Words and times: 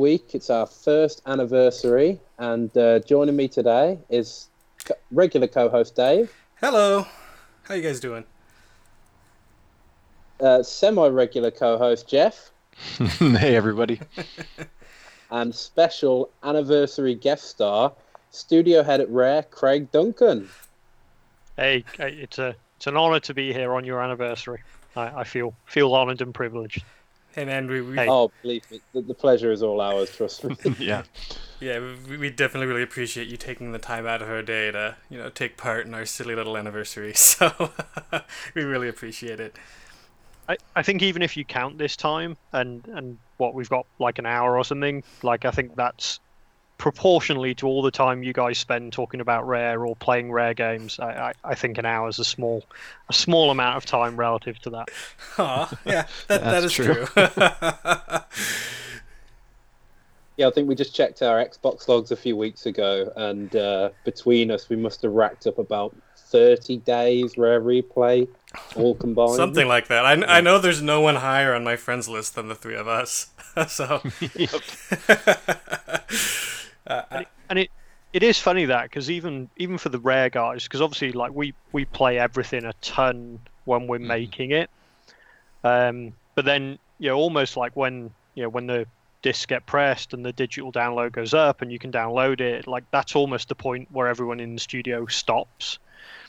week 0.00 0.34
it's 0.34 0.48
our 0.48 0.66
first 0.66 1.20
anniversary, 1.26 2.18
and 2.38 2.74
uh, 2.76 2.98
joining 3.00 3.36
me 3.36 3.46
today 3.46 3.98
is 4.08 4.48
co- 4.84 4.94
regular 5.12 5.46
co-host 5.46 5.94
Dave, 5.94 6.32
Hello. 6.58 7.06
How 7.64 7.74
you 7.74 7.82
guys 7.82 8.00
doing? 8.00 8.24
uh, 10.40 10.62
semi-regular 10.62 11.50
co-host 11.50 12.08
Jeff, 12.08 12.50
hey 12.98 13.54
everybody. 13.54 14.00
and 15.30 15.54
special 15.54 16.30
anniversary 16.42 17.14
guest 17.14 17.44
star, 17.44 17.92
studio 18.30 18.82
head 18.82 19.00
at 19.02 19.10
Rare, 19.10 19.42
Craig 19.42 19.92
Duncan. 19.92 20.48
Hey, 21.56 21.84
hey, 21.98 22.12
it's 22.14 22.38
a 22.38 22.56
it's 22.78 22.86
an 22.86 22.96
honour 22.96 23.20
to 23.20 23.34
be 23.34 23.52
here 23.52 23.74
on 23.74 23.84
your 23.84 24.02
anniversary. 24.02 24.62
I, 24.96 25.20
I 25.20 25.24
feel 25.24 25.52
feel 25.66 25.94
honoured 25.94 26.22
and 26.22 26.32
privileged. 26.32 26.82
Hey 27.34 27.44
man, 27.44 27.68
we, 27.68 27.80
we 27.80 27.96
Hey. 27.96 28.08
Oh, 28.08 28.32
believe 28.42 28.62
me, 28.70 28.80
the, 28.92 29.02
the 29.02 29.14
pleasure 29.14 29.52
is 29.52 29.62
all 29.62 29.80
ours. 29.80 30.10
Trust 30.10 30.44
me. 30.44 30.56
yeah. 30.78 31.02
yeah, 31.60 31.78
we, 32.08 32.16
we 32.16 32.30
definitely 32.30 32.66
really 32.66 32.82
appreciate 32.82 33.28
you 33.28 33.36
taking 33.36 33.72
the 33.72 33.78
time 33.78 34.06
out 34.06 34.20
of 34.20 34.28
our 34.28 34.42
day 34.42 34.70
to 34.72 34.96
you 35.08 35.18
know 35.18 35.30
take 35.30 35.56
part 35.56 35.86
in 35.86 35.94
our 35.94 36.04
silly 36.04 36.34
little 36.34 36.56
anniversary. 36.56 37.14
So 37.20 37.70
we 38.54 38.62
really 38.64 38.88
appreciate 38.88 39.40
it. 39.40 39.56
I, 40.48 40.56
I 40.74 40.82
think 40.82 41.02
even 41.02 41.22
if 41.22 41.36
you 41.36 41.44
count 41.44 41.78
this 41.78 41.96
time 41.96 42.36
and 42.52 42.84
and 42.88 43.18
what 43.36 43.54
we've 43.54 43.68
got 43.68 43.86
like 43.98 44.18
an 44.18 44.26
hour 44.26 44.58
or 44.58 44.64
something, 44.64 45.04
like 45.22 45.44
I 45.44 45.52
think 45.52 45.76
that's 45.76 46.18
proportionally 46.80 47.54
to 47.54 47.66
all 47.66 47.82
the 47.82 47.90
time 47.90 48.22
you 48.22 48.32
guys 48.32 48.56
spend 48.56 48.90
talking 48.90 49.20
about 49.20 49.46
rare 49.46 49.84
or 49.84 49.94
playing 49.94 50.32
rare 50.32 50.54
games. 50.54 50.98
I, 50.98 51.10
I, 51.10 51.32
I 51.44 51.54
think 51.54 51.76
an 51.76 51.84
hour 51.84 52.08
is 52.08 52.18
a 52.18 52.24
small 52.24 52.64
a 53.10 53.12
small 53.12 53.50
amount 53.50 53.76
of 53.76 53.84
time 53.84 54.16
relative 54.16 54.58
to 54.60 54.70
that. 54.70 54.88
Aw, 55.38 55.78
yeah, 55.84 55.92
that, 55.92 56.08
that 56.28 56.60
That's 56.62 56.72
true. 56.72 57.04
true. 57.06 57.26
Yeah, 60.36 60.48
I 60.48 60.52
think 60.52 60.70
we 60.70 60.74
just 60.74 60.94
checked 60.94 61.20
our 61.20 61.44
Xbox 61.44 61.86
logs 61.86 62.12
a 62.12 62.16
few 62.16 62.34
weeks 62.34 62.64
ago, 62.64 63.12
and 63.14 63.54
uh, 63.54 63.90
between 64.04 64.50
us, 64.50 64.70
we 64.70 64.76
must 64.76 65.02
have 65.02 65.12
racked 65.12 65.46
up 65.46 65.58
about 65.58 65.94
30 66.16 66.78
days 66.78 67.36
rare 67.36 67.60
replay, 67.60 68.26
all 68.74 68.94
combined. 68.94 69.36
Something 69.36 69.68
like 69.68 69.88
that. 69.88 70.06
I, 70.06 70.12
I 70.12 70.40
know 70.40 70.58
there's 70.58 70.80
no 70.80 71.02
one 71.02 71.16
higher 71.16 71.52
on 71.52 71.62
my 71.62 71.76
friends 71.76 72.08
list 72.08 72.36
than 72.36 72.48
the 72.48 72.54
three 72.54 72.76
of 72.76 72.88
us. 72.88 73.28
so 73.68 74.00
uh, 76.90 77.02
I- 77.10 77.26
and 77.48 77.58
it 77.58 77.70
it 78.12 78.22
is 78.22 78.38
funny 78.38 78.64
that 78.66 78.84
because 78.84 79.10
even 79.10 79.48
even 79.56 79.78
for 79.78 79.88
the 79.88 79.98
rare 80.00 80.30
guys 80.30 80.64
because 80.64 80.80
obviously 80.80 81.12
like 81.12 81.32
we 81.32 81.54
we 81.72 81.84
play 81.84 82.18
everything 82.18 82.64
a 82.64 82.72
ton 82.80 83.38
when 83.64 83.86
we're 83.86 83.98
making 84.00 84.50
it 84.50 84.68
um 85.64 86.12
but 86.34 86.44
then 86.44 86.78
you 86.98 87.08
know 87.08 87.16
almost 87.16 87.56
like 87.56 87.76
when 87.76 88.10
you 88.34 88.42
know 88.42 88.48
when 88.48 88.66
the 88.66 88.86
discs 89.22 89.46
get 89.46 89.66
pressed 89.66 90.14
and 90.14 90.24
the 90.24 90.32
digital 90.32 90.72
download 90.72 91.12
goes 91.12 91.34
up 91.34 91.62
and 91.62 91.70
you 91.70 91.78
can 91.78 91.92
download 91.92 92.40
it 92.40 92.66
like 92.66 92.84
that's 92.90 93.14
almost 93.14 93.48
the 93.48 93.54
point 93.54 93.86
where 93.92 94.08
everyone 94.08 94.40
in 94.40 94.54
the 94.54 94.60
studio 94.60 95.06
stops 95.06 95.78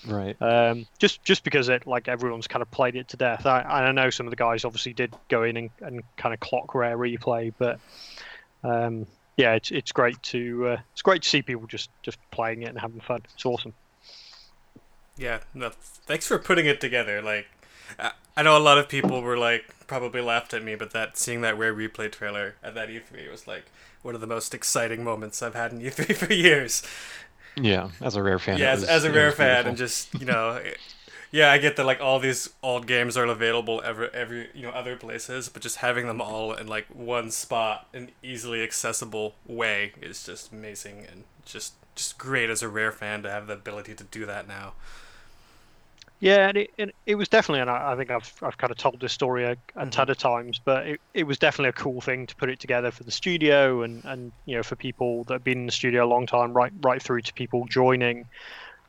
Right. 0.06 0.36
um, 0.42 0.86
just 1.00 1.24
just 1.24 1.44
because 1.44 1.70
it 1.70 1.88
like 1.88 2.08
everyone's 2.08 2.48
kind 2.48 2.62
of 2.62 2.70
played 2.72 2.96
it 2.96 3.08
to 3.10 3.18
death. 3.18 3.46
I, 3.46 3.62
I 3.62 3.92
know 3.92 4.10
some 4.10 4.26
of 4.26 4.32
the 4.32 4.36
guys 4.36 4.66
obviously 4.66 4.94
did 4.94 5.14
go 5.30 5.44
in 5.44 5.56
and, 5.58 5.70
and 5.80 6.04
kind 6.18 6.34
of 6.34 6.40
clock 6.40 6.74
rare 6.76 6.98
replay, 6.98 7.54
but 7.58 7.80
um, 8.64 9.06
yeah, 9.38 9.54
it's 9.54 9.72
it's 9.72 9.92
great 9.92 10.22
to 10.24 10.68
uh, 10.68 10.78
it's 10.94 11.02
great 11.02 11.22
to 11.24 11.30
see 11.30 11.42
people 11.42 11.68
just 11.68 11.90
just 12.04 12.18
playing 12.32 12.62
it 12.64 12.70
and 12.70 12.80
having 12.80 13.00
fun. 13.02 13.22
It's 13.34 13.46
awesome. 13.46 13.74
Yeah, 15.18 15.40
no, 15.54 15.70
thanks 15.74 16.28
for 16.28 16.40
putting 16.40 16.66
it 16.66 16.82
together. 16.82 17.22
Like, 17.22 17.48
I- 18.00 18.14
I 18.38 18.44
know 18.44 18.58
a 18.58 18.60
lot 18.60 18.78
of 18.78 18.88
people 18.88 19.22
were 19.22 19.38
like 19.38 19.66
probably 19.88 20.22
laughed 20.22 20.54
at 20.54 20.64
me, 20.64 20.76
but 20.76 20.92
that 20.92 21.18
seeing 21.18 21.42
that 21.42 21.58
rare 21.58 21.74
replay 21.76 22.10
trailer 22.12 22.56
at 22.64 22.74
that 22.76 22.88
E3 22.90 23.30
was 23.30 23.46
like 23.46 23.66
one 24.04 24.16
of 24.16 24.22
the 24.22 24.28
most 24.28 24.54
exciting 24.54 25.04
moments 25.04 25.42
I've 25.44 25.54
had 25.54 25.74
in 25.74 25.82
E3 25.82 26.16
for 26.28 26.34
years. 26.34 26.82
Yeah. 27.58 27.90
As 28.02 28.16
a 28.16 28.24
rare 28.24 28.40
fan. 28.40 28.58
yeah, 28.58 28.72
as, 28.72 28.80
was- 28.82 28.90
as 28.90 29.04
a 29.04 29.12
rare 29.12 29.32
fan, 29.34 29.66
beautiful. 29.66 29.70
and 29.70 29.78
just 29.78 30.14
you 30.20 30.26
know, 30.26 30.62
yeah, 31.32 31.50
I 31.50 31.58
get 31.58 31.78
that 31.78 31.86
like 31.86 32.02
all 32.02 32.20
these 32.20 32.50
old 32.62 32.88
games 32.88 33.16
are 33.16 33.26
available 33.26 33.82
every 33.86 34.10
every 34.14 34.50
you 34.54 34.64
know 34.64 34.72
other 34.72 34.98
places, 34.98 35.48
but 35.48 35.62
just 35.62 35.78
having 35.78 36.08
them 36.08 36.22
all 36.22 36.54
in 36.54 36.68
like 36.68 36.88
one 36.88 37.32
spot, 37.32 37.88
an 37.94 38.12
easily 38.22 38.62
accessible 38.62 39.36
way, 39.48 39.94
is 40.02 40.26
just 40.26 40.52
amazing 40.52 41.08
and 41.10 41.24
just 41.46 41.74
just 41.96 42.18
great 42.18 42.50
as 42.50 42.62
a 42.62 42.70
rare 42.70 42.92
fan 42.92 43.24
to 43.24 43.32
have 43.32 43.48
the 43.48 43.54
ability 43.54 43.94
to 43.96 44.04
do 44.04 44.26
that 44.26 44.48
now. 44.48 44.74
Yeah, 46.20 46.50
and 46.50 46.58
it, 46.58 46.70
and 46.78 46.92
it 47.08 47.16
was 47.16 47.28
definitely, 47.30 47.62
and 47.62 47.70
I, 47.70 47.94
I 47.94 47.96
think 47.96 48.12
I've 48.12 48.32
I've 48.44 48.58
kind 48.58 48.70
of 48.70 48.78
told 48.78 49.00
this 49.00 49.14
story 49.14 49.46
a, 49.46 49.58
a 49.76 49.88
ton 49.88 50.10
of 50.10 50.18
times, 50.18 50.60
but 50.64 50.86
it, 50.86 51.02
it 51.14 51.24
was 51.24 51.40
definitely 51.40 51.70
a 51.70 51.74
cool 51.74 52.00
thing 52.02 52.28
to 52.28 52.36
put 52.36 52.50
it 52.50 52.60
together 52.60 52.92
for 52.92 53.04
the 53.04 53.12
studio 53.12 53.82
and, 53.84 54.04
and 54.06 54.32
you 54.46 54.56
know 54.56 54.64
for 54.64 54.76
people 54.76 55.24
that 55.26 55.34
have 55.36 55.44
been 55.44 55.60
in 55.60 55.66
the 55.66 55.72
studio 55.72 56.06
a 56.06 56.08
long 56.08 56.28
time, 56.28 56.54
right 56.54 56.74
right 56.82 57.02
through 57.02 57.22
to 57.22 57.34
people 57.34 57.66
joining. 57.68 58.26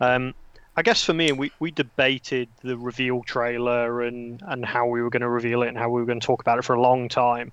Um, 0.00 0.34
I 0.76 0.82
guess 0.82 1.04
for 1.04 1.12
me, 1.12 1.32
we, 1.32 1.52
we 1.60 1.70
debated 1.70 2.48
the 2.62 2.78
reveal 2.78 3.22
trailer 3.22 4.02
and, 4.02 4.42
and 4.46 4.64
how 4.64 4.86
we 4.86 5.02
were 5.02 5.10
going 5.10 5.20
to 5.22 5.28
reveal 5.28 5.62
it 5.62 5.68
and 5.68 5.76
how 5.76 5.90
we 5.90 6.00
were 6.00 6.06
going 6.06 6.20
to 6.20 6.26
talk 6.26 6.40
about 6.40 6.58
it 6.58 6.64
for 6.64 6.74
a 6.74 6.80
long 6.80 7.08
time. 7.08 7.52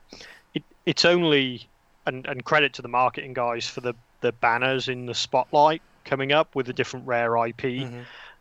It 0.54 0.64
it's 0.86 1.04
only 1.04 1.68
and, 2.06 2.26
and 2.26 2.44
credit 2.46 2.74
to 2.74 2.82
the 2.82 2.88
marketing 2.88 3.34
guys 3.34 3.68
for 3.68 3.82
the, 3.82 3.94
the 4.22 4.32
banners 4.32 4.88
in 4.88 5.06
the 5.06 5.14
spotlight 5.14 5.82
coming 6.06 6.32
up 6.32 6.56
with 6.56 6.66
the 6.66 6.74
different 6.74 7.06
rare 7.06 7.36
IP 7.48 7.62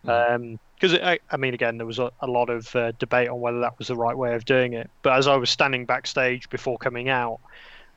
because 0.03 0.95
I, 0.95 1.19
I 1.31 1.37
mean 1.37 1.55
again 1.55 1.77
there 1.77 1.87
was 1.87 1.99
a, 1.99 2.13
a 2.21 2.27
lot 2.27 2.49
of 2.49 2.75
uh, 2.77 2.93
debate 2.99 3.29
on 3.29 3.41
whether 3.41 3.61
that 3.61 3.79
was 3.79 3.89
the 3.89 3.97
right 3.97 4.17
way 4.17 4.35
of 4.35 4.45
doing 4.45 4.73
it. 4.75 4.89
But 5.03 5.19
as 5.19 5.27
i 5.27 5.35
was 5.37 5.51
standing 5.51 5.85
backstage 5.85 6.49
before 6.51 6.79
coming 6.79 7.09
out 7.09 7.41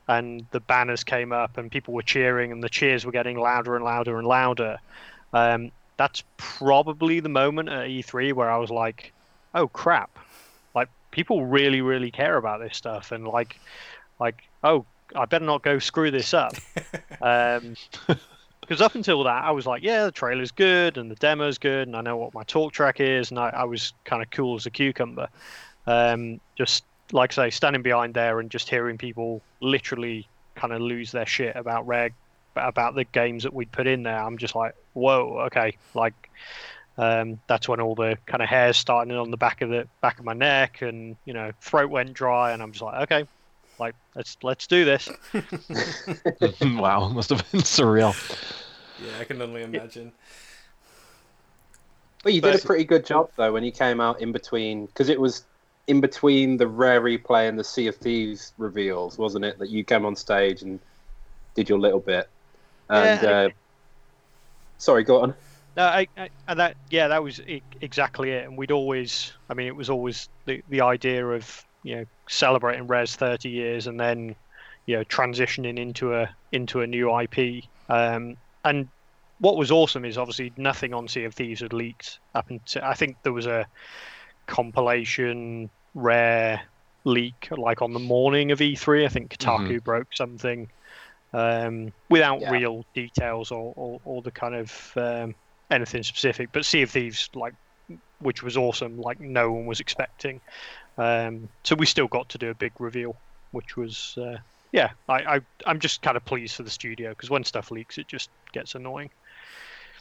and 0.08 0.44
the 0.50 0.60
banners 0.60 1.04
came 1.04 1.32
up 1.32 1.58
and 1.58 1.70
people 1.70 1.94
were 1.94 2.02
cheering 2.02 2.50
and 2.50 2.62
the 2.62 2.68
cheers 2.68 3.06
were 3.06 3.12
getting 3.12 3.38
louder 3.38 3.76
and 3.76 3.84
louder 3.84 4.18
and 4.18 4.26
louder 4.26 4.78
um, 5.32 5.70
that's 6.02 6.24
probably 6.36 7.20
the 7.20 7.28
moment 7.28 7.68
at 7.68 7.86
e3 7.86 8.32
where 8.32 8.50
i 8.50 8.56
was 8.56 8.70
like 8.70 9.12
oh 9.54 9.68
crap 9.68 10.18
like 10.74 10.88
people 11.12 11.46
really 11.46 11.80
really 11.80 12.10
care 12.10 12.36
about 12.36 12.58
this 12.58 12.76
stuff 12.76 13.12
and 13.12 13.28
like 13.28 13.56
like 14.18 14.42
oh 14.64 14.84
i 15.14 15.24
better 15.26 15.44
not 15.44 15.62
go 15.62 15.78
screw 15.78 16.10
this 16.10 16.34
up 16.34 16.54
um, 17.22 17.76
because 18.62 18.80
up 18.80 18.94
until 18.94 19.24
that, 19.24 19.44
I 19.44 19.50
was 19.50 19.66
like, 19.66 19.82
yeah, 19.82 20.04
the 20.04 20.12
trailer's 20.12 20.52
good 20.52 20.96
and 20.96 21.10
the 21.10 21.16
demo's 21.16 21.58
good, 21.58 21.88
and 21.88 21.96
I 21.96 22.00
know 22.00 22.16
what 22.16 22.32
my 22.32 22.44
talk 22.44 22.72
track 22.72 23.00
is, 23.00 23.30
and 23.30 23.38
I, 23.38 23.48
I 23.50 23.64
was 23.64 23.92
kind 24.04 24.22
of 24.22 24.30
cool 24.30 24.54
as 24.54 24.66
a 24.66 24.70
cucumber. 24.70 25.28
Um, 25.86 26.40
just 26.56 26.84
like 27.10 27.36
I 27.36 27.48
say, 27.48 27.50
standing 27.50 27.82
behind 27.82 28.14
there 28.14 28.38
and 28.40 28.50
just 28.50 28.70
hearing 28.70 28.98
people 28.98 29.42
literally 29.60 30.28
kind 30.54 30.72
of 30.72 30.80
lose 30.80 31.10
their 31.10 31.26
shit 31.26 31.56
about 31.56 31.86
reg, 31.86 32.14
about 32.54 32.94
the 32.94 33.04
games 33.04 33.42
that 33.42 33.52
we'd 33.52 33.70
put 33.72 33.86
in 33.86 34.04
there. 34.04 34.18
I'm 34.18 34.38
just 34.38 34.54
like, 34.54 34.74
whoa, 34.92 35.44
okay, 35.46 35.76
like. 35.94 36.14
Um, 36.98 37.40
that's 37.46 37.66
when 37.66 37.80
all 37.80 37.94
the 37.94 38.18
kind 38.26 38.42
of 38.42 38.50
hairs 38.50 38.76
starting 38.76 39.16
on 39.16 39.30
the 39.30 39.38
back 39.38 39.62
of 39.62 39.70
the 39.70 39.88
back 40.02 40.18
of 40.18 40.26
my 40.26 40.34
neck, 40.34 40.82
and 40.82 41.16
you 41.24 41.32
know, 41.32 41.50
throat 41.62 41.88
went 41.88 42.12
dry, 42.12 42.52
and 42.52 42.62
I'm 42.62 42.70
just 42.70 42.82
like, 42.82 43.10
okay, 43.10 43.26
like 43.78 43.94
let's 44.14 44.36
let's 44.42 44.66
do 44.66 44.84
this. 44.84 45.08
wow. 46.62 47.08
Must 47.08 47.30
have 47.30 47.50
been 47.50 47.60
surreal. 47.62 48.14
Yeah, 48.98 49.20
I 49.20 49.24
can 49.24 49.40
only 49.42 49.62
imagine. 49.62 50.12
Well, 52.24 52.32
you 52.32 52.40
did 52.40 52.54
a 52.54 52.58
pretty 52.58 52.84
good 52.84 53.04
job 53.04 53.30
though 53.36 53.52
when 53.52 53.64
you 53.64 53.72
came 53.72 54.00
out 54.00 54.20
in 54.20 54.32
between, 54.32 54.86
because 54.86 55.08
it 55.08 55.20
was 55.20 55.44
in 55.88 56.00
between 56.00 56.56
the 56.56 56.66
rare 56.66 57.00
replay 57.00 57.48
and 57.48 57.58
the 57.58 57.64
Sea 57.64 57.88
of 57.88 57.96
Thieves 57.96 58.52
reveals, 58.58 59.18
wasn't 59.18 59.44
it? 59.44 59.58
That 59.58 59.70
you 59.70 59.82
came 59.82 60.06
on 60.06 60.14
stage 60.14 60.62
and 60.62 60.78
did 61.54 61.68
your 61.68 61.78
little 61.78 62.00
bit. 62.00 62.28
And 62.88 63.20
Yeah, 63.22 63.30
uh, 63.30 63.48
sorry, 64.82 65.04
go 65.04 65.22
on. 65.22 65.34
No, 65.76 65.84
I, 65.84 66.06
I, 66.18 66.28
and 66.48 66.60
that 66.60 66.76
yeah, 66.90 67.08
that 67.08 67.22
was 67.22 67.40
exactly 67.80 68.30
it. 68.30 68.44
And 68.44 68.58
we'd 68.58 68.72
always, 68.72 69.32
I 69.48 69.54
mean, 69.54 69.66
it 69.66 69.76
was 69.76 69.88
always 69.88 70.28
the 70.44 70.62
the 70.68 70.82
idea 70.82 71.26
of 71.26 71.64
you 71.82 71.96
know 71.96 72.04
celebrating 72.28 72.86
Rare's 72.86 73.16
30 73.16 73.48
years 73.48 73.86
and 73.86 73.98
then 73.98 74.34
you 74.86 74.96
know 74.96 75.04
transitioning 75.04 75.78
into 75.78 76.14
a 76.14 76.28
into 76.50 76.82
a 76.82 76.86
new 76.86 77.18
IP. 77.18 77.64
Um, 77.88 78.36
and 78.64 78.88
what 79.38 79.56
was 79.56 79.70
awesome 79.70 80.04
is 80.04 80.18
obviously 80.18 80.52
nothing 80.56 80.92
on 80.92 81.08
Sea 81.08 81.24
of 81.24 81.34
Thieves 81.34 81.60
had 81.60 81.72
leaked 81.72 82.18
up 82.34 82.50
until 82.50 82.84
I 82.84 82.94
think 82.94 83.16
there 83.22 83.32
was 83.32 83.46
a 83.46 83.66
compilation 84.46 85.70
rare 85.94 86.60
leak 87.04 87.48
like 87.56 87.82
on 87.82 87.92
the 87.92 88.00
morning 88.00 88.52
of 88.52 88.58
E3. 88.58 89.06
I 89.06 89.08
think 89.08 89.36
Kotaku 89.36 89.82
broke 89.82 90.14
something 90.14 90.68
um, 91.32 91.92
without 92.08 92.40
Yeah. 92.40 92.50
real 92.50 92.84
details 92.94 93.50
or, 93.50 93.72
or, 93.76 94.00
or 94.04 94.22
the 94.22 94.30
kind 94.30 94.54
of 94.54 94.92
um, 94.96 95.34
anything 95.70 96.02
specific. 96.02 96.50
But 96.52 96.64
Sea 96.64 96.82
of 96.82 96.90
Thieves, 96.90 97.30
like, 97.34 97.54
which 98.20 98.42
was 98.42 98.56
awesome, 98.56 99.00
like 99.00 99.20
no 99.20 99.50
one 99.52 99.66
was 99.66 99.80
expecting. 99.80 100.40
Um, 100.98 101.48
so 101.64 101.74
we 101.74 101.86
still 101.86 102.06
got 102.08 102.28
to 102.30 102.38
do 102.38 102.50
a 102.50 102.54
big 102.54 102.72
reveal, 102.78 103.16
which 103.52 103.76
was 103.76 104.16
uh, 104.18 104.36
yeah. 104.72 104.90
I, 105.08 105.36
I 105.36 105.40
I'm 105.66 105.80
just 105.80 106.02
kind 106.02 106.16
of 106.16 106.24
pleased 106.24 106.54
for 106.56 106.62
the 106.64 106.70
studio 106.70 107.10
because 107.10 107.30
when 107.30 107.44
stuff 107.44 107.70
leaks, 107.70 107.98
it 107.98 108.08
just 108.08 108.30
gets 108.52 108.74
annoying. 108.74 109.10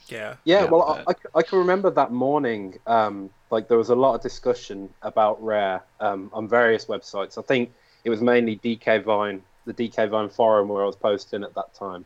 Yeah. 0.08 0.36
Yeah, 0.44 0.64
Yeah, 0.64 0.66
well, 0.66 1.04
but- 1.06 1.16
I, 1.34 1.38
I, 1.38 1.40
I 1.40 1.44
can 1.44 1.60
remember 1.60 1.90
that 1.92 2.12
morning. 2.12 2.78
Um, 2.88 3.30
like 3.50 3.68
there 3.70 3.78
was 3.78 3.90
a 3.90 3.96
lot 3.96 4.16
of 4.16 4.22
discussion 4.22 4.90
about 5.02 5.42
Rare 5.44 5.82
um, 6.02 6.30
on 6.34 6.48
various 6.48 6.86
websites. 6.86 7.38
I 7.38 7.42
think 7.42 7.72
it 8.04 8.10
was 8.10 8.22
mainly 8.22 8.58
DK 8.58 9.04
Vine, 9.04 9.42
the 9.66 9.74
DK 9.74 10.10
Vine 10.10 10.30
forum 10.30 10.70
where 10.70 10.84
I 10.84 10.86
was 10.86 10.96
posting 10.96 11.44
at 11.44 11.54
that 11.56 11.74
time, 11.74 12.06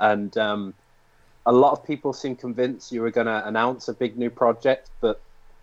and 0.00 0.36
um, 0.36 0.74
a 1.46 1.52
lot 1.52 1.72
of 1.72 1.84
people 1.84 2.12
seemed 2.12 2.38
convinced 2.38 2.92
you 2.92 3.02
were 3.02 3.10
going 3.10 3.26
to 3.26 3.46
announce 3.46 3.88
a 3.88 3.92
big 3.92 4.16
new 4.16 4.30
project, 4.30 4.90
but 5.00 5.20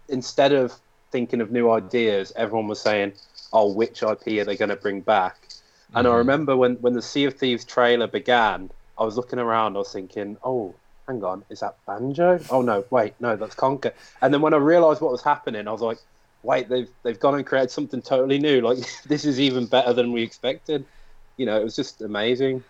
instead 0.09 0.51
of 0.53 0.73
thinking 1.11 1.41
of 1.41 1.51
new 1.51 1.71
ideas, 1.71 2.31
everyone 2.35 2.67
was 2.67 2.79
saying, 2.79 3.13
"Oh, 3.51 3.71
which 3.71 4.03
IP 4.03 4.27
are 4.39 4.45
they 4.45 4.57
going 4.57 4.69
to 4.69 4.75
bring 4.75 5.01
back?" 5.01 5.38
Mm-hmm. 5.41 5.97
And 5.97 6.07
I 6.07 6.11
mm-hmm. 6.11 6.17
remember 6.17 6.57
when 6.57 6.75
when 6.75 6.93
the 6.93 7.01
Sea 7.01 7.25
of 7.25 7.35
Thieves 7.35 7.65
trailer 7.65 8.07
began, 8.07 8.69
I 8.97 9.03
was 9.03 9.17
looking 9.17 9.39
around, 9.39 9.75
I 9.75 9.79
was 9.79 9.91
thinking, 9.91 10.38
"Oh, 10.43 10.75
hang 11.07 11.23
on, 11.23 11.43
is 11.49 11.61
that 11.61 11.77
Banjo? 11.85 12.39
Oh 12.49 12.61
no, 12.61 12.85
wait, 12.89 13.15
no, 13.19 13.35
that's 13.35 13.55
Conker." 13.55 13.93
And 14.21 14.33
then 14.33 14.41
when 14.41 14.53
I 14.53 14.57
realised 14.57 15.01
what 15.01 15.11
was 15.11 15.23
happening, 15.23 15.67
I 15.67 15.71
was 15.71 15.81
like, 15.81 15.99
"Wait, 16.43 16.69
they've 16.69 16.89
they've 17.03 17.19
gone 17.19 17.35
and 17.35 17.45
created 17.45 17.71
something 17.71 18.01
totally 18.01 18.39
new. 18.39 18.61
Like 18.61 18.77
this 19.07 19.25
is 19.25 19.39
even 19.39 19.65
better 19.65 19.93
than 19.93 20.11
we 20.11 20.21
expected." 20.21 20.85
You 21.38 21.45
know, 21.45 21.60
it 21.60 21.63
was 21.63 21.75
just 21.75 22.01
amazing. 22.01 22.63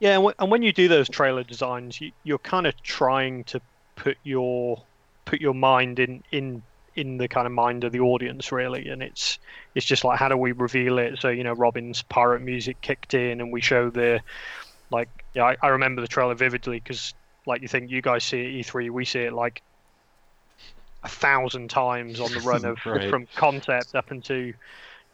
Yeah, 0.00 0.32
and 0.38 0.50
when 0.50 0.62
you 0.62 0.72
do 0.72 0.86
those 0.86 1.08
trailer 1.08 1.42
designs, 1.42 2.00
you, 2.00 2.12
you're 2.22 2.38
kind 2.38 2.66
of 2.66 2.80
trying 2.82 3.44
to 3.44 3.60
put 3.96 4.16
your 4.22 4.82
put 5.24 5.40
your 5.40 5.54
mind 5.54 5.98
in 5.98 6.22
in 6.30 6.62
in 6.94 7.18
the 7.18 7.28
kind 7.28 7.46
of 7.46 7.52
mind 7.52 7.84
of 7.84 7.92
the 7.92 8.00
audience 8.00 8.50
really 8.50 8.88
and 8.88 9.02
it's 9.02 9.38
it's 9.74 9.86
just 9.86 10.04
like 10.04 10.18
how 10.18 10.28
do 10.28 10.36
we 10.36 10.52
reveal 10.52 10.98
it 10.98 11.18
so 11.20 11.28
you 11.28 11.44
know 11.44 11.52
robin's 11.52 12.02
pirate 12.02 12.40
music 12.40 12.80
kicked 12.80 13.14
in 13.14 13.40
and 13.40 13.52
we 13.52 13.60
show 13.60 13.90
the 13.90 14.20
like 14.90 15.08
yeah 15.34 15.44
i, 15.44 15.56
I 15.62 15.68
remember 15.68 16.00
the 16.00 16.08
trailer 16.08 16.34
vividly 16.34 16.80
because 16.80 17.14
like 17.46 17.62
you 17.62 17.68
think 17.68 17.90
you 17.90 18.02
guys 18.02 18.24
see 18.24 18.40
it 18.40 18.66
e3 18.66 18.90
we 18.90 19.04
see 19.04 19.20
it 19.20 19.32
like 19.32 19.62
a 21.04 21.08
thousand 21.08 21.70
times 21.70 22.20
on 22.20 22.32
the 22.32 22.40
run 22.40 22.64
of 22.64 22.78
right. 22.84 23.08
from 23.08 23.28
concept 23.36 23.94
up 23.94 24.10
into 24.10 24.54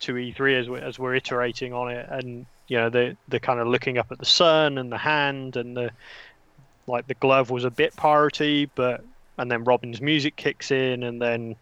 to 0.01 0.15
e3 0.15 0.61
as 0.61 0.69
we're, 0.69 0.79
as 0.79 0.99
we're 0.99 1.15
iterating 1.15 1.73
on 1.73 1.91
it 1.91 2.07
and 2.11 2.47
you 2.69 2.77
know 2.77 2.91
the 2.91 3.17
the 3.29 3.41
kind 3.41 3.61
of 3.61 3.67
looking 3.67 3.99
up 3.99 4.11
at 4.11 4.19
the 4.19 4.25
sun 4.25 4.79
and 4.79 4.91
the 4.91 4.99
hand 4.99 5.57
and 5.57 5.77
the 5.77 5.91
like 6.87 7.07
the 7.07 7.15
glove 7.15 7.51
was 7.51 7.65
a 7.65 7.71
bit 7.71 7.95
piratey 7.97 8.69
but 8.75 9.05
and 9.39 9.51
then 9.51 9.65
Robin's 9.65 10.01
music 10.01 10.37
kicks 10.37 10.71
in, 10.71 11.03
and 11.03 11.21
then 11.21 11.57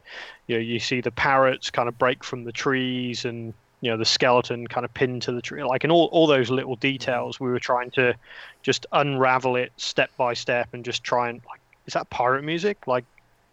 you 0.46 0.56
know 0.56 0.60
you 0.60 0.78
see 0.78 1.00
the 1.00 1.10
parrots 1.10 1.70
kind 1.70 1.88
of 1.88 1.98
break 1.98 2.22
from 2.22 2.44
the 2.44 2.52
trees, 2.52 3.24
and 3.24 3.54
you 3.80 3.90
know 3.90 3.96
the 3.96 4.04
skeleton 4.04 4.66
kind 4.66 4.84
of 4.84 4.92
pinned 4.94 5.22
to 5.22 5.32
the 5.32 5.42
tree, 5.42 5.62
like 5.64 5.84
and 5.84 5.92
all 5.92 6.06
all 6.12 6.26
those 6.26 6.50
little 6.50 6.76
details. 6.76 7.40
We 7.40 7.50
were 7.50 7.58
trying 7.58 7.90
to 7.92 8.14
just 8.62 8.86
unravel 8.92 9.56
it 9.56 9.72
step 9.76 10.10
by 10.16 10.34
step, 10.34 10.68
and 10.72 10.84
just 10.84 11.02
try 11.02 11.30
and 11.30 11.40
like, 11.48 11.60
is 11.86 11.94
that 11.94 12.10
pirate 12.10 12.44
music? 12.44 12.86
Like, 12.86 13.04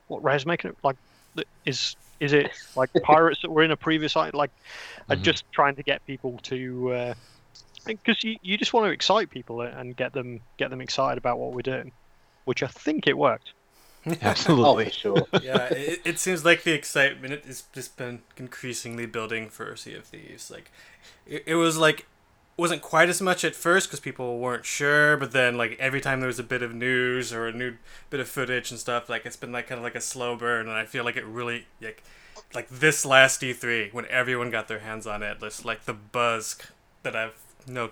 what 0.07 0.23
Rare's 0.23 0.45
making 0.45 0.71
it 0.71 0.77
like? 0.83 0.97
Is 1.65 1.95
is 2.19 2.33
it 2.33 2.51
like 2.75 2.91
pirates 3.03 3.41
that 3.41 3.51
were 3.51 3.63
in 3.63 3.71
a 3.71 3.77
previous 3.77 4.15
like? 4.15 4.33
Like, 4.33 4.51
mm-hmm. 5.09 5.21
just 5.23 5.49
trying 5.51 5.75
to 5.75 5.83
get 5.83 6.05
people 6.05 6.39
to. 6.43 7.15
because 7.85 8.17
uh, 8.17 8.27
you, 8.27 8.37
you 8.41 8.57
just 8.57 8.73
want 8.73 8.85
to 8.85 8.91
excite 8.91 9.29
people 9.29 9.61
and 9.61 9.95
get 9.95 10.13
them 10.13 10.41
get 10.57 10.69
them 10.69 10.81
excited 10.81 11.17
about 11.17 11.39
what 11.39 11.53
we're 11.53 11.61
doing, 11.61 11.91
which 12.45 12.63
I 12.63 12.67
think 12.67 13.07
it 13.07 13.17
worked. 13.17 13.53
Absolutely. 14.21 14.87
oh, 14.87 14.89
sure. 14.89 15.27
yeah, 15.41 15.65
it, 15.65 16.01
it 16.05 16.19
seems 16.19 16.45
like 16.45 16.63
the 16.63 16.73
excitement 16.73 17.45
has 17.45 17.63
just 17.73 17.97
been 17.97 18.21
increasingly 18.37 19.05
building 19.05 19.49
for 19.49 19.75
Sea 19.75 19.95
of 19.95 20.05
Thieves. 20.05 20.49
Like, 20.49 20.71
it, 21.25 21.43
it 21.45 21.55
was 21.55 21.77
like 21.77 22.05
wasn't 22.59 22.81
quite 22.81 23.09
as 23.09 23.21
much 23.21 23.43
at 23.43 23.55
first 23.55 23.87
because 23.87 23.99
people 23.99 24.39
weren't 24.39 24.65
sure, 24.65 25.17
but 25.17 25.31
then 25.31 25.57
like 25.57 25.77
every 25.79 26.01
time 26.01 26.19
there 26.19 26.27
was 26.27 26.39
a 26.39 26.43
bit 26.43 26.61
of 26.61 26.73
news 26.73 27.33
or 27.33 27.47
a 27.47 27.51
new 27.51 27.75
bit 28.09 28.19
of 28.19 28.27
footage 28.27 28.71
and 28.71 28.79
stuff, 28.79 29.09
like 29.09 29.25
it's 29.25 29.37
been 29.37 29.51
like 29.51 29.67
kind 29.67 29.79
of 29.79 29.83
like 29.83 29.95
a 29.95 30.01
slow 30.01 30.35
burn, 30.35 30.67
and 30.67 30.75
I 30.75 30.85
feel 30.85 31.03
like 31.03 31.15
it 31.15 31.25
really 31.25 31.65
like 31.81 32.03
like 32.53 32.69
this 32.69 33.05
last 33.05 33.41
E3 33.41 33.93
when 33.93 34.05
everyone 34.07 34.49
got 34.49 34.67
their 34.67 34.79
hands 34.79 35.07
on 35.07 35.23
it, 35.23 35.39
just 35.39 35.65
like 35.65 35.85
the 35.85 35.93
buzz 35.93 36.57
that 37.03 37.15
I've 37.15 37.39
you 37.67 37.73
know 37.73 37.89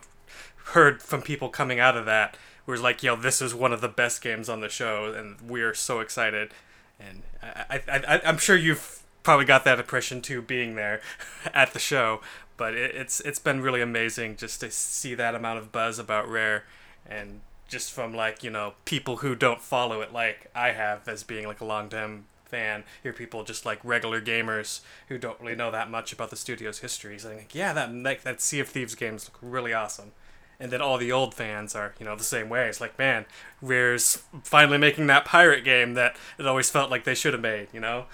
heard 0.73 1.01
from 1.01 1.21
people 1.21 1.49
coming 1.49 1.79
out 1.79 1.95
of 1.97 2.05
that 2.05 2.37
was 2.65 2.81
like, 2.81 3.01
yo, 3.01 3.15
this 3.15 3.41
is 3.41 3.55
one 3.55 3.71
of 3.71 3.81
the 3.81 3.87
best 3.87 4.21
games 4.21 4.49
on 4.49 4.59
the 4.59 4.69
show, 4.69 5.13
and 5.13 5.39
we're 5.41 5.73
so 5.73 6.01
excited. 6.01 6.51
And 6.99 7.23
I, 7.41 7.81
I, 7.87 8.01
I, 8.07 8.21
I'm 8.25 8.37
sure 8.37 8.57
you've 8.57 9.01
probably 9.23 9.45
got 9.45 9.63
that 9.63 9.79
impression 9.79 10.21
too, 10.21 10.41
being 10.41 10.75
there 10.75 11.01
at 11.53 11.73
the 11.73 11.79
show. 11.79 12.21
But 12.57 12.73
it, 12.73 12.95
it's 12.95 13.19
it's 13.21 13.39
been 13.39 13.61
really 13.61 13.81
amazing 13.81 14.35
just 14.35 14.59
to 14.61 14.71
see 14.71 15.15
that 15.15 15.35
amount 15.35 15.59
of 15.59 15.71
buzz 15.71 15.99
about 15.99 16.29
Rare, 16.29 16.65
and 17.05 17.41
just 17.67 17.91
from 17.91 18.13
like 18.13 18.43
you 18.43 18.49
know 18.49 18.73
people 18.85 19.17
who 19.17 19.35
don't 19.35 19.61
follow 19.61 20.01
it 20.01 20.11
like 20.13 20.49
I 20.55 20.71
have 20.71 21.07
as 21.07 21.23
being 21.23 21.47
like 21.47 21.61
a 21.61 21.65
long 21.65 21.89
time 21.89 22.25
fan. 22.45 22.83
Hear 23.03 23.13
people 23.13 23.43
just 23.43 23.65
like 23.65 23.79
regular 23.83 24.21
gamers 24.21 24.81
who 25.09 25.17
don't 25.17 25.39
really 25.39 25.55
know 25.55 25.71
that 25.71 25.89
much 25.89 26.13
about 26.13 26.29
the 26.29 26.35
studio's 26.35 26.79
history 26.79 27.19
saying, 27.19 27.37
like, 27.37 27.55
"Yeah, 27.55 27.73
that 27.73 27.93
like, 27.93 28.23
that 28.23 28.41
Sea 28.41 28.59
of 28.59 28.69
Thieves 28.69 28.95
games 28.95 29.29
look 29.29 29.37
really 29.41 29.73
awesome." 29.73 30.11
and 30.59 30.71
then 30.71 30.81
all 30.81 30.97
the 30.97 31.11
old 31.11 31.33
fans 31.33 31.75
are 31.75 31.93
you 31.99 32.05
know 32.05 32.15
the 32.15 32.23
same 32.23 32.49
way 32.49 32.67
it's 32.67 32.81
like 32.81 32.97
man 32.97 33.25
rare's 33.61 34.23
finally 34.43 34.77
making 34.77 35.07
that 35.07 35.25
pirate 35.25 35.63
game 35.63 35.93
that 35.93 36.15
it 36.37 36.47
always 36.47 36.69
felt 36.69 36.89
like 36.89 37.03
they 37.03 37.15
should 37.15 37.33
have 37.33 37.41
made 37.41 37.67
you 37.73 37.79
know 37.79 38.05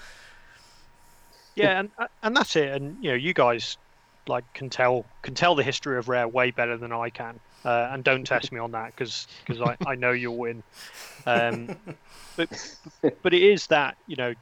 yeah 1.54 1.80
and 1.80 1.90
and 2.22 2.36
that's 2.36 2.56
it 2.56 2.68
and 2.70 3.02
you 3.02 3.10
know 3.10 3.16
you 3.16 3.32
guys 3.32 3.76
like 4.28 4.44
can 4.54 4.70
tell 4.70 5.04
can 5.22 5.34
tell 5.34 5.54
the 5.54 5.62
history 5.62 5.98
of 5.98 6.08
rare 6.08 6.28
way 6.28 6.50
better 6.50 6.76
than 6.76 6.92
i 6.92 7.10
can 7.10 7.38
uh, 7.64 7.88
and 7.92 8.04
don't 8.04 8.24
test 8.26 8.52
me 8.52 8.58
on 8.58 8.72
that 8.72 8.88
because 8.94 9.26
because 9.46 9.62
I, 9.62 9.76
I 9.86 9.94
know 9.94 10.12
you'll 10.12 10.36
win 10.36 10.62
um, 11.26 11.76
but 12.36 12.76
but 13.22 13.32
it 13.32 13.42
is 13.42 13.66
that 13.68 13.96
you 14.06 14.16
know 14.16 14.34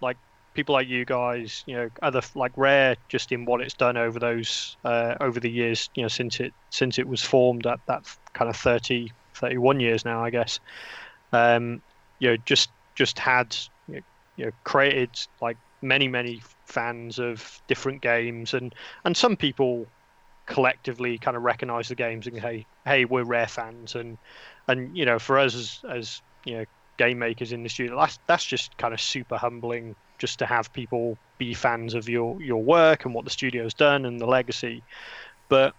like 0.00 0.18
people 0.56 0.72
like 0.72 0.88
you 0.88 1.04
guys, 1.04 1.62
you 1.66 1.76
know, 1.76 1.88
other 2.02 2.22
like 2.34 2.52
Rare, 2.56 2.96
just 3.08 3.30
in 3.30 3.44
what 3.44 3.60
it's 3.60 3.74
done 3.74 3.96
over 3.96 4.18
those 4.18 4.76
uh, 4.84 5.14
over 5.20 5.38
the 5.38 5.50
years, 5.50 5.88
you 5.94 6.02
know, 6.02 6.08
since 6.08 6.40
it 6.40 6.54
since 6.70 6.98
it 6.98 7.06
was 7.06 7.22
formed 7.22 7.66
at 7.66 7.78
that 7.86 8.02
kind 8.34 8.50
of 8.50 8.56
30, 8.56 9.12
31 9.34 9.78
years 9.78 10.04
now, 10.04 10.24
I 10.24 10.30
guess. 10.30 10.58
Um, 11.32 11.82
you 12.18 12.30
know, 12.30 12.36
just 12.38 12.72
just 12.96 13.18
had 13.18 13.56
you 13.86 13.96
know, 13.96 14.00
you 14.36 14.44
know 14.46 14.50
created 14.64 15.14
like 15.40 15.58
many 15.82 16.08
many 16.08 16.42
fans 16.66 17.18
of 17.18 17.60
different 17.66 18.02
games, 18.02 18.54
and 18.54 18.74
and 19.04 19.16
some 19.16 19.36
people 19.36 19.86
collectively 20.46 21.18
kind 21.18 21.36
of 21.36 21.42
recognize 21.42 21.88
the 21.88 21.94
games 21.96 22.28
and 22.28 22.38
hey 22.38 22.64
hey 22.84 23.04
we're 23.04 23.24
Rare 23.24 23.48
fans, 23.48 23.94
and 23.94 24.18
and 24.68 24.96
you 24.96 25.04
know 25.04 25.18
for 25.18 25.38
us 25.38 25.54
as 25.54 25.80
as 25.88 26.22
you 26.44 26.58
know 26.58 26.64
game 26.98 27.18
makers 27.18 27.52
in 27.52 27.62
the 27.62 27.68
studio 27.68 27.94
that's 27.94 28.18
that's 28.26 28.44
just 28.44 28.76
kind 28.78 28.94
of 28.94 29.00
super 29.00 29.36
humbling 29.36 29.94
just 30.18 30.38
to 30.38 30.46
have 30.46 30.72
people 30.72 31.18
be 31.38 31.54
fans 31.54 31.94
of 31.94 32.08
your 32.08 32.40
your 32.40 32.62
work 32.62 33.04
and 33.04 33.14
what 33.14 33.24
the 33.24 33.30
studio's 33.30 33.74
done 33.74 34.04
and 34.06 34.20
the 34.20 34.26
legacy. 34.26 34.82
But 35.48 35.74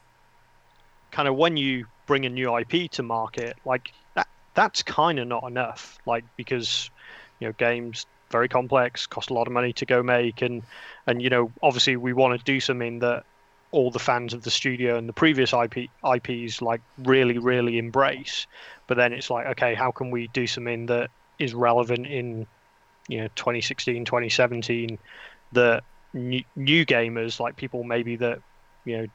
kind 1.12 1.28
of 1.28 1.36
when 1.36 1.58
you 1.58 1.86
bring 2.06 2.26
a 2.26 2.30
new 2.30 2.56
IP 2.58 2.92
to 2.92 3.04
market, 3.04 3.58
like 3.66 3.92
that 4.16 4.28
that's 4.54 4.84
kind 4.84 5.20
of 5.20 5.28
not 5.28 5.44
enough. 5.44 5.98
Like 6.06 6.24
because 6.36 6.90
you 7.40 7.48
know 7.48 7.54
games 7.54 8.06
very 8.30 8.48
complex, 8.48 9.08
cost 9.08 9.30
a 9.30 9.34
lot 9.34 9.48
of 9.48 9.54
money 9.54 9.74
to 9.74 9.86
go 9.86 10.04
make, 10.04 10.42
and 10.42 10.64
and 11.06 11.22
you 11.22 11.30
know 11.30 11.52
obviously 11.62 11.96
we 11.96 12.14
want 12.14 12.38
to 12.38 12.44
do 12.44 12.60
something 12.60 13.00
that 13.00 13.24
all 13.72 13.92
the 13.92 14.00
fans 14.00 14.34
of 14.34 14.44
the 14.44 14.52
studio 14.52 14.98
and 14.98 15.10
the 15.10 15.14
previous 15.14 15.54
IP 15.54 15.90
IPs 16.04 16.62
like 16.62 16.82
really 17.00 17.38
really 17.38 17.78
embrace. 17.78 18.48
But 18.88 18.98
then 18.98 19.14
it's 19.14 19.30
like 19.30 19.48
okay, 19.48 19.74
how 19.74 19.92
can 19.92 20.12
we 20.12 20.28
do 20.28 20.48
something 20.48 20.86
that 20.88 21.10
is 21.40 21.54
relevant 21.54 22.08
in 22.08 22.48
you 23.08 23.22
know 23.22 23.28
2016 23.36 24.06
2017 24.06 24.98
that 25.54 25.84
new, 26.14 26.44
new 26.56 26.86
gamers 26.86 27.40
like 27.40 27.56
people 27.56 27.84
maybe 27.84 28.16
that 28.18 28.40
you 28.86 28.98
know 28.98 29.08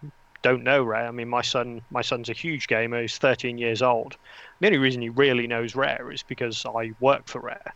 don't 0.42 0.64
know 0.64 0.82
Rare. 0.82 1.06
I 1.06 1.10
mean, 1.12 1.28
my 1.28 1.42
son, 1.42 1.82
my 1.90 2.02
son's 2.02 2.28
a 2.28 2.32
huge 2.32 2.66
gamer. 2.66 3.00
He's 3.00 3.16
13 3.16 3.58
years 3.58 3.80
old. 3.80 4.16
The 4.60 4.66
only 4.66 4.78
reason 4.78 5.00
he 5.00 5.08
really 5.08 5.46
knows 5.46 5.74
Rare 5.74 6.10
is 6.12 6.22
because 6.22 6.66
I 6.66 6.92
work 7.00 7.26
for 7.26 7.40
Rare, 7.40 7.72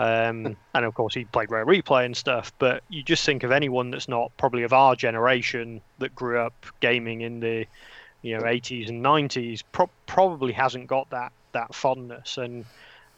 um, 0.00 0.56
and 0.74 0.84
of 0.86 0.94
course 0.94 1.12
he 1.12 1.26
played 1.26 1.50
Rare 1.50 1.66
Replay 1.66 2.06
and 2.06 2.16
stuff. 2.16 2.54
But 2.58 2.82
you 2.88 3.02
just 3.02 3.24
think 3.26 3.42
of 3.42 3.52
anyone 3.52 3.90
that's 3.90 4.08
not 4.08 4.32
probably 4.38 4.62
of 4.62 4.72
our 4.72 4.96
generation 4.96 5.82
that 5.98 6.14
grew 6.14 6.40
up 6.40 6.54
gaming 6.80 7.20
in 7.20 7.40
the, 7.40 7.66
you 8.22 8.34
know, 8.34 8.42
80s 8.44 8.88
and 8.88 9.04
90s, 9.04 9.62
pro- 9.72 9.90
probably 10.06 10.54
hasn't 10.54 10.86
got 10.86 11.10
that 11.10 11.32
that 11.52 11.74
fondness. 11.74 12.38
And 12.38 12.64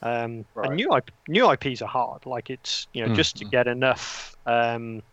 um, 0.02 0.44
right. 0.56 0.66
And 0.66 0.76
new 0.76 0.92
IP, 0.96 1.10
new 1.28 1.52
IPs 1.52 1.82
are 1.82 1.88
hard. 1.88 2.26
Like 2.26 2.50
it's 2.50 2.88
you 2.92 3.02
know 3.02 3.06
mm-hmm. 3.06 3.16
just 3.16 3.36
to 3.36 3.44
get 3.44 3.68
enough 3.68 4.34
um, 4.46 5.04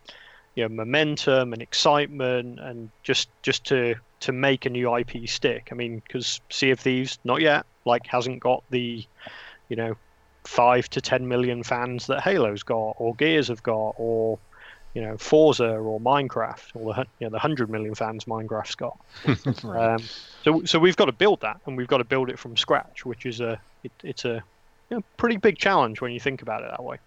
you 0.56 0.64
know 0.64 0.68
momentum 0.68 1.52
and 1.52 1.62
excitement 1.62 2.58
and 2.58 2.90
just 3.04 3.28
just 3.42 3.64
to 3.66 3.94
to 4.20 4.32
make 4.32 4.66
a 4.66 4.70
new 4.70 4.92
IP 4.96 5.28
stick. 5.28 5.68
I 5.70 5.76
mean, 5.76 6.02
because 6.04 6.40
Sea 6.50 6.70
of 6.72 6.80
Thieves 6.80 7.20
not 7.22 7.40
yet 7.40 7.64
like 7.84 8.08
hasn't 8.08 8.40
got 8.40 8.64
the 8.70 9.06
you 9.68 9.76
know 9.76 9.94
five 10.44 10.88
to 10.90 11.00
ten 11.00 11.28
million 11.28 11.62
fans 11.62 12.06
that 12.06 12.20
Halo's 12.20 12.62
got 12.62 12.94
or 12.98 13.14
Gears 13.14 13.48
have 13.48 13.62
got 13.62 13.94
or 13.98 14.38
you 14.94 15.02
know 15.02 15.16
Forza 15.18 15.76
or 15.76 16.00
Minecraft 16.00 16.70
or 16.74 16.94
the 16.94 17.06
you 17.18 17.26
know 17.26 17.30
the 17.30 17.38
hundred 17.38 17.70
million 17.70 17.94
fans 17.94 18.24
Minecraft's 18.24 18.74
got. 18.74 18.98
right. 19.64 19.94
um, 19.94 20.02
so 20.44 20.62
so 20.64 20.78
we've 20.78 20.96
got 20.96 21.06
to 21.06 21.12
build 21.12 21.40
that 21.40 21.60
and 21.66 21.76
we've 21.76 21.88
got 21.88 21.98
to 21.98 22.04
build 22.04 22.30
it 22.30 22.38
from 22.38 22.56
scratch, 22.56 23.04
which 23.04 23.26
is 23.26 23.40
a 23.40 23.60
it, 23.84 23.92
it's 24.02 24.24
a 24.24 24.42
you 24.90 24.96
know, 24.96 25.04
pretty 25.16 25.36
big 25.36 25.58
challenge 25.58 26.00
when 26.00 26.12
you 26.12 26.20
think 26.20 26.42
about 26.42 26.62
it 26.62 26.70
that 26.70 26.82
way. 26.82 26.98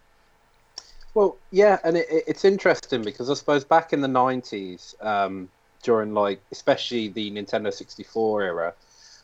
Well, 1.14 1.38
yeah, 1.52 1.78
and 1.84 1.98
it, 1.98 2.08
it, 2.10 2.24
it's 2.28 2.46
interesting 2.46 3.04
because 3.04 3.30
I 3.30 3.36
suppose 3.36 3.64
back 3.64 3.94
in 3.94 4.02
the 4.02 4.08
'90s, 4.08 4.96
um, 5.06 5.50
during 5.84 6.14
like 6.14 6.42
especially 6.52 7.10
the 7.10 7.30
Nintendo 7.30 7.72
64 7.72 8.42
era, 8.42 8.74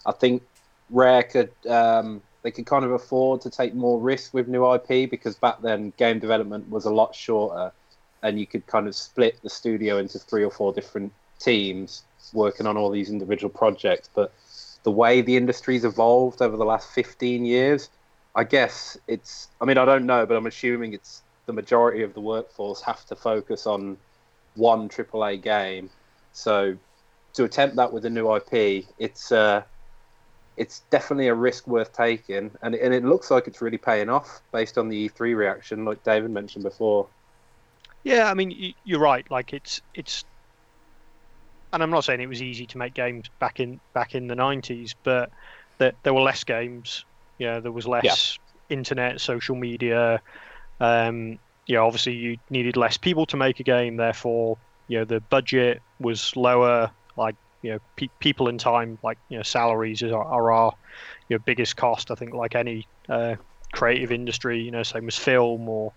I 0.06 0.12
think 0.12 0.44
Rare 0.90 1.24
could 1.24 1.52
um, 1.68 2.22
they 2.42 2.52
could 2.52 2.66
kind 2.66 2.86
of 2.86 2.92
afford 2.92 3.42
to 3.42 3.50
take 3.50 3.74
more 3.74 4.00
risk 4.00 4.34
with 4.34 4.48
new 4.48 4.74
IP 4.74 5.10
because 5.10 5.36
back 5.36 5.62
then 5.62 5.94
game 5.98 6.20
development 6.20 6.70
was 6.70 6.86
a 6.86 6.92
lot 6.92 7.14
shorter, 7.14 7.72
and 8.24 8.40
you 8.40 8.48
could 8.48 8.66
kind 8.68 8.88
of 8.88 8.96
split 8.96 9.40
the 9.44 9.50
studio 9.50 9.98
into 9.98 10.20
three 10.20 10.44
or 10.44 10.52
four 10.52 10.74
different 10.74 11.12
teams 11.40 12.04
working 12.34 12.66
on 12.66 12.78
all 12.78 12.90
these 12.90 13.10
individual 13.10 13.50
projects. 13.50 14.10
But 14.14 14.34
the 14.84 14.92
way 14.92 15.22
the 15.22 15.36
industry's 15.36 15.84
evolved 15.84 16.42
over 16.42 16.56
the 16.56 16.66
last 16.66 16.90
15 16.92 17.46
years, 17.46 17.90
I 18.36 18.44
guess 18.44 18.98
it's. 19.08 19.50
I 19.60 19.66
mean, 19.66 19.78
I 19.78 19.86
don't 19.86 20.06
know, 20.06 20.26
but 20.26 20.38
I'm 20.38 20.46
assuming 20.46 20.94
it's 20.94 21.22
the 21.46 21.54
majority 21.54 22.04
of 22.04 22.14
the 22.14 22.22
workforce 22.22 22.82
have 22.82 23.06
to 23.08 23.16
focus 23.16 23.66
on 23.66 23.98
one 24.56 24.88
AAA 24.88 25.42
game. 25.42 25.90
So 26.32 26.78
to 27.34 27.44
attempt 27.44 27.76
that 27.78 27.92
with 27.92 28.06
a 28.06 28.10
new 28.10 28.34
IP, 28.36 28.86
it's 28.98 29.32
uh, 29.32 29.64
it's 30.60 30.82
definitely 30.92 31.28
a 31.28 31.34
risk 31.34 31.68
worth 31.68 31.92
taking, 31.94 32.52
and 32.62 32.76
and 32.76 32.94
it 32.94 33.04
looks 33.04 33.32
like 33.32 33.48
it's 33.48 33.62
really 33.62 33.78
paying 33.78 34.10
off 34.10 34.42
based 34.52 34.78
on 34.78 34.90
the 34.90 35.10
E3 35.10 35.36
reaction, 35.36 35.86
like 35.86 36.04
David 36.04 36.32
mentioned 36.32 36.64
before. 36.64 37.08
Yeah, 38.04 38.30
I 38.30 38.34
mean 38.34 38.74
you're 38.84 39.00
right. 39.00 39.30
Like 39.32 39.54
it's 39.54 39.82
it's, 39.96 40.24
and 41.74 41.82
I'm 41.82 41.90
not 41.90 42.04
saying 42.04 42.22
it 42.22 42.30
was 42.30 42.42
easy 42.42 42.66
to 42.68 42.78
make 42.78 42.94
games 42.94 43.30
back 43.40 43.60
in 43.60 43.80
back 43.94 44.14
in 44.14 44.28
the 44.28 44.36
'90s, 44.36 44.94
but 45.04 45.32
that 45.80 45.96
there 46.04 46.14
were 46.14 46.22
less 46.22 46.44
games. 46.44 47.06
Yeah, 47.40 47.60
there 47.60 47.72
was 47.72 47.88
less 47.88 48.38
yeah. 48.70 48.76
internet, 48.76 49.22
social 49.22 49.56
media, 49.56 50.22
um, 50.80 51.40
you 51.66 51.76
know, 51.76 51.86
obviously 51.86 52.14
you 52.14 52.38
needed 52.50 52.78
less 52.78 52.98
people 52.98 53.26
to 53.28 53.38
make 53.38 53.60
a 53.60 53.64
game, 53.64 53.98
therefore, 53.98 54.58
you 54.88 55.00
know, 55.00 55.06
the 55.06 55.20
budget 55.22 55.82
was 56.00 56.36
lower. 56.36 56.92
Like, 57.16 57.36
you 57.62 57.72
know, 57.72 57.80
pe- 57.96 58.10
people 58.20 58.48
and 58.48 58.60
time, 58.60 58.98
like, 59.04 59.18
you 59.30 59.38
know, 59.38 59.44
salaries 59.44 60.04
are, 60.04 60.24
are 60.24 60.52
our, 60.52 60.74
you 61.28 61.36
know, 61.36 61.44
biggest 61.46 61.76
cost. 61.76 62.12
I 62.12 62.16
think, 62.16 62.34
like 62.34 62.56
any 62.56 62.88
uh, 63.08 63.36
creative 63.74 64.12
industry, 64.12 64.62
you 64.62 64.72
know, 64.72 64.84
same 64.84 65.08
as 65.08 65.18
film 65.18 65.68
or, 65.68 65.94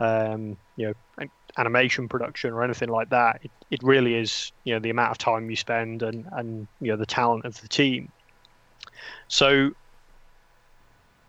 um, 0.00 0.56
you 0.76 0.86
know, 1.18 1.26
animation 1.58 2.08
production 2.08 2.52
or 2.52 2.62
anything 2.62 2.88
like 2.88 3.10
that. 3.10 3.40
It, 3.42 3.50
it 3.70 3.80
really 3.82 4.14
is, 4.14 4.52
you 4.64 4.74
know, 4.74 4.80
the 4.80 4.90
amount 4.90 5.10
of 5.10 5.18
time 5.18 5.50
you 5.50 5.56
spend 5.56 6.02
and, 6.02 6.26
and 6.32 6.66
you 6.80 6.92
know, 6.92 6.96
the 6.96 7.06
talent 7.06 7.44
of 7.44 7.60
the 7.60 7.68
team. 7.68 8.10
So, 9.28 9.70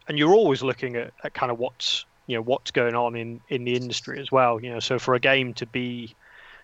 and 0.08 0.18
you're 0.18 0.34
always 0.34 0.62
looking 0.62 0.96
at, 0.96 1.14
at 1.24 1.34
kind 1.34 1.52
of 1.52 1.58
what's 1.58 2.06
you 2.28 2.36
know 2.36 2.42
what's 2.42 2.72
going 2.72 2.96
on 2.96 3.16
in 3.16 3.42
in 3.50 3.64
the 3.64 3.76
industry 3.76 4.20
as 4.20 4.32
well 4.32 4.62
you 4.62 4.72
know 4.72 4.80
so 4.80 4.98
for 4.98 5.14
a 5.14 5.20
game 5.20 5.54
to 5.54 5.66
be 5.66 6.16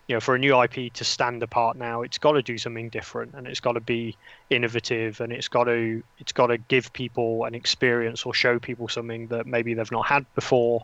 you 0.09 0.15
know 0.15 0.19
for 0.19 0.33
a 0.33 0.39
new 0.39 0.59
ip 0.63 0.91
to 0.93 1.05
stand 1.05 1.41
apart 1.43 1.77
now 1.77 2.01
it's 2.01 2.17
got 2.17 2.31
to 2.31 2.41
do 2.41 2.57
something 2.57 2.89
different 2.89 3.33
and 3.35 3.45
it's 3.45 3.59
got 3.59 3.73
to 3.73 3.79
be 3.79 4.17
innovative 4.49 5.21
and 5.21 5.31
it's 5.31 5.47
got 5.47 5.65
to 5.65 6.03
it's 6.17 6.31
got 6.31 6.47
to 6.47 6.57
give 6.57 6.91
people 6.93 7.45
an 7.45 7.53
experience 7.53 8.25
or 8.25 8.33
show 8.33 8.57
people 8.57 8.87
something 8.87 9.27
that 9.27 9.45
maybe 9.45 9.73
they've 9.75 9.91
not 9.91 10.05
had 10.07 10.25
before. 10.33 10.83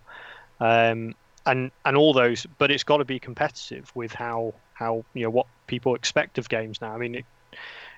Um, 0.60 1.15
and 1.48 1.72
and 1.86 1.98
all 1.98 2.13
those 2.13 2.46
but 2.60 2.72
it's 2.72 2.84
got 2.84 2.98
to 2.98 3.05
be 3.05 3.20
competitive 3.20 3.91
with 3.96 4.13
how 4.13 4.53
how 4.74 5.03
you 5.13 5.24
know 5.24 5.29
what 5.32 5.48
people 5.67 5.96
expect 5.96 6.38
of 6.38 6.48
games 6.48 6.79
now. 6.79 6.94
I 6.94 6.98
mean 6.98 7.15
it, 7.15 7.25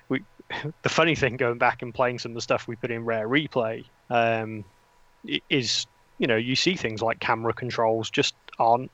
we 0.08 0.22
the 0.82 0.88
funny 0.88 1.14
thing 1.14 1.36
going 1.36 1.58
back 1.58 1.82
and 1.82 1.94
playing 1.94 2.20
some 2.20 2.32
of 2.32 2.36
the 2.36 2.40
stuff 2.40 2.66
we 2.66 2.74
put 2.74 2.90
in 2.90 3.04
rare 3.04 3.28
replay 3.28 3.84
um, 4.08 4.64
is 5.50 5.86
you 6.18 6.26
know, 6.26 6.36
you 6.36 6.56
see 6.56 6.74
things 6.74 7.00
like 7.00 7.20
camera 7.20 7.52
controls 7.52 8.10
just 8.10 8.34
aren't 8.58 8.90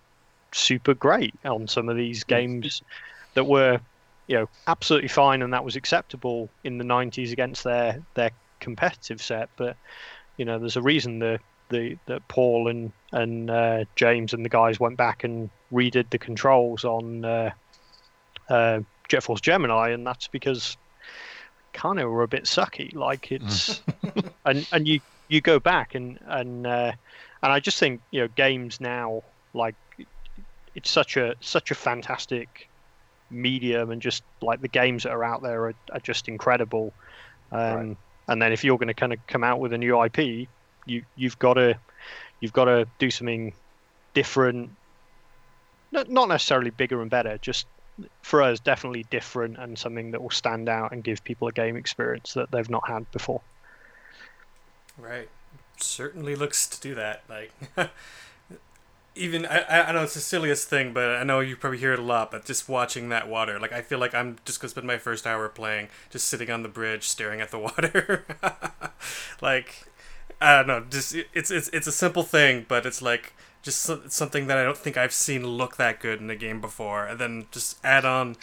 super 0.54 0.94
great 0.94 1.34
on 1.44 1.66
some 1.66 1.88
of 1.88 1.96
these 1.96 2.24
games 2.24 2.82
that 3.34 3.44
were, 3.44 3.80
you 4.28 4.36
know, 4.36 4.48
absolutely 4.66 5.08
fine 5.08 5.42
and 5.42 5.52
that 5.52 5.64
was 5.64 5.76
acceptable 5.76 6.48
in 6.62 6.78
the 6.78 6.84
90s 6.84 7.32
against 7.32 7.64
their 7.64 8.00
their 8.14 8.30
competitive 8.60 9.20
set. 9.20 9.50
But 9.56 9.76
you 10.36 10.44
know, 10.44 10.58
there's 10.58 10.76
a 10.76 10.82
reason 10.82 11.18
the 11.18 11.40
the 11.70 11.98
that 12.06 12.26
Paul 12.28 12.68
and 12.68 12.92
and 13.12 13.50
uh, 13.50 13.84
James 13.96 14.32
and 14.32 14.44
the 14.44 14.48
guys 14.48 14.78
went 14.78 14.96
back 14.96 15.24
and 15.24 15.50
redid 15.72 16.10
the 16.10 16.18
controls 16.18 16.84
on 16.84 17.24
uh, 17.24 17.50
uh, 18.48 18.80
Jet 19.08 19.22
Force 19.22 19.40
Gemini, 19.40 19.90
and 19.90 20.06
that's 20.06 20.28
because 20.28 20.76
kind 21.72 21.98
of 21.98 22.10
were 22.10 22.22
a 22.22 22.28
bit 22.28 22.44
sucky. 22.44 22.94
Like 22.94 23.32
it's 23.32 23.82
and 24.44 24.66
and 24.72 24.86
you 24.86 25.00
you 25.28 25.40
go 25.40 25.58
back 25.58 25.94
and 25.94 26.18
and 26.26 26.66
uh, 26.66 26.92
and 27.42 27.52
I 27.52 27.60
just 27.60 27.78
think 27.78 28.00
you 28.10 28.20
know 28.20 28.28
games 28.28 28.80
now 28.80 29.22
like 29.52 29.74
it's 30.74 30.90
such 30.90 31.16
a 31.16 31.34
such 31.40 31.70
a 31.70 31.74
fantastic 31.74 32.68
medium 33.30 33.90
and 33.90 34.00
just 34.00 34.22
like 34.40 34.60
the 34.60 34.68
games 34.68 35.02
that 35.02 35.10
are 35.10 35.24
out 35.24 35.42
there 35.42 35.66
are, 35.66 35.74
are 35.92 36.00
just 36.00 36.28
incredible. 36.28 36.92
Um, 37.52 37.58
right. 37.60 37.96
And 38.28 38.42
then 38.42 38.52
if 38.52 38.64
you're 38.64 38.78
going 38.78 38.88
to 38.88 38.94
kind 38.94 39.12
of 39.12 39.18
come 39.26 39.44
out 39.44 39.60
with 39.60 39.72
a 39.72 39.78
new 39.78 40.02
IP, 40.02 40.48
you 40.86 41.02
you've 41.16 41.38
got 41.38 41.54
to 41.54 41.78
you've 42.40 42.52
got 42.52 42.66
to 42.66 42.86
do 42.98 43.10
something 43.10 43.52
different. 44.14 44.70
Not 45.92 46.28
necessarily 46.28 46.70
bigger 46.70 47.00
and 47.02 47.10
better, 47.10 47.38
just 47.38 47.66
for 48.22 48.42
us 48.42 48.58
definitely 48.58 49.04
different 49.10 49.56
and 49.58 49.78
something 49.78 50.10
that 50.10 50.20
will 50.20 50.30
stand 50.30 50.68
out 50.68 50.90
and 50.90 51.04
give 51.04 51.22
people 51.22 51.46
a 51.46 51.52
game 51.52 51.76
experience 51.76 52.34
that 52.34 52.50
they've 52.50 52.68
not 52.68 52.88
had 52.88 53.08
before. 53.12 53.40
Right. 54.98 55.28
Certainly 55.76 56.36
looks 56.36 56.66
to 56.68 56.80
do 56.80 56.94
that. 56.96 57.22
Like, 57.28 57.52
even 59.14 59.46
I, 59.46 59.88
I 59.88 59.92
know 59.92 60.02
it's 60.02 60.14
the 60.14 60.20
silliest 60.20 60.68
thing, 60.68 60.92
but 60.92 61.16
I 61.16 61.22
know 61.24 61.40
you 61.40 61.56
probably 61.56 61.78
hear 61.78 61.92
it 61.92 61.98
a 61.98 62.02
lot. 62.02 62.30
But 62.30 62.44
just 62.44 62.68
watching 62.68 63.08
that 63.10 63.28
water, 63.28 63.58
like 63.58 63.72
I 63.72 63.82
feel 63.82 63.98
like 63.98 64.14
I'm 64.14 64.36
just 64.44 64.60
gonna 64.60 64.70
spend 64.70 64.86
my 64.86 64.98
first 64.98 65.26
hour 65.26 65.48
playing, 65.48 65.88
just 66.10 66.26
sitting 66.26 66.50
on 66.50 66.62
the 66.62 66.68
bridge, 66.68 67.08
staring 67.08 67.40
at 67.40 67.50
the 67.50 67.58
water. 67.58 68.24
like, 69.40 69.86
I 70.40 70.56
don't 70.56 70.66
know. 70.66 70.84
Just 70.88 71.14
it's 71.32 71.50
it's 71.50 71.68
it's 71.72 71.86
a 71.86 71.92
simple 71.92 72.22
thing, 72.22 72.66
but 72.68 72.86
it's 72.86 73.00
like 73.02 73.34
just 73.62 73.90
something 74.12 74.46
that 74.48 74.58
I 74.58 74.64
don't 74.64 74.76
think 74.76 74.96
I've 74.96 75.12
seen 75.12 75.46
look 75.46 75.76
that 75.76 76.00
good 76.00 76.20
in 76.20 76.28
a 76.30 76.36
game 76.36 76.60
before. 76.60 77.06
And 77.06 77.18
then 77.18 77.46
just 77.50 77.78
add 77.84 78.04
on 78.04 78.36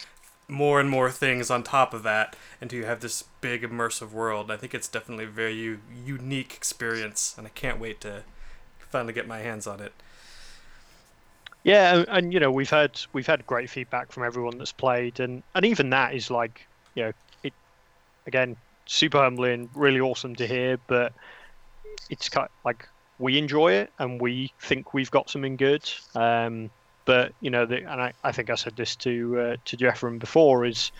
more 0.48 0.80
and 0.80 0.90
more 0.90 1.10
things 1.10 1.50
on 1.50 1.62
top 1.62 1.94
of 1.94 2.02
that 2.02 2.36
until 2.60 2.80
you 2.80 2.84
have 2.86 3.00
this 3.00 3.24
big 3.40 3.62
immersive 3.62 4.10
world. 4.12 4.50
I 4.50 4.56
think 4.56 4.74
it's 4.74 4.88
definitely 4.88 5.24
a 5.24 5.28
very 5.28 5.54
u- 5.54 5.80
unique 6.04 6.54
experience, 6.54 7.34
and 7.38 7.46
I 7.46 7.50
can't 7.50 7.78
wait 7.80 8.00
to 8.02 8.24
finally 8.78 9.12
get 9.12 9.26
my 9.28 9.38
hands 9.38 9.66
on 9.66 9.80
it. 9.80 9.92
Yeah, 11.64 11.94
and, 11.94 12.08
and, 12.08 12.32
you 12.32 12.40
know 12.40 12.50
we've 12.50 12.70
had 12.70 13.00
we've 13.12 13.26
had 13.26 13.46
great 13.46 13.70
feedback 13.70 14.10
from 14.10 14.24
everyone 14.24 14.58
that's 14.58 14.72
played, 14.72 15.20
and 15.20 15.42
and 15.54 15.64
even 15.64 15.90
that 15.90 16.14
is 16.14 16.30
like 16.30 16.66
you 16.94 17.04
know 17.04 17.12
it 17.44 17.52
again 18.26 18.56
super 18.86 19.18
humbling, 19.18 19.70
really 19.74 20.00
awesome 20.00 20.34
to 20.36 20.46
hear, 20.46 20.78
but 20.86 21.12
it's 22.10 22.28
kind 22.28 22.46
of 22.46 22.50
like 22.64 22.88
we 23.18 23.38
enjoy 23.38 23.72
it 23.72 23.92
and 23.98 24.20
we 24.20 24.52
think 24.60 24.92
we've 24.92 25.10
got 25.10 25.30
something 25.30 25.56
good. 25.56 25.88
Um, 26.14 26.70
but 27.04 27.32
you 27.40 27.50
know, 27.50 27.66
the, 27.66 27.78
and 27.78 28.00
I, 28.00 28.12
I 28.24 28.32
think 28.32 28.50
I 28.50 28.54
said 28.54 28.76
this 28.76 28.96
to 28.96 29.40
uh, 29.40 29.56
to 29.64 29.76
Jeffrey 29.76 30.18
before 30.18 30.64
is 30.64 30.90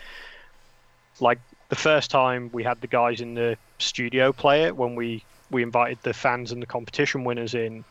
like 1.19 1.39
the 1.69 1.75
first 1.75 2.09
time 2.11 2.49
we 2.53 2.63
had 2.63 2.81
the 2.81 2.87
guys 2.87 3.21
in 3.21 3.33
the 3.33 3.57
studio 3.79 4.31
play 4.31 4.63
it 4.63 4.75
when 4.75 4.95
we 4.95 5.23
we 5.51 5.63
invited 5.63 5.99
the 6.03 6.13
fans 6.13 6.51
and 6.51 6.61
the 6.61 6.65
competition 6.65 7.23
winners 7.23 7.53
in. 7.53 7.83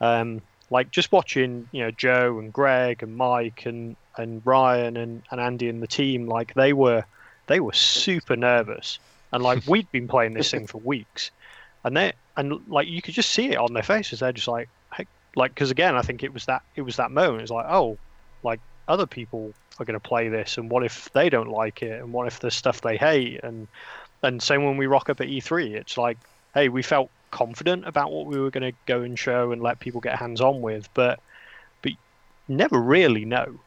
Um, 0.00 0.42
like 0.72 0.90
just 0.90 1.12
watching, 1.12 1.68
you 1.72 1.82
know, 1.82 1.90
Joe 1.90 2.38
and 2.38 2.52
Greg 2.52 3.02
and 3.02 3.16
Mike 3.16 3.66
and 3.66 3.96
and 4.16 4.42
Ryan 4.44 4.96
and, 4.96 5.22
and 5.30 5.40
Andy 5.40 5.68
and 5.68 5.82
the 5.82 5.86
team, 5.86 6.26
like 6.26 6.54
they 6.54 6.72
were 6.72 7.04
they 7.46 7.60
were 7.60 7.72
super 7.72 8.36
nervous. 8.36 8.98
And 9.32 9.42
like 9.42 9.64
we'd 9.68 9.90
been 9.92 10.08
playing 10.08 10.34
this 10.34 10.50
thing 10.50 10.66
for 10.66 10.78
weeks. 10.78 11.30
And 11.84 11.96
they 11.96 12.12
and 12.36 12.60
like 12.68 12.88
you 12.88 13.00
could 13.02 13.14
just 13.14 13.30
see 13.30 13.50
it 13.50 13.56
on 13.56 13.72
their 13.72 13.82
faces. 13.82 14.20
They're 14.20 14.32
just 14.32 14.48
like, 14.48 14.68
like 15.36 15.54
because 15.54 15.70
again 15.70 15.96
i 15.96 16.02
think 16.02 16.22
it 16.22 16.32
was 16.32 16.46
that 16.46 16.62
it 16.76 16.82
was 16.82 16.96
that 16.96 17.10
moment 17.10 17.42
it's 17.42 17.50
like 17.50 17.66
oh 17.68 17.96
like 18.42 18.60
other 18.88 19.06
people 19.06 19.52
are 19.78 19.84
going 19.84 19.98
to 19.98 20.08
play 20.08 20.28
this 20.28 20.58
and 20.58 20.70
what 20.70 20.84
if 20.84 21.10
they 21.12 21.30
don't 21.30 21.48
like 21.48 21.82
it 21.82 22.00
and 22.00 22.12
what 22.12 22.26
if 22.26 22.40
there's 22.40 22.54
stuff 22.54 22.80
they 22.80 22.96
hate 22.96 23.40
and 23.42 23.66
and 24.22 24.42
same 24.42 24.64
when 24.64 24.76
we 24.76 24.86
rock 24.86 25.08
up 25.08 25.20
at 25.20 25.28
e3 25.28 25.72
it's 25.72 25.96
like 25.96 26.18
hey 26.54 26.68
we 26.68 26.82
felt 26.82 27.10
confident 27.30 27.86
about 27.86 28.12
what 28.12 28.26
we 28.26 28.38
were 28.38 28.50
going 28.50 28.70
to 28.70 28.78
go 28.86 29.02
and 29.02 29.18
show 29.18 29.52
and 29.52 29.62
let 29.62 29.80
people 29.80 30.00
get 30.00 30.18
hands 30.18 30.40
on 30.40 30.60
with 30.60 30.88
but 30.94 31.18
but 31.82 31.92
never 32.48 32.80
really 32.80 33.24
know 33.24 33.58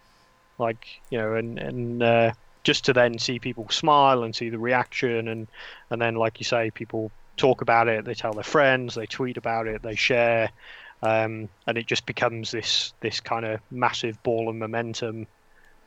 like 0.60 1.02
you 1.10 1.18
know 1.18 1.34
and 1.34 1.58
and 1.60 2.04
uh, 2.04 2.32
just 2.64 2.86
to 2.86 2.94
then 2.94 3.18
see 3.18 3.40
people 3.40 3.68
smile 3.70 4.24
and 4.24 4.36
see 4.36 4.50
the 4.50 4.60
reaction 4.60 5.28
and 5.28 5.48
and 5.90 6.02
then 6.02 6.16
like 6.16 6.40
you 6.40 6.46
say 6.46 6.70
people 6.72 7.12
talk 7.38 7.62
about 7.62 7.88
it 7.88 8.06
they 8.06 8.14
tell 8.14 8.34
their 8.34 8.44
friends 8.44 8.96
they 8.96 9.06
tweet 9.06 9.38
about 9.38 9.68
it 9.68 9.82
they 9.82 9.96
share 9.96 10.50
um, 11.02 11.50
and 11.68 11.78
it 11.78 11.86
just 11.86 12.06
becomes 12.06 12.52
this 12.52 12.94
this 13.02 13.20
kind 13.20 13.46
of 13.46 13.60
massive 13.72 14.22
ball 14.24 14.50
of 14.50 14.56
momentum 14.56 15.28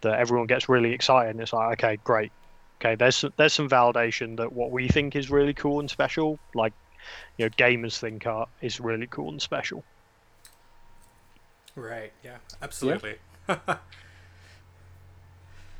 that 0.03 0.19
everyone 0.19 0.47
gets 0.47 0.69
really 0.69 0.93
excited. 0.93 1.31
And 1.31 1.41
it's 1.41 1.53
like, 1.53 1.73
okay, 1.73 1.99
great, 2.05 2.31
okay, 2.81 2.95
there's 2.95 3.25
there's 3.37 3.53
some 3.53 3.69
validation 3.69 4.37
that 4.37 4.53
what 4.53 4.71
we 4.71 4.89
think 4.89 5.17
is 5.17 5.31
really 5.31 5.55
cool 5.55 5.81
and 5.81 5.91
special, 5.91 6.39
like 6.55 6.73
you 7.37 7.45
know, 7.45 7.51
gamers 7.51 7.99
think 7.99 8.27
are 8.27 8.49
is 8.61 8.81
really 8.81 9.07
cool 9.07 9.31
and 9.31 9.41
special. 9.41 9.85
Right. 11.75 12.13
Yeah. 12.25 12.39
Absolutely. 12.61 13.17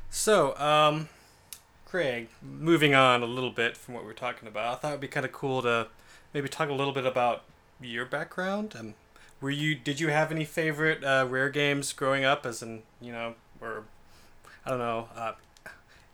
so, 0.09 0.57
um, 0.57 1.09
Craig, 1.85 2.29
moving 2.41 2.95
on 2.95 3.21
a 3.21 3.25
little 3.25 3.51
bit 3.51 3.75
from 3.75 3.95
what 3.95 4.05
we 4.05 4.11
are 4.11 4.15
talking 4.15 4.47
about, 4.47 4.73
I 4.73 4.75
thought 4.77 4.89
it'd 4.89 5.01
be 5.01 5.07
kind 5.07 5.25
of 5.25 5.31
cool 5.31 5.61
to 5.63 5.87
maybe 6.33 6.47
talk 6.47 6.69
a 6.69 6.73
little 6.73 6.93
bit 6.93 7.05
about 7.05 7.43
your 7.81 8.05
background. 8.05 8.75
And 8.77 8.93
were 9.41 9.49
you 9.49 9.75
did 9.75 9.99
you 9.99 10.09
have 10.09 10.31
any 10.31 10.45
favorite 10.45 11.03
uh, 11.03 11.25
rare 11.27 11.49
games 11.49 11.93
growing 11.93 12.23
up? 12.23 12.45
As 12.45 12.61
in, 12.61 12.83
you 13.01 13.11
know, 13.11 13.35
or 13.59 13.83
I 14.65 14.69
don't 14.69 14.79
know, 14.79 15.09
uh, 15.15 15.33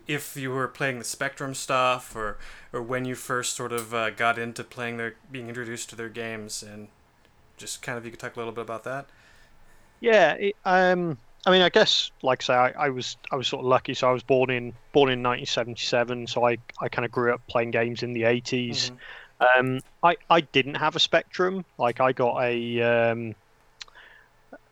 if 0.08 0.38
you 0.38 0.52
were 0.52 0.68
playing 0.68 1.00
the 1.00 1.06
Spectrum 1.06 1.54
stuff, 1.54 2.16
or 2.16 2.38
or 2.74 2.82
when 2.82 3.06
you 3.06 3.16
first 3.16 3.56
sort 3.56 3.72
of 3.72 3.94
uh, 3.94 4.10
got 4.12 4.38
into 4.38 4.64
playing 4.64 4.98
their 4.98 5.16
being 5.32 5.48
introduced 5.48 5.90
to 5.92 5.96
their 5.96 6.10
games, 6.10 6.64
and 6.64 6.88
just 7.58 7.82
kind 7.82 7.98
of 7.98 8.06
you 8.06 8.12
could 8.12 8.20
talk 8.20 8.36
a 8.36 8.40
little 8.40 8.54
bit 8.54 8.62
about 8.62 8.84
that. 8.84 9.08
Yeah, 10.00 10.34
it, 10.34 10.56
um, 10.66 11.18
I 11.46 11.52
mean, 11.52 11.62
I 11.62 11.70
guess, 11.70 12.12
like 12.24 12.44
I 12.44 12.44
say, 12.44 12.54
I, 12.54 12.86
I, 12.86 12.90
was 12.90 13.18
I 13.32 13.36
was 13.36 13.48
sort 13.48 13.62
of 13.62 13.68
lucky. 13.68 13.94
So 13.94 14.10
I 14.10 14.12
was 14.12 14.24
born 14.24 14.50
in 14.50 14.74
born 14.94 15.10
in 15.10 15.22
1977. 15.22 16.28
So 16.28 16.46
I, 16.46 16.58
I 16.80 16.90
kind 16.90 17.06
of 17.06 17.12
grew 17.12 17.34
up 17.34 17.46
playing 17.48 17.72
games 17.72 18.04
in 18.04 18.14
the 18.14 18.24
80s. 18.24 18.92
Mm-hmm. 18.92 19.60
Um, 19.60 19.80
I 20.02 20.16
I 20.30 20.42
didn't 20.42 20.76
have 20.76 20.96
a 20.96 21.00
Spectrum. 21.00 21.66
Like 21.78 22.00
I 22.00 22.14
got 22.14 22.42
a 22.42 22.82
um, 22.82 23.36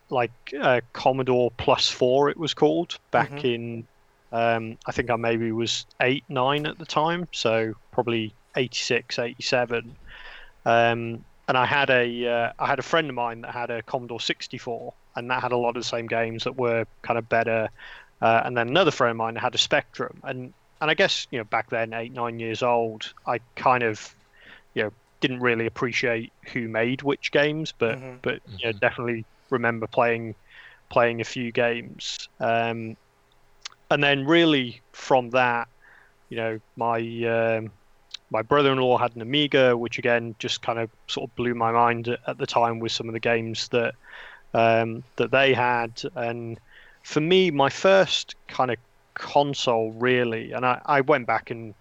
like 0.10 0.32
a 0.60 0.82
Commodore 0.94 1.52
Plus 1.58 1.90
Four. 1.90 2.30
It 2.30 2.38
was 2.38 2.54
called 2.54 2.98
back 3.12 3.32
mm-hmm. 3.32 3.46
in. 3.46 3.88
Um, 4.34 4.78
I 4.88 4.92
think 4.92 5.10
I 5.10 5.16
maybe 5.16 5.52
was 5.52 5.86
eight 6.02 6.26
nine 6.28 6.66
at 6.66 6.80
the 6.80 6.86
time. 6.86 7.28
So 7.32 7.76
probably 7.92 8.34
86, 8.56 9.20
87. 9.20 9.96
Um, 10.66 11.24
and 11.48 11.58
I 11.58 11.66
had 11.66 11.90
a 11.90 12.28
uh, 12.28 12.54
I 12.58 12.68
had 12.68 12.80
a 12.80 12.84
friend 12.84 13.10
of 13.10 13.16
mine 13.16 13.42
that 13.42 13.52
had 13.52 13.70
a 13.70 13.82
Commodore 13.84 14.20
64, 14.20 14.94
and 15.16 15.30
that 15.30 15.42
had 15.42 15.52
a 15.52 15.58
lot 15.58 15.70
of 15.70 15.76
the 15.76 15.84
same 15.84 16.08
games 16.08 16.46
that 16.46 16.58
were 16.58 16.86
kind 17.02 17.18
of 17.18 17.28
better. 17.30 17.70
Uh, 18.22 18.42
and 18.46 18.58
then 18.58 18.70
another 18.70 18.92
friend 18.92 19.12
of 19.12 19.18
mine 19.18 19.36
had 19.36 19.54
a 19.54 19.58
Spectrum, 19.58 20.20
and 20.24 20.54
and 20.82 20.90
I 20.90 20.94
guess 20.94 21.28
you 21.32 21.38
know 21.38 21.44
back 21.44 21.70
then, 21.70 21.94
eight 21.94 22.14
nine 22.14 22.40
years 22.40 22.64
old, 22.64 23.14
I 23.28 23.40
kind 23.56 23.84
of 23.84 24.16
you 24.74 24.84
know 24.84 24.92
didn't 25.20 25.42
really 25.42 25.66
appreciate 25.66 26.32
who 26.54 26.70
made 26.70 27.02
which 27.02 27.32
games, 27.32 27.74
but 27.78 27.98
mm-hmm. 27.98 28.18
but 28.22 28.40
you 28.58 28.66
know 28.66 28.72
mm-hmm. 28.72 28.80
definitely 28.80 29.26
remember 29.50 29.86
playing 29.88 30.36
playing 30.90 31.20
a 31.20 31.26
few 31.26 31.52
games. 31.52 32.30
Um, 32.40 32.96
and 33.90 34.04
then 34.04 34.26
really 34.26 34.82
from 34.92 35.30
that, 35.32 35.68
you 36.30 36.38
know, 36.38 36.60
my 36.76 37.00
um, 37.26 37.72
my 38.30 38.42
brother-in-law 38.42 38.98
had 38.98 39.16
an 39.16 39.22
Amiga, 39.22 39.78
which 39.78 40.00
again 40.00 40.36
just 40.40 40.62
kind 40.62 40.80
of 40.80 40.90
sort 41.08 41.30
of 41.30 41.36
blew 41.36 41.54
my 41.54 41.72
mind 41.72 42.18
at 42.28 42.38
the 42.38 42.48
time 42.48 42.80
with 42.80 42.92
some 42.92 43.08
of 43.08 43.14
the 43.14 43.20
games 43.20 43.68
that 43.70 43.94
um, 44.54 45.04
that 45.18 45.32
they 45.32 45.54
had. 45.54 46.02
And 46.16 46.60
for 47.04 47.22
me, 47.22 47.52
my 47.52 47.70
first 47.70 48.36
kind 48.48 48.72
of 48.72 48.78
console 49.14 49.92
really, 49.92 50.52
and 50.52 50.66
I, 50.66 50.82
I 50.86 51.02
went 51.02 51.28
back 51.28 51.52
and 51.52 51.76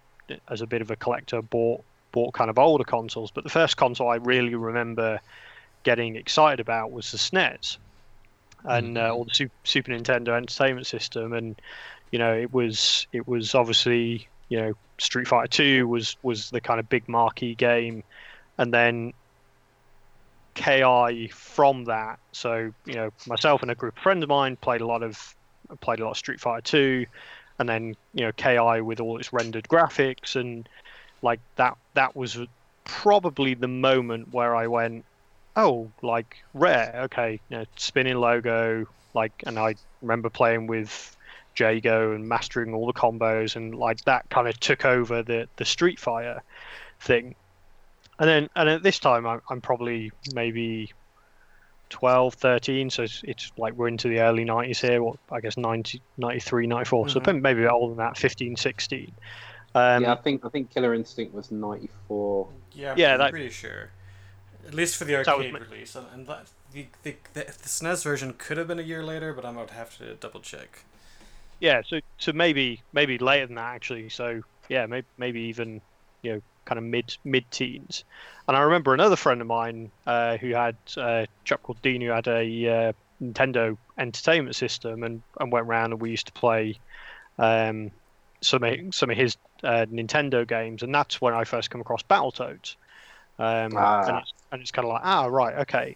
as 0.49 0.61
a 0.61 0.67
bit 0.67 0.81
of 0.81 0.91
a 0.91 0.95
collector 0.95 1.41
bought 1.41 1.83
bought 2.11 2.33
kind 2.33 2.49
of 2.49 2.59
older 2.59 2.83
consoles, 2.83 3.31
but 3.31 3.43
the 3.43 3.49
first 3.49 3.75
console 3.75 4.09
I 4.09 4.15
really 4.17 4.53
remember 4.53 5.19
getting 5.81 6.15
excited 6.15 6.59
about 6.59 6.91
was 6.91 7.11
the 7.11 7.17
SNES 7.17 7.77
and 8.65 8.97
uh, 8.97 9.13
or 9.13 9.25
the 9.25 9.49
Super 9.63 9.91
Nintendo 9.91 10.29
Entertainment 10.29 10.87
System, 10.87 11.33
and 11.33 11.55
you 12.11 12.19
know 12.19 12.33
it 12.33 12.53
was 12.53 13.07
it 13.11 13.27
was 13.27 13.55
obviously 13.55 14.27
you 14.49 14.59
know 14.59 14.73
Street 14.97 15.27
Fighter 15.27 15.47
Two 15.47 15.87
was 15.87 16.15
was 16.23 16.49
the 16.49 16.61
kind 16.61 16.79
of 16.79 16.89
big 16.89 17.07
marquee 17.07 17.55
game, 17.55 18.03
and 18.57 18.73
then 18.73 19.13
KI 20.55 21.29
from 21.33 21.85
that. 21.85 22.19
So 22.31 22.73
you 22.85 22.93
know 22.93 23.11
myself 23.27 23.61
and 23.61 23.71
a 23.71 23.75
group 23.75 23.97
of 23.97 24.03
friends 24.03 24.23
of 24.23 24.29
mine 24.29 24.55
played 24.57 24.81
a 24.81 24.87
lot 24.87 25.03
of 25.03 25.35
played 25.81 25.99
a 25.99 26.03
lot 26.03 26.11
of 26.11 26.17
Street 26.17 26.39
Fighter 26.39 26.61
Two, 26.61 27.05
and 27.59 27.67
then 27.67 27.95
you 28.13 28.25
know 28.25 28.31
KI 28.33 28.81
with 28.81 28.99
all 28.99 29.17
its 29.17 29.33
rendered 29.33 29.67
graphics 29.67 30.35
and 30.35 30.67
like 31.21 31.39
that 31.55 31.77
that 31.93 32.15
was 32.15 32.37
probably 32.83 33.53
the 33.53 33.67
moment 33.67 34.33
where 34.33 34.55
I 34.55 34.67
went, 34.67 35.05
oh, 35.55 35.91
like 36.01 36.43
rare, 36.53 37.01
okay, 37.05 37.39
you 37.49 37.57
know, 37.57 37.65
spinning 37.75 38.15
logo, 38.15 38.85
like, 39.13 39.31
and 39.45 39.59
I 39.59 39.75
remember 40.01 40.29
playing 40.29 40.67
with 40.67 41.15
Jago 41.57 42.13
and 42.13 42.27
mastering 42.27 42.73
all 42.73 42.87
the 42.87 42.93
combos, 42.93 43.55
and 43.55 43.75
like 43.75 44.03
that 44.05 44.29
kind 44.29 44.47
of 44.47 44.59
took 44.59 44.85
over 44.85 45.23
the 45.23 45.47
the 45.57 45.65
Street 45.65 45.99
Fighter 45.99 46.41
thing. 46.99 47.35
And 48.19 48.29
then, 48.29 48.49
and 48.55 48.69
at 48.69 48.83
this 48.83 48.99
time, 48.99 49.25
I'm, 49.25 49.41
I'm 49.49 49.59
probably 49.59 50.11
maybe 50.33 50.93
12, 51.89 52.35
13, 52.35 52.89
so 52.89 53.03
it's, 53.03 53.21
it's, 53.23 53.51
like 53.57 53.73
we're 53.73 53.87
into 53.87 54.07
the 54.07 54.19
early 54.19 54.45
90s 54.45 54.79
here, 54.79 55.01
what 55.01 55.17
I 55.31 55.41
guess 55.41 55.57
90, 55.57 56.01
93, 56.17 56.67
94, 56.67 57.05
mm-hmm. 57.05 57.25
so 57.25 57.33
maybe 57.33 57.65
older 57.65 57.95
than 57.95 57.97
that, 57.97 58.17
15, 58.17 58.55
16. 58.55 59.11
Um, 59.75 60.03
yeah, 60.03 60.13
I 60.13 60.15
think 60.15 60.45
I 60.45 60.49
think 60.49 60.69
Killer 60.69 60.93
Instinct 60.93 61.33
was 61.33 61.51
94. 61.51 62.47
Yeah, 62.73 62.93
yeah, 62.95 63.13
I'm 63.13 63.19
that, 63.19 63.31
pretty 63.31 63.49
sure. 63.49 63.89
At 64.67 64.73
least 64.73 64.95
for 64.95 65.05
the 65.05 65.15
arcade 65.15 65.53
release, 65.53 65.95
and 65.95 66.25
the, 66.25 66.39
the, 66.71 66.87
the, 67.03 67.15
the 67.33 67.43
SNES 67.43 68.03
version 68.03 68.33
could 68.37 68.57
have 68.57 68.67
been 68.67 68.79
a 68.79 68.83
year 68.83 69.03
later, 69.03 69.33
but 69.33 69.45
I'm 69.45 69.55
going 69.55 69.67
to 69.67 69.73
have 69.73 69.97
to 69.97 70.15
double 70.15 70.39
check 70.39 70.85
yeah, 71.63 71.81
so 71.87 72.01
so 72.17 72.33
maybe 72.33 72.81
maybe 72.91 73.17
later 73.17 73.47
than 73.47 73.55
that 73.55 73.73
actually. 73.73 74.09
So 74.09 74.43
yeah, 74.67 74.85
maybe 74.85 75.07
maybe 75.17 75.39
even 75.43 75.79
you 76.21 76.33
know 76.33 76.41
kind 76.65 76.77
of 76.77 76.83
mid 76.83 77.15
mid 77.23 77.49
teens. 77.51 78.03
And 78.49 78.57
I 78.57 78.61
remember 78.61 78.93
another 78.93 79.15
friend 79.15 79.39
of 79.39 79.47
mine 79.47 79.89
uh, 80.05 80.35
who 80.35 80.49
had 80.49 80.75
uh, 80.97 81.01
a 81.01 81.27
chap 81.45 81.63
called 81.63 81.81
Dean 81.81 82.01
who 82.01 82.09
had 82.09 82.27
a 82.27 82.67
uh, 82.67 82.93
Nintendo 83.21 83.77
Entertainment 83.97 84.57
System 84.57 85.03
and, 85.03 85.21
and 85.39 85.53
went 85.53 85.65
around 85.65 85.93
and 85.93 86.01
we 86.01 86.09
used 86.11 86.25
to 86.25 86.33
play 86.33 86.77
um, 87.39 87.91
some 88.41 88.63
of, 88.65 88.93
some 88.93 89.09
of 89.09 89.15
his 89.15 89.37
uh, 89.63 89.85
Nintendo 89.89 90.45
games 90.45 90.83
and 90.83 90.93
that's 90.93 91.21
when 91.21 91.33
I 91.33 91.45
first 91.45 91.69
come 91.69 91.79
across 91.79 92.03
Battletoads. 92.03 92.75
Um, 93.39 93.71
ah. 93.77 94.21
And, 94.53 94.61
it's, 94.61 94.71
kind 94.71 94.85
of 94.85 94.93
like 94.93 95.01
ah 95.03 95.25
right 95.25 95.55
okay. 95.57 95.95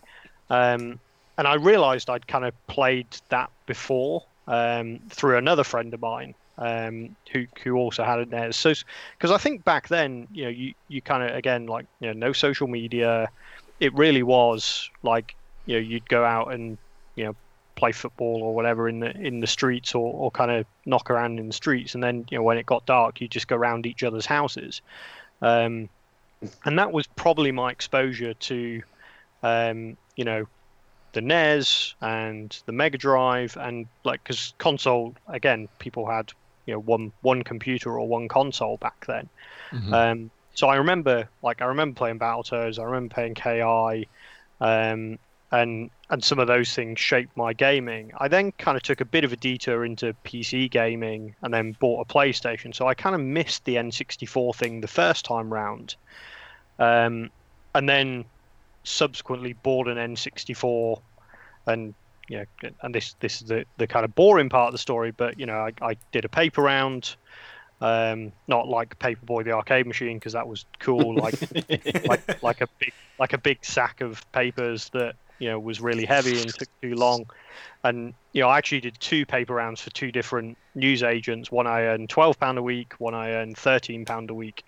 Um, 0.49 0.99
and 1.37 1.47
I 1.47 1.55
realised 1.55 2.09
I'd 2.09 2.27
kind 2.27 2.45
of 2.45 2.67
played 2.67 3.07
that 3.29 3.51
before 3.65 4.23
um, 4.47 4.99
through 5.09 5.37
another 5.37 5.63
friend 5.63 5.93
of 5.93 6.01
mine 6.01 6.33
um, 6.57 7.15
who 7.31 7.45
who 7.63 7.75
also 7.75 8.03
had 8.03 8.19
it 8.19 8.29
there. 8.29 8.51
So 8.51 8.73
because 9.17 9.31
I 9.31 9.37
think 9.37 9.63
back 9.63 9.87
then, 9.87 10.27
you 10.31 10.43
know, 10.43 10.49
you 10.49 10.73
you 10.87 11.01
kind 11.01 11.23
of 11.23 11.35
again 11.35 11.67
like 11.67 11.85
you 11.99 12.07
know 12.07 12.13
no 12.13 12.33
social 12.33 12.67
media. 12.67 13.29
It 13.79 13.93
really 13.93 14.23
was 14.23 14.89
like 15.03 15.35
you 15.67 15.75
know 15.75 15.81
you'd 15.81 16.09
go 16.09 16.25
out 16.25 16.51
and 16.51 16.77
you 17.15 17.25
know 17.25 17.35
play 17.75 17.91
football 17.91 18.41
or 18.41 18.55
whatever 18.55 18.89
in 18.89 18.99
the 18.99 19.11
in 19.15 19.39
the 19.39 19.47
streets 19.47 19.93
or, 19.93 20.11
or 20.11 20.31
kind 20.31 20.49
of 20.49 20.65
knock 20.87 21.11
around 21.11 21.39
in 21.39 21.45
the 21.45 21.53
streets 21.53 21.93
and 21.93 22.03
then 22.03 22.25
you 22.31 22.37
know 22.37 22.41
when 22.41 22.57
it 22.57 22.65
got 22.65 22.83
dark 22.87 23.21
you 23.21 23.27
just 23.27 23.47
go 23.47 23.55
around 23.55 23.85
each 23.85 24.03
other's 24.03 24.25
houses 24.25 24.81
um, 25.43 25.87
and 26.65 26.77
that 26.77 26.91
was 26.91 27.07
probably 27.07 27.51
my 27.51 27.71
exposure 27.71 28.33
to 28.33 28.81
um, 29.43 29.97
you 30.15 30.23
know 30.23 30.47
the 31.13 31.21
NES 31.21 31.95
and 32.01 32.61
the 32.65 32.71
Mega 32.71 32.97
Drive, 32.97 33.57
and 33.57 33.87
like 34.03 34.23
because 34.23 34.53
console 34.57 35.15
again, 35.27 35.67
people 35.79 36.05
had 36.05 36.31
you 36.65 36.73
know 36.73 36.79
one 36.79 37.11
one 37.21 37.43
computer 37.43 37.97
or 37.97 38.07
one 38.07 38.27
console 38.27 38.77
back 38.77 39.05
then. 39.07 39.29
Mm-hmm. 39.71 39.93
Um, 39.93 40.31
so 40.53 40.67
I 40.67 40.75
remember 40.75 41.27
like 41.41 41.61
I 41.61 41.65
remember 41.65 41.97
playing 41.97 42.19
Battletoads, 42.19 42.79
I 42.79 42.83
remember 42.83 43.13
playing 43.13 43.35
KI, 43.35 44.07
um, 44.61 45.19
and 45.51 45.89
and 46.09 46.23
some 46.23 46.39
of 46.39 46.47
those 46.47 46.73
things 46.73 46.99
shaped 46.99 47.35
my 47.35 47.53
gaming. 47.53 48.11
I 48.17 48.27
then 48.27 48.53
kind 48.53 48.77
of 48.77 48.83
took 48.83 49.01
a 49.01 49.05
bit 49.05 49.23
of 49.23 49.33
a 49.33 49.35
detour 49.35 49.83
into 49.83 50.15
PC 50.25 50.71
gaming, 50.71 51.35
and 51.41 51.53
then 51.53 51.75
bought 51.79 52.07
a 52.09 52.13
PlayStation. 52.13 52.73
So 52.73 52.87
I 52.87 52.93
kind 52.93 53.15
of 53.15 53.21
missed 53.21 53.65
the 53.65 53.75
N64 53.75 54.55
thing 54.55 54.81
the 54.81 54.87
first 54.87 55.25
time 55.25 55.51
round, 55.51 55.95
um, 56.79 57.29
and 57.75 57.89
then 57.89 58.25
subsequently 58.83 59.53
bought 59.53 59.87
an 59.87 59.97
N64 59.97 61.01
and 61.67 61.93
you 62.29 62.37
know, 62.37 62.69
and 62.81 62.93
this 62.93 63.15
this 63.19 63.41
is 63.41 63.47
the, 63.47 63.65
the 63.77 63.87
kind 63.87 64.03
of 64.03 64.13
boring 64.15 64.49
part 64.49 64.67
of 64.67 64.73
the 64.73 64.77
story, 64.77 65.11
but 65.11 65.39
you 65.39 65.45
know, 65.45 65.53
I, 65.53 65.71
I 65.81 65.97
did 66.11 66.25
a 66.25 66.29
paper 66.29 66.61
round, 66.61 67.15
um, 67.79 68.31
not 68.47 68.67
like 68.67 68.99
Paperboy 68.99 69.45
the 69.45 69.51
arcade 69.51 69.87
machine 69.87 70.17
because 70.17 70.33
that 70.33 70.47
was 70.47 70.65
cool, 70.79 71.15
like 71.15 71.35
like 72.07 72.43
like 72.43 72.61
a 72.61 72.67
big 72.79 72.93
like 73.19 73.33
a 73.33 73.37
big 73.37 73.63
sack 73.63 74.01
of 74.01 74.29
papers 74.31 74.89
that 74.89 75.15
you 75.39 75.49
know 75.49 75.59
was 75.59 75.79
really 75.79 76.05
heavy 76.05 76.41
and 76.41 76.53
took 76.53 76.69
too 76.81 76.95
long, 76.95 77.25
and 77.83 78.13
you 78.33 78.41
know 78.41 78.49
I 78.49 78.57
actually 78.57 78.81
did 78.81 78.99
two 78.99 79.25
paper 79.25 79.53
rounds 79.53 79.81
for 79.81 79.89
two 79.91 80.11
different 80.11 80.57
news 80.75 81.03
agents. 81.03 81.51
One 81.51 81.67
I 81.67 81.83
earned 81.83 82.09
twelve 82.09 82.39
pound 82.39 82.57
a 82.57 82.63
week, 82.63 82.93
one 82.97 83.13
I 83.13 83.31
earned 83.31 83.57
thirteen 83.57 84.05
pound 84.05 84.29
a 84.29 84.33
week. 84.33 84.63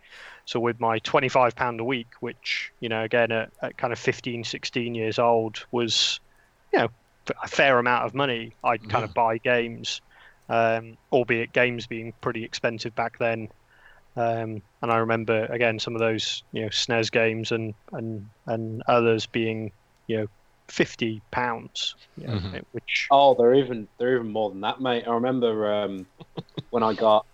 So 0.45 0.59
with 0.59 0.79
my 0.79 0.99
twenty 0.99 1.29
five 1.29 1.55
pound 1.55 1.79
a 1.79 1.83
week, 1.83 2.07
which 2.19 2.71
you 2.79 2.89
know 2.89 3.03
again 3.03 3.31
at, 3.31 3.51
at 3.61 3.77
kind 3.77 3.93
of 3.93 3.99
15, 3.99 4.43
16 4.43 4.95
years 4.95 5.19
old 5.19 5.65
was 5.71 6.19
you 6.73 6.79
know 6.79 6.89
a 7.43 7.47
fair 7.47 7.77
amount 7.77 8.05
of 8.05 8.13
money, 8.13 8.55
I'd 8.63 8.89
kind 8.89 9.03
of 9.03 9.13
buy 9.13 9.37
games, 9.37 10.01
um, 10.49 10.97
albeit 11.11 11.53
games 11.53 11.85
being 11.85 12.13
pretty 12.21 12.43
expensive 12.43 12.95
back 12.95 13.19
then. 13.19 13.49
Um, 14.15 14.61
and 14.81 14.91
I 14.91 14.97
remember 14.97 15.45
again 15.45 15.79
some 15.79 15.95
of 15.95 15.99
those 15.99 16.43
you 16.51 16.63
know 16.63 16.69
SNES 16.69 17.11
games 17.11 17.51
and 17.51 17.73
and 17.91 18.27
and 18.45 18.83
others 18.87 19.25
being 19.25 19.71
you 20.07 20.17
know 20.17 20.27
fifty 20.69 21.21
pounds, 21.31 21.95
yeah, 22.15 22.27
Mhm. 22.27 22.63
which 22.71 23.07
Oh, 23.11 23.35
they're 23.35 23.55
even 23.55 23.87
they're 23.97 24.15
even 24.15 24.31
more 24.31 24.49
than 24.49 24.61
that, 24.61 24.81
mate. 24.81 25.05
I 25.07 25.13
remember 25.13 25.73
um, 25.73 26.05
when 26.69 26.83
I 26.83 26.93
got 26.93 27.25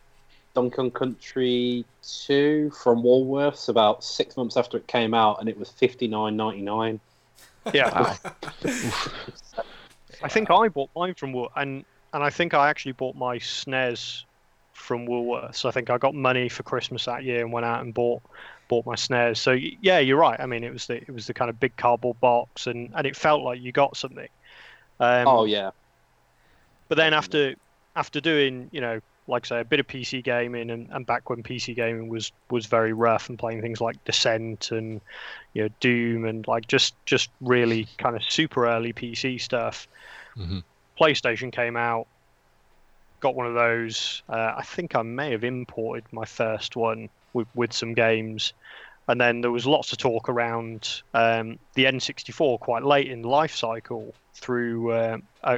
Donkey 0.53 0.75
Kong 0.75 0.91
Country 0.91 1.85
two 2.27 2.71
from 2.71 3.03
Woolworths 3.03 3.69
about 3.69 4.03
six 4.03 4.37
months 4.37 4.57
after 4.57 4.77
it 4.77 4.87
came 4.87 5.13
out, 5.13 5.39
and 5.39 5.49
it 5.49 5.57
was 5.57 5.69
fifty 5.69 6.07
nine 6.07 6.37
ninety 6.37 6.61
nine. 6.61 6.99
yeah, 7.73 8.15
I 10.23 10.29
think 10.29 10.49
I 10.49 10.67
bought 10.69 10.89
mine 10.95 11.15
from 11.15 11.33
Wool, 11.33 11.49
and 11.55 11.83
and 12.13 12.23
I 12.23 12.29
think 12.29 12.53
I 12.53 12.69
actually 12.69 12.93
bought 12.93 13.15
my 13.15 13.37
SNES 13.37 14.23
from 14.73 15.07
Woolworths. 15.07 15.65
I 15.65 15.71
think 15.71 15.89
I 15.89 15.97
got 15.97 16.13
money 16.13 16.49
for 16.49 16.63
Christmas 16.63 17.05
that 17.05 17.23
year 17.23 17.41
and 17.41 17.51
went 17.51 17.65
out 17.65 17.81
and 17.81 17.93
bought 17.93 18.21
bought 18.67 18.85
my 18.85 18.95
SNES. 18.95 19.39
So 19.39 19.51
yeah, 19.53 19.99
you're 19.99 20.17
right. 20.17 20.39
I 20.39 20.45
mean, 20.45 20.63
it 20.63 20.71
was 20.71 20.87
the 20.87 20.97
it 20.97 21.11
was 21.11 21.27
the 21.27 21.33
kind 21.33 21.49
of 21.49 21.59
big 21.59 21.75
cardboard 21.77 22.19
box, 22.19 22.67
and 22.67 22.91
and 22.95 23.07
it 23.07 23.15
felt 23.15 23.43
like 23.43 23.59
you 23.61 23.71
got 23.71 23.97
something. 23.97 24.27
Um, 24.99 25.27
oh 25.27 25.45
yeah, 25.45 25.71
But 26.89 26.97
then 26.97 27.13
after 27.13 27.55
after 27.95 28.21
doing, 28.21 28.69
you 28.71 28.81
know, 28.81 28.99
like 29.27 29.45
I 29.45 29.47
say, 29.47 29.59
a 29.61 29.65
bit 29.65 29.79
of 29.79 29.87
PC 29.87 30.21
gaming 30.21 30.69
and, 30.69 30.89
and 30.91 31.05
back 31.05 31.29
when 31.29 31.43
PC 31.43 31.73
gaming 31.73 32.09
was 32.09 32.31
was 32.49 32.65
very 32.67 32.93
rough 32.93 33.29
and 33.29 33.39
playing 33.39 33.61
things 33.61 33.81
like 33.81 34.03
Descent 34.03 34.71
and 34.71 35.01
you 35.53 35.63
know 35.63 35.69
Doom 35.79 36.25
and 36.25 36.47
like 36.47 36.67
just 36.67 36.95
just 37.05 37.31
really 37.41 37.87
kind 37.97 38.15
of 38.15 38.23
super 38.23 38.67
early 38.67 38.93
PC 38.93 39.37
stuff. 39.37 39.87
Mhm. 40.37 40.63
PlayStation 40.99 41.51
came 41.51 41.75
out, 41.77 42.07
got 43.19 43.35
one 43.35 43.47
of 43.47 43.53
those. 43.53 44.23
Uh, 44.29 44.53
I 44.57 44.63
think 44.63 44.95
I 44.95 45.01
may 45.01 45.31
have 45.31 45.43
imported 45.43 46.05
my 46.11 46.25
first 46.25 46.75
one 46.75 47.09
with 47.35 47.47
with 47.53 47.73
some 47.73 47.93
games. 47.93 48.53
And 49.07 49.21
then 49.21 49.41
there 49.41 49.51
was 49.51 49.67
lots 49.67 49.91
of 49.91 49.99
talk 49.99 50.29
around 50.29 51.03
um, 51.13 51.59
the 51.75 51.85
N64 51.85 52.59
quite 52.59 52.83
late 52.83 53.11
in 53.11 53.21
the 53.21 53.27
life 53.27 53.55
cycle 53.55 54.15
through 54.33 54.91
uh, 54.91 55.17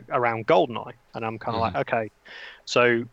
around 0.09 0.47
GoldenEye, 0.47 0.91
and 1.13 1.25
I'm 1.25 1.39
kind 1.39 1.55
of 1.55 1.61
like, 1.61 1.75
okay, 1.87 2.11
so 2.65 3.05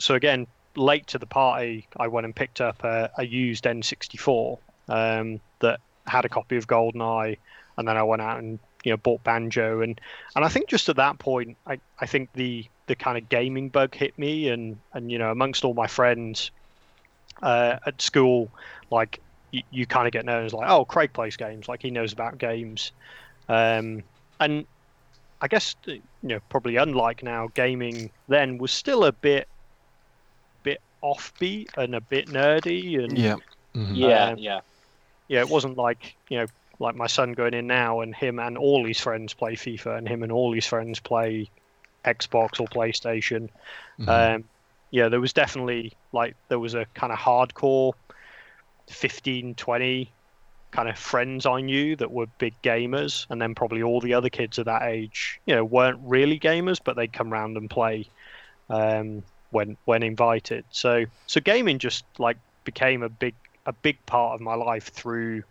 so 0.00 0.14
again, 0.14 0.48
late 0.74 1.06
to 1.08 1.18
the 1.18 1.26
party, 1.26 1.86
I 1.96 2.08
went 2.08 2.24
and 2.24 2.34
picked 2.34 2.60
up 2.60 2.82
a, 2.82 3.10
a 3.16 3.24
used 3.24 3.64
N64 3.64 4.58
um, 4.88 5.40
that 5.60 5.80
had 6.06 6.24
a 6.24 6.28
copy 6.28 6.56
of 6.56 6.66
GoldenEye, 6.66 7.38
and 7.78 7.86
then 7.86 7.96
I 7.96 8.02
went 8.02 8.22
out 8.22 8.40
and 8.40 8.58
you 8.82 8.90
know 8.90 8.96
bought 8.96 9.22
Banjo, 9.22 9.82
and 9.82 10.00
and 10.34 10.44
I 10.44 10.48
think 10.48 10.68
just 10.68 10.88
at 10.88 10.96
that 10.96 11.20
point, 11.20 11.56
I, 11.64 11.78
I 12.00 12.06
think 12.06 12.32
the 12.32 12.66
the 12.88 12.96
kind 12.96 13.16
of 13.18 13.28
gaming 13.28 13.68
bug 13.68 13.94
hit 13.94 14.18
me, 14.18 14.48
and 14.48 14.78
and 14.92 15.12
you 15.12 15.18
know 15.18 15.30
amongst 15.30 15.64
all 15.64 15.74
my 15.74 15.86
friends 15.86 16.50
uh, 17.42 17.76
at 17.86 18.00
school, 18.02 18.52
like 18.90 19.20
you, 19.50 19.62
you 19.70 19.86
kind 19.86 20.06
of 20.06 20.12
get 20.12 20.24
known 20.24 20.44
as 20.44 20.52
like, 20.52 20.68
oh, 20.70 20.84
Craig 20.84 21.12
plays 21.12 21.36
games, 21.36 21.68
like 21.68 21.82
he 21.82 21.90
knows 21.90 22.12
about 22.12 22.38
games, 22.38 22.92
um, 23.48 24.02
and 24.40 24.66
I 25.40 25.48
guess 25.48 25.76
you 25.86 26.02
know 26.22 26.40
probably 26.48 26.76
unlike 26.76 27.22
now, 27.22 27.48
gaming 27.54 28.10
then 28.28 28.58
was 28.58 28.72
still 28.72 29.04
a 29.04 29.12
bit 29.12 29.48
bit 30.62 30.80
offbeat 31.02 31.68
and 31.76 31.94
a 31.94 32.00
bit 32.00 32.28
nerdy, 32.28 33.02
and 33.02 33.16
Yeah. 33.16 33.36
Mhm. 33.74 33.96
yeah, 33.96 34.32
Um, 34.32 34.38
yeah. 34.38 34.60
yeah, 35.28 35.40
it 35.40 35.48
wasn't 35.48 35.76
like 35.76 36.16
you 36.28 36.38
know 36.38 36.46
like 36.78 36.94
my 36.94 37.06
son 37.06 37.32
going 37.32 37.54
in 37.54 37.66
now 37.66 38.00
and 38.00 38.14
him 38.14 38.38
and 38.38 38.58
all 38.58 38.84
his 38.86 39.00
friends 39.00 39.34
play 39.34 39.54
FIFA 39.54 39.98
and 39.98 40.08
him 40.08 40.22
and 40.22 40.30
all 40.32 40.52
his 40.52 40.66
friends 40.66 41.00
play 41.00 41.50
Xbox 42.04 42.60
or 42.60 42.66
PlayStation. 42.68 43.48
Mhm. 43.98 44.08
Um, 44.08 44.44
yeah, 44.90 45.08
there 45.08 45.20
was 45.20 45.32
definitely 45.32 45.92
like 46.12 46.36
there 46.48 46.58
was 46.58 46.74
a 46.74 46.86
kind 46.94 47.12
of 47.12 47.18
hardcore 47.18 47.92
15, 48.88 49.54
20 49.54 50.10
kind 50.70 50.88
of 50.88 50.98
friends 50.98 51.46
I 51.46 51.60
knew 51.60 51.96
that 51.96 52.10
were 52.10 52.26
big 52.38 52.54
gamers, 52.62 53.26
and 53.30 53.40
then 53.40 53.54
probably 53.54 53.82
all 53.82 54.00
the 54.00 54.14
other 54.14 54.28
kids 54.28 54.58
of 54.58 54.66
that 54.66 54.82
age, 54.82 55.40
you 55.46 55.54
know, 55.54 55.64
weren't 55.64 55.98
really 56.02 56.38
gamers, 56.38 56.80
but 56.82 56.96
they'd 56.96 57.12
come 57.12 57.32
round 57.32 57.56
and 57.56 57.70
play 57.70 58.08
um, 58.68 59.22
when 59.50 59.76
when 59.84 60.02
invited. 60.02 60.64
So 60.70 61.06
so 61.26 61.40
gaming 61.40 61.78
just 61.78 62.04
like 62.18 62.36
became 62.64 63.02
a 63.02 63.08
big 63.08 63.34
a 63.64 63.72
big 63.72 64.04
part 64.06 64.34
of 64.34 64.40
my 64.40 64.54
life 64.54 64.88
through 64.88 65.42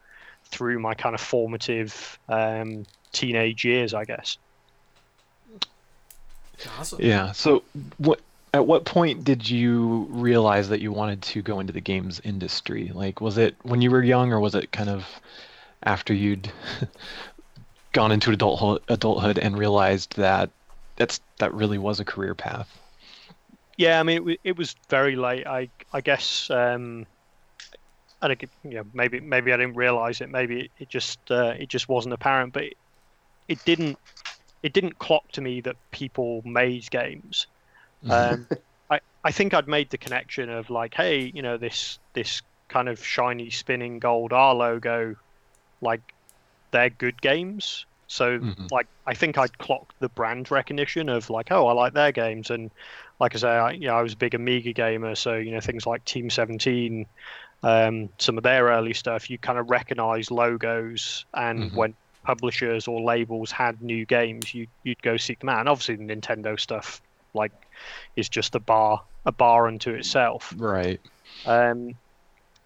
through 0.45 0.79
my 0.79 0.93
kind 0.93 1.15
of 1.15 1.21
formative 1.21 2.19
um, 2.29 2.85
teenage 3.11 3.65
years, 3.65 3.93
I 3.93 4.05
guess. 4.05 4.37
Awesome. 6.79 6.99
Yeah. 7.01 7.31
So, 7.31 7.63
what 7.97 8.21
at 8.55 8.65
what 8.65 8.85
point 8.85 9.25
did 9.25 9.49
you 9.49 10.07
realize 10.09 10.69
that 10.69 10.79
you 10.79 10.89
wanted 10.89 11.21
to 11.21 11.41
go 11.41 11.59
into 11.59 11.73
the 11.73 11.81
games 11.81 12.21
industry? 12.23 12.89
Like, 12.93 13.19
was 13.19 13.37
it 13.37 13.53
when 13.63 13.81
you 13.81 13.91
were 13.91 14.01
young, 14.01 14.31
or 14.31 14.39
was 14.39 14.55
it 14.55 14.71
kind 14.71 14.89
of 14.89 15.05
after 15.83 16.13
you'd 16.13 16.49
gone 17.91 18.13
into 18.13 18.31
adulthood, 18.31 18.81
adulthood 18.87 19.37
and 19.37 19.57
realized 19.57 20.15
that 20.15 20.51
that's 20.95 21.19
that 21.39 21.53
really 21.53 21.77
was 21.77 21.99
a 21.99 22.05
career 22.05 22.33
path? 22.33 22.79
Yeah, 23.75 23.99
I 23.99 24.03
mean, 24.03 24.29
it, 24.29 24.39
it 24.45 24.57
was 24.57 24.73
very 24.89 25.17
late. 25.17 25.45
I 25.45 25.67
I 25.91 25.99
guess, 25.99 26.49
um, 26.49 27.05
and 28.21 28.31
it, 28.31 28.49
you 28.63 28.75
know, 28.75 28.83
maybe 28.93 29.19
maybe 29.19 29.51
I 29.51 29.57
didn't 29.57 29.75
realize 29.75 30.21
it. 30.21 30.29
Maybe 30.29 30.71
it, 30.79 30.87
just 30.87 31.19
uh, 31.29 31.55
it 31.59 31.67
just 31.67 31.89
wasn't 31.89 32.13
apparent. 32.13 32.53
But 32.53 32.63
it, 32.63 32.77
it 33.49 33.65
didn't 33.65 33.97
it 34.63 34.71
didn't 34.71 34.97
clock 34.97 35.29
to 35.33 35.41
me 35.41 35.59
that 35.59 35.75
people 35.91 36.41
made 36.45 36.89
games. 36.89 37.47
Um, 38.09 38.49
I 38.89 38.99
I 39.23 39.31
think 39.31 39.53
I'd 39.53 39.67
made 39.67 39.89
the 39.91 39.97
connection 39.97 40.49
of 40.49 40.69
like, 40.69 40.93
hey, 40.95 41.31
you 41.33 41.41
know, 41.41 41.57
this 41.57 41.99
this 42.13 42.41
kind 42.69 42.89
of 42.89 43.03
shiny 43.05 43.49
spinning 43.51 43.99
gold 43.99 44.33
R 44.33 44.53
logo, 44.55 45.15
like 45.81 46.01
they're 46.71 46.89
good 46.89 47.21
games. 47.21 47.85
So 48.07 48.41
Mhm. 48.41 48.71
like 48.71 48.87
I 49.05 49.13
think 49.13 49.37
I'd 49.37 49.57
clocked 49.57 49.95
the 49.99 50.09
brand 50.09 50.51
recognition 50.51 51.09
of 51.09 51.29
like, 51.29 51.51
oh, 51.51 51.67
I 51.67 51.73
like 51.73 51.93
their 51.93 52.11
games, 52.11 52.49
and 52.51 52.71
like 53.19 53.35
I 53.35 53.39
say, 53.39 53.47
I, 53.49 53.71
you 53.71 53.87
know, 53.87 53.95
I 53.95 54.01
was 54.01 54.13
a 54.13 54.17
big 54.17 54.35
Amiga 54.35 54.73
gamer, 54.73 55.15
so 55.15 55.35
you 55.35 55.51
know 55.51 55.59
things 55.61 55.85
like 55.87 56.05
Team 56.05 56.29
17, 56.29 57.07
um, 57.63 58.09
some 58.19 58.37
of 58.37 58.43
their 58.43 58.65
early 58.67 58.93
stuff, 58.93 59.29
you 59.29 59.39
kind 59.39 59.59
of 59.59 59.69
recognize 59.69 60.31
logos, 60.31 61.25
and 61.33 61.69
Mhm. 61.69 61.75
when 61.75 61.95
publishers 62.25 62.87
or 62.87 63.01
labels 63.01 63.51
had 63.51 63.81
new 63.81 64.05
games, 64.05 64.53
you 64.53 64.67
you'd 64.83 65.01
go 65.01 65.17
seek 65.17 65.39
them 65.39 65.49
out. 65.49 65.59
And 65.61 65.69
obviously, 65.69 65.95
the 65.95 66.03
Nintendo 66.03 66.59
stuff 66.59 67.01
like 67.35 67.51
is 68.15 68.29
just 68.29 68.55
a 68.55 68.59
bar 68.59 69.01
a 69.25 69.31
bar 69.31 69.67
unto 69.67 69.91
itself. 69.91 70.53
right. 70.57 71.01
Um, 71.45 71.95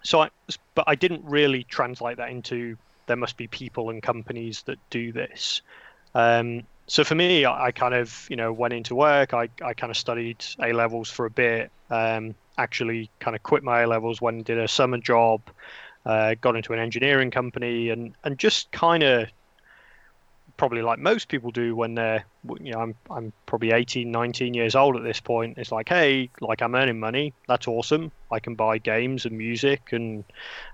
so 0.04 0.22
I, 0.22 0.30
but 0.76 0.86
I 0.88 0.96
didn't 0.96 1.24
really 1.26 1.64
translate 1.64 2.18
that 2.18 2.30
into 2.30 2.78
there 3.08 3.18
must 3.18 3.38
be 3.38 3.48
people 3.48 3.90
and 3.90 4.02
companies 4.02 4.64
that 4.64 4.78
do 4.90 5.12
this. 5.12 5.62
Um, 6.16 6.64
so 6.88 7.04
for 7.04 7.16
me, 7.16 7.46
I, 7.46 7.68
I 7.68 7.72
kind 7.72 7.94
of 7.94 8.28
you 8.30 8.36
know 8.36 8.54
went 8.54 8.74
into 8.74 8.96
work. 8.96 9.34
I, 9.34 9.50
I 9.64 9.74
kind 9.74 9.92
of 9.92 9.98
studied 9.98 10.44
A 10.62 10.74
levels 10.74 11.10
for 11.10 11.26
a 11.26 11.30
bit. 11.30 11.72
Um, 11.90 12.36
actually, 12.58 13.10
kind 13.20 13.36
of 13.36 13.44
quit 13.44 13.64
my 13.64 13.82
A 13.82 13.88
levels, 13.88 14.22
went 14.22 14.38
and 14.38 14.46
did 14.46 14.58
a 14.58 14.68
summer 14.68 14.98
job. 14.98 15.42
Uh, 16.06 16.34
got 16.40 16.56
into 16.56 16.72
an 16.72 16.80
engineering 16.80 17.30
company 17.30 17.90
and 17.90 18.14
and 18.24 18.38
just 18.38 18.72
kind 18.72 19.04
of 19.04 19.28
probably 20.60 20.82
like 20.82 21.00
most 21.00 21.30
people 21.30 21.52
do 21.52 21.74
when 21.76 21.96
they're 21.96 22.26
you 22.60 22.74
know 22.74 22.82
I'm 22.82 22.94
I'm 23.10 23.34
probably 23.48 23.72
18 23.72 24.12
19 24.12 24.54
years 24.54 24.76
old 24.76 24.98
at 24.98 25.04
this 25.04 25.22
point. 25.22 25.58
It's 25.58 25.72
like 25.72 25.90
hey 25.90 26.30
like 26.42 26.62
I'm 26.62 26.76
earning 26.76 27.00
money. 27.00 27.34
That's 27.48 27.68
awesome. 27.68 28.12
I 28.32 28.40
can 28.42 28.56
buy 28.56 28.78
games 28.78 29.26
and 29.26 29.38
music 29.38 29.82
and 29.94 30.26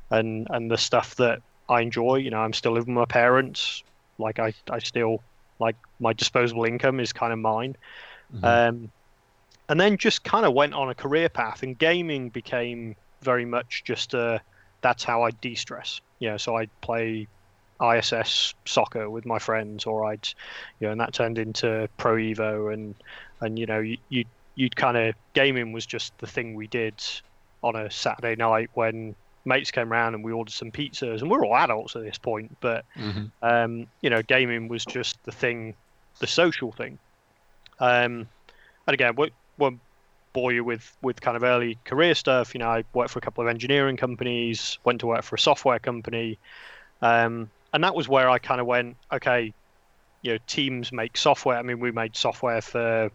and 0.10 0.48
and 0.50 0.72
the 0.72 0.78
stuff 0.78 1.16
that 1.18 1.40
I 1.70 1.82
enjoy. 1.82 2.16
You 2.16 2.32
know 2.32 2.40
I'm 2.40 2.54
still 2.54 2.74
living 2.74 2.96
with 2.96 3.02
my 3.08 3.14
parents. 3.14 3.84
Like 4.18 4.40
I 4.40 4.54
I 4.72 4.80
still 4.80 5.24
like 5.60 5.78
my 6.00 6.14
disposable 6.14 6.66
income 6.66 7.00
is 7.00 7.14
kind 7.14 7.32
of 7.32 7.40
mine. 7.40 7.76
Mhm. 8.34 8.44
um 8.44 8.92
and 9.70 9.80
then 9.80 9.98
just 9.98 10.24
kind 10.24 10.46
of 10.46 10.54
went 10.54 10.74
on 10.74 10.90
a 10.90 10.96
career 10.96 11.30
path 11.30 11.64
and 11.64 11.78
gaming 11.78 12.30
became 12.30 12.96
very 13.22 13.46
much 13.46 13.84
just 13.86 14.16
uh 14.16 14.40
that's 14.82 15.04
how 15.04 15.24
I 15.24 15.32
de-stress. 15.32 16.02
You 16.20 16.32
know 16.32 16.38
so 16.38 16.56
I'd 16.56 16.72
play 16.82 17.28
ISS 17.82 18.54
soccer 18.66 19.10
with 19.10 19.26
my 19.26 19.40
friends, 19.40 19.86
or 19.86 20.06
I'd, 20.06 20.28
you 20.80 20.88
know, 20.88 20.92
and 20.92 21.02
that 21.02 21.14
turned 21.14 21.38
into 21.38 21.90
Pro 21.98 22.16
Evo, 22.16 22.74
and 22.74 22.96
and 23.42 23.60
you 23.60 23.66
know, 23.66 23.80
you 23.80 23.98
you'd, 24.10 24.30
you'd 24.56 24.76
kind 24.76 24.98
of 24.98 25.16
gaming 25.34 25.72
was 25.74 25.86
just 25.86 26.18
the 26.20 26.28
thing 26.28 26.56
we 26.56 26.68
did 26.68 27.04
on 27.62 27.76
a 27.76 27.90
Saturday 27.92 28.36
night 28.36 28.70
when 28.74 29.16
mates 29.46 29.72
came 29.72 29.92
around 29.92 30.16
and 30.16 30.24
we 30.24 30.32
ordered 30.32 30.54
some 30.54 30.72
pizzas, 30.72 31.22
and 31.22 31.30
we're 31.30 31.46
all 31.46 31.56
adults 31.56 31.96
at 31.96 32.04
this 32.04 32.18
point, 32.18 32.56
but 32.62 32.86
Mhm. 32.96 33.32
um, 33.42 33.86
you 34.02 34.10
know, 34.10 34.22
gaming 34.24 34.68
was 34.68 34.86
just 34.86 35.18
the 35.24 35.32
thing, 35.32 35.76
the 36.20 36.28
social 36.28 36.72
thing. 36.72 36.98
Um, 37.80 38.28
and 38.88 38.94
again, 38.94 39.16
won't, 39.16 39.34
won't 39.58 39.82
bore 40.34 40.52
you 40.52 40.64
with 40.64 40.96
with 41.02 41.22
kind 41.22 41.38
of 41.38 41.44
early 41.44 41.80
career 41.86 42.16
stuff. 42.16 42.54
You 42.54 42.60
know, 42.60 42.70
I 42.70 42.84
worked 42.94 43.12
for 43.12 43.20
a 43.20 43.22
couple 43.22 43.44
of 43.44 43.50
engineering 43.50 43.98
companies, 43.98 44.80
went 44.84 45.00
to 45.02 45.08
work 45.08 45.24
for 45.24 45.36
a 45.36 45.40
software 45.40 45.80
company, 45.80 46.40
um, 47.02 47.50
and 47.76 47.84
that 47.84 47.94
was 47.94 48.08
where 48.08 48.30
I 48.30 48.40
kind 48.40 48.62
of 48.62 48.68
went, 48.68 48.96
okay, 49.12 49.54
you 50.22 50.32
know, 50.32 50.38
teams 50.48 50.94
make 50.94 51.18
software. 51.18 51.58
I 51.58 51.62
mean, 51.62 51.82
we 51.82 51.92
made 51.92 52.16
software 52.16 52.62
for 52.62 53.12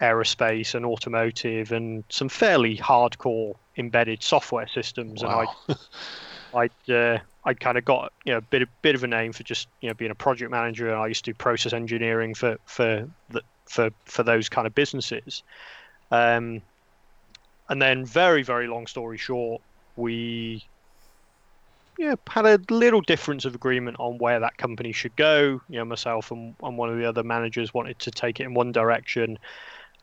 aerospace 0.00 0.74
and 0.74 0.84
automotive 0.84 1.70
and 1.70 2.02
some 2.08 2.28
fairly 2.28 2.76
hardcore 2.76 3.54
embedded 3.76 4.24
software 4.24 4.66
systems, 4.66 5.22
and 5.22 5.30
I 5.30 5.46
I'd 6.54 6.90
uh, 6.90 7.18
I'd 7.44 7.60
kind 7.60 7.78
of 7.78 7.84
got 7.84 8.12
you 8.24 8.32
know 8.32 8.38
a 8.38 8.42
bit 8.42 8.62
a 8.62 8.66
bit 8.82 8.96
of 8.96 9.04
a 9.04 9.06
name 9.06 9.32
for 9.32 9.44
just 9.44 9.68
you 9.80 9.88
know 9.88 9.94
being 9.94 10.10
a 10.10 10.16
project 10.16 10.50
manager, 10.50 10.88
and 10.88 10.98
I 10.98 11.06
used 11.06 11.24
to 11.26 11.30
do 11.30 11.36
process 11.36 11.72
engineering 11.72 12.34
for 12.34 12.58
for 12.66 13.08
the, 13.30 13.42
for 13.66 13.90
for 14.06 14.24
those 14.24 14.48
kind 14.48 14.66
of 14.66 14.74
businesses. 14.74 15.44
Um, 16.10 16.62
and 17.68 17.80
then, 17.80 18.04
very 18.04 18.42
very 18.42 18.66
long 18.66 18.88
story 18.88 19.18
short, 19.18 19.62
we 19.94 20.64
yeah 21.98 22.14
had 22.28 22.46
a 22.46 22.58
little 22.70 23.00
difference 23.02 23.44
of 23.44 23.54
agreement 23.54 23.96
on 24.00 24.18
where 24.18 24.40
that 24.40 24.56
company 24.56 24.92
should 24.92 25.14
go. 25.16 25.60
You 25.68 25.78
know, 25.78 25.84
myself 25.84 26.30
and, 26.30 26.54
and 26.62 26.78
one 26.78 26.88
of 26.88 26.96
the 26.96 27.04
other 27.04 27.22
managers 27.22 27.74
wanted 27.74 27.98
to 28.00 28.10
take 28.10 28.40
it 28.40 28.44
in 28.44 28.54
one 28.54 28.72
direction, 28.72 29.38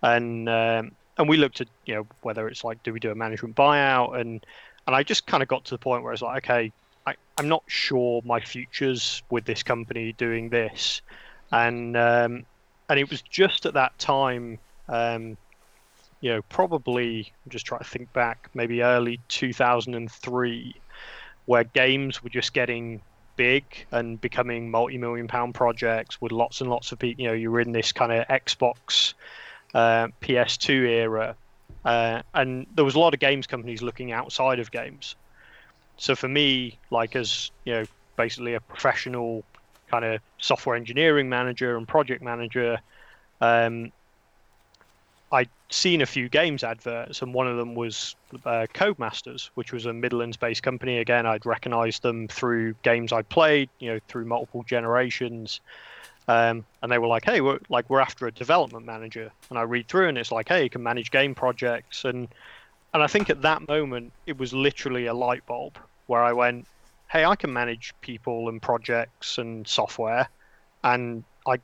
and 0.03 0.47
um, 0.47 0.91
and 1.17 1.27
we 1.27 1.37
looked 1.37 1.61
at 1.61 1.67
you 1.85 1.95
know 1.95 2.07
whether 2.21 2.47
it's 2.47 2.63
like 2.63 2.83
do 2.83 2.93
we 2.93 2.99
do 2.99 3.11
a 3.11 3.15
management 3.15 3.55
buyout? 3.55 4.19
And 4.19 4.45
and 4.85 4.95
I 4.95 5.01
just 5.01 5.25
kind 5.25 5.41
of 5.41 5.49
got 5.49 5.65
to 5.65 5.71
the 5.71 5.79
point 5.79 6.03
where 6.03 6.13
it's 6.13 6.21
like 6.21 6.43
okay 6.43 6.71
I, 7.07 7.15
I'm 7.37 7.47
not 7.47 7.63
sure 7.67 8.21
my 8.25 8.39
future's 8.39 9.21
with 9.29 9.45
this 9.45 9.63
company 9.63 10.13
doing 10.13 10.49
this. 10.49 11.01
And 11.51 11.95
um, 11.95 12.45
and 12.89 12.99
it 12.99 13.09
was 13.09 13.21
just 13.21 13.65
at 13.65 13.73
that 13.75 13.97
time 13.99 14.59
um, 14.89 15.37
you 16.21 16.31
know 16.31 16.41
probably 16.49 17.31
just 17.49 17.65
trying 17.65 17.83
to 17.83 17.89
think 17.89 18.11
back 18.13 18.49
maybe 18.53 18.81
early 18.81 19.19
2003 19.27 20.75
where 21.45 21.63
games 21.63 22.23
were 22.23 22.29
just 22.29 22.53
getting 22.53 23.01
big 23.35 23.63
and 23.91 24.19
becoming 24.21 24.71
multi-million 24.71 25.27
pound 25.27 25.53
projects 25.53 26.21
with 26.21 26.31
lots 26.31 26.61
and 26.61 26.69
lots 26.69 26.91
of 26.91 26.99
people 26.99 27.21
you 27.21 27.27
know 27.27 27.33
you 27.33 27.51
were 27.51 27.59
in 27.59 27.71
this 27.71 27.91
kind 27.91 28.11
of 28.11 28.25
Xbox 28.27 29.13
uh, 29.73 30.07
PS2 30.21 30.87
era, 30.87 31.35
uh, 31.83 32.21
and 32.33 32.65
there 32.75 32.85
was 32.85 32.95
a 32.95 32.99
lot 32.99 33.13
of 33.13 33.19
games 33.19 33.45
companies 33.45 33.81
looking 33.81 34.11
outside 34.11 34.59
of 34.59 34.71
games. 34.71 35.15
So 35.97 36.15
for 36.15 36.27
me, 36.27 36.79
like 36.91 37.15
as 37.15 37.51
you 37.65 37.73
know, 37.73 37.85
basically 38.15 38.53
a 38.53 38.61
professional 38.61 39.43
kind 39.87 40.05
of 40.05 40.21
software 40.37 40.75
engineering 40.75 41.29
manager 41.29 41.77
and 41.77 41.87
project 41.87 42.23
manager, 42.23 42.79
um, 43.41 43.91
I'd 45.31 45.49
seen 45.69 46.01
a 46.01 46.05
few 46.05 46.29
games 46.29 46.63
adverts, 46.63 47.21
and 47.21 47.33
one 47.33 47.47
of 47.47 47.57
them 47.57 47.75
was 47.75 48.15
uh, 48.45 48.67
Codemasters, 48.73 49.49
which 49.55 49.73
was 49.73 49.85
a 49.85 49.93
Midlands-based 49.93 50.61
company. 50.61 50.99
Again, 50.99 51.25
I'd 51.25 51.45
recognised 51.45 52.03
them 52.03 52.27
through 52.27 52.75
games 52.83 53.11
I'd 53.11 53.27
played, 53.29 53.69
you 53.79 53.91
know, 53.91 53.99
through 54.07 54.25
multiple 54.25 54.63
generations. 54.63 55.59
Um, 56.27 56.65
and 56.81 56.91
they 56.91 56.97
were 56.97 57.07
like, 57.07 57.25
"Hey, 57.25 57.41
we're 57.41 57.59
like 57.69 57.89
we're 57.89 57.99
after 57.99 58.27
a 58.27 58.31
development 58.31 58.85
manager." 58.85 59.31
And 59.49 59.59
I 59.59 59.63
read 59.63 59.87
through, 59.87 60.07
and 60.07 60.17
it's 60.17 60.31
like, 60.31 60.47
"Hey, 60.47 60.63
you 60.63 60.69
can 60.69 60.81
manage 60.83 61.11
game 61.11 61.35
projects." 61.35 62.05
And 62.05 62.27
and 62.93 63.03
I 63.03 63.07
think 63.07 63.29
at 63.29 63.41
that 63.41 63.67
moment 63.67 64.11
it 64.25 64.37
was 64.37 64.53
literally 64.53 65.05
a 65.05 65.13
light 65.13 65.45
bulb 65.45 65.77
where 66.07 66.23
I 66.23 66.33
went, 66.33 66.67
"Hey, 67.09 67.25
I 67.25 67.35
can 67.35 67.53
manage 67.53 67.93
people 68.01 68.49
and 68.49 68.61
projects 68.61 69.37
and 69.37 69.67
software, 69.67 70.27
and 70.83 71.23
I 71.45 71.57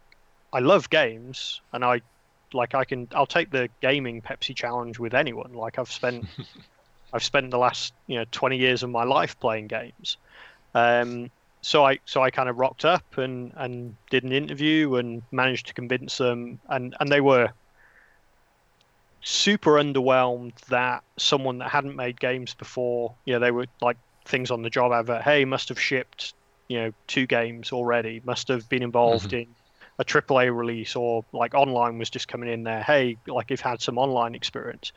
I 0.53 0.59
love 0.59 0.89
games, 0.89 1.61
and 1.73 1.83
I 1.83 2.01
like 2.53 2.75
I 2.75 2.85
can 2.85 3.07
I'll 3.13 3.25
take 3.25 3.51
the 3.51 3.69
gaming 3.81 4.21
Pepsi 4.21 4.55
challenge 4.55 4.99
with 4.99 5.13
anyone. 5.13 5.53
Like 5.53 5.79
I've 5.79 5.91
spent 5.91 6.25
I've 7.13 7.23
spent 7.23 7.51
the 7.51 7.57
last 7.57 7.93
you 8.07 8.17
know 8.17 8.25
20 8.31 8.57
years 8.57 8.83
of 8.83 8.89
my 8.89 9.03
life 9.03 9.39
playing 9.39 9.67
games." 9.67 10.17
Um, 10.73 11.29
so 11.61 11.85
I 11.85 11.99
so 12.05 12.21
I 12.21 12.31
kind 12.31 12.49
of 12.49 12.57
rocked 12.57 12.85
up 12.85 13.17
and 13.17 13.53
and 13.55 13.95
did 14.09 14.23
an 14.23 14.31
interview 14.31 14.95
and 14.95 15.21
managed 15.31 15.67
to 15.67 15.73
convince 15.73 16.17
them 16.17 16.59
and 16.69 16.95
and 16.99 17.11
they 17.11 17.21
were 17.21 17.51
super 19.21 19.73
underwhelmed 19.73 20.55
that 20.69 21.03
someone 21.17 21.59
that 21.59 21.69
hadn't 21.69 21.95
made 21.95 22.19
games 22.19 22.55
before 22.55 23.13
you 23.25 23.33
know 23.33 23.39
they 23.39 23.51
were 23.51 23.67
like 23.79 23.97
things 24.25 24.49
on 24.49 24.63
the 24.63 24.69
job 24.69 24.91
advert 24.91 25.21
hey 25.21 25.45
must 25.45 25.69
have 25.69 25.79
shipped 25.79 26.33
you 26.67 26.79
know 26.79 26.91
two 27.05 27.27
games 27.27 27.71
already 27.71 28.21
must 28.25 28.47
have 28.47 28.67
been 28.67 28.81
involved 28.81 29.27
mm-hmm. 29.27 29.49
in 29.49 29.55
a 30.01 30.05
AAA 30.05 30.55
release 30.55 30.95
or 30.95 31.23
like 31.31 31.53
online 31.53 31.97
was 31.97 32.09
just 32.09 32.27
coming 32.27 32.49
in 32.49 32.63
there 32.63 32.81
hey 32.81 33.17
like 33.27 33.49
you've 33.49 33.61
had 33.61 33.81
some 33.81 33.97
online 33.97 34.35
experience 34.35 34.91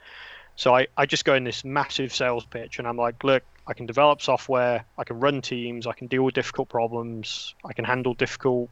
so 0.57 0.75
I, 0.75 0.87
I 0.97 1.07
just 1.07 1.25
go 1.25 1.35
in 1.35 1.45
this 1.45 1.64
massive 1.64 2.14
sales 2.14 2.45
pitch 2.47 2.79
and 2.79 2.88
I'm 2.88 2.97
like 2.97 3.23
look 3.23 3.43
I 3.67 3.73
can 3.73 3.87
develop 3.87 4.21
software, 4.21 4.85
I 4.99 5.05
can 5.05 5.21
run 5.21 5.40
teams, 5.40 5.87
I 5.87 5.93
can 5.93 6.07
deal 6.07 6.23
with 6.23 6.35
difficult 6.35 6.69
problems, 6.69 7.55
I 7.64 7.73
can 7.73 7.85
handle 7.85 8.14
difficult, 8.14 8.69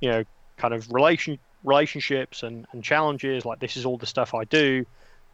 you 0.00 0.10
know, 0.10 0.24
kind 0.58 0.74
of 0.74 0.90
relation 0.92 1.38
relationships 1.64 2.42
and, 2.42 2.66
and 2.72 2.84
challenges. 2.84 3.44
Like 3.44 3.58
this 3.58 3.76
is 3.76 3.86
all 3.86 3.96
the 3.96 4.06
stuff 4.06 4.34
I 4.34 4.44
do, 4.44 4.84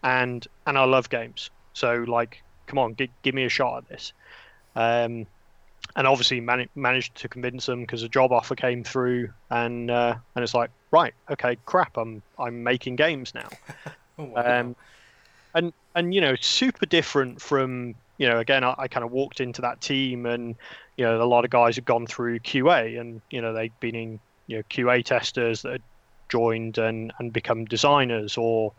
and 0.02 0.46
and 0.66 0.78
I 0.78 0.84
love 0.84 1.08
games. 1.08 1.50
So 1.72 2.04
like, 2.06 2.42
come 2.66 2.78
on, 2.78 2.94
g- 2.94 3.10
give 3.22 3.34
me 3.34 3.44
a 3.44 3.48
shot 3.48 3.78
at 3.78 3.88
this. 3.88 4.12
Um, 4.76 5.26
and 5.96 6.06
obviously 6.06 6.40
man- 6.40 6.68
managed 6.74 7.14
to 7.16 7.28
convince 7.28 7.66
them 7.66 7.82
because 7.82 8.02
a 8.02 8.08
job 8.08 8.32
offer 8.32 8.54
came 8.54 8.84
through, 8.84 9.30
and 9.50 9.90
uh, 9.90 10.16
and 10.34 10.42
it's 10.42 10.54
like, 10.54 10.70
right, 10.90 11.14
okay, 11.30 11.56
crap, 11.66 11.96
I'm 11.96 12.22
I'm 12.38 12.62
making 12.62 12.96
games 12.96 13.34
now. 13.34 13.48
oh, 14.18 14.24
wow. 14.24 14.60
um, 14.60 14.76
and 15.54 15.72
and 15.94 16.14
you 16.14 16.20
know, 16.20 16.34
super 16.36 16.86
different 16.86 17.40
from 17.40 17.94
you 18.18 18.28
know, 18.28 18.38
again, 18.38 18.62
I, 18.64 18.74
I 18.78 18.88
kind 18.88 19.04
of 19.04 19.12
walked 19.12 19.40
into 19.40 19.62
that 19.62 19.80
team, 19.80 20.26
and 20.26 20.54
you 20.96 21.04
know, 21.04 21.22
a 21.22 21.24
lot 21.24 21.44
of 21.44 21.50
guys 21.50 21.76
had 21.76 21.84
gone 21.84 22.06
through 22.06 22.40
QA, 22.40 23.00
and 23.00 23.20
you 23.30 23.40
know, 23.40 23.52
they'd 23.52 23.78
been 23.80 23.94
in 23.94 24.20
you 24.46 24.58
know 24.58 24.62
QA 24.70 25.04
testers 25.04 25.62
that 25.62 25.72
had 25.72 25.82
joined 26.28 26.78
and 26.78 27.12
and 27.18 27.32
become 27.32 27.64
designers, 27.64 28.36
or 28.36 28.72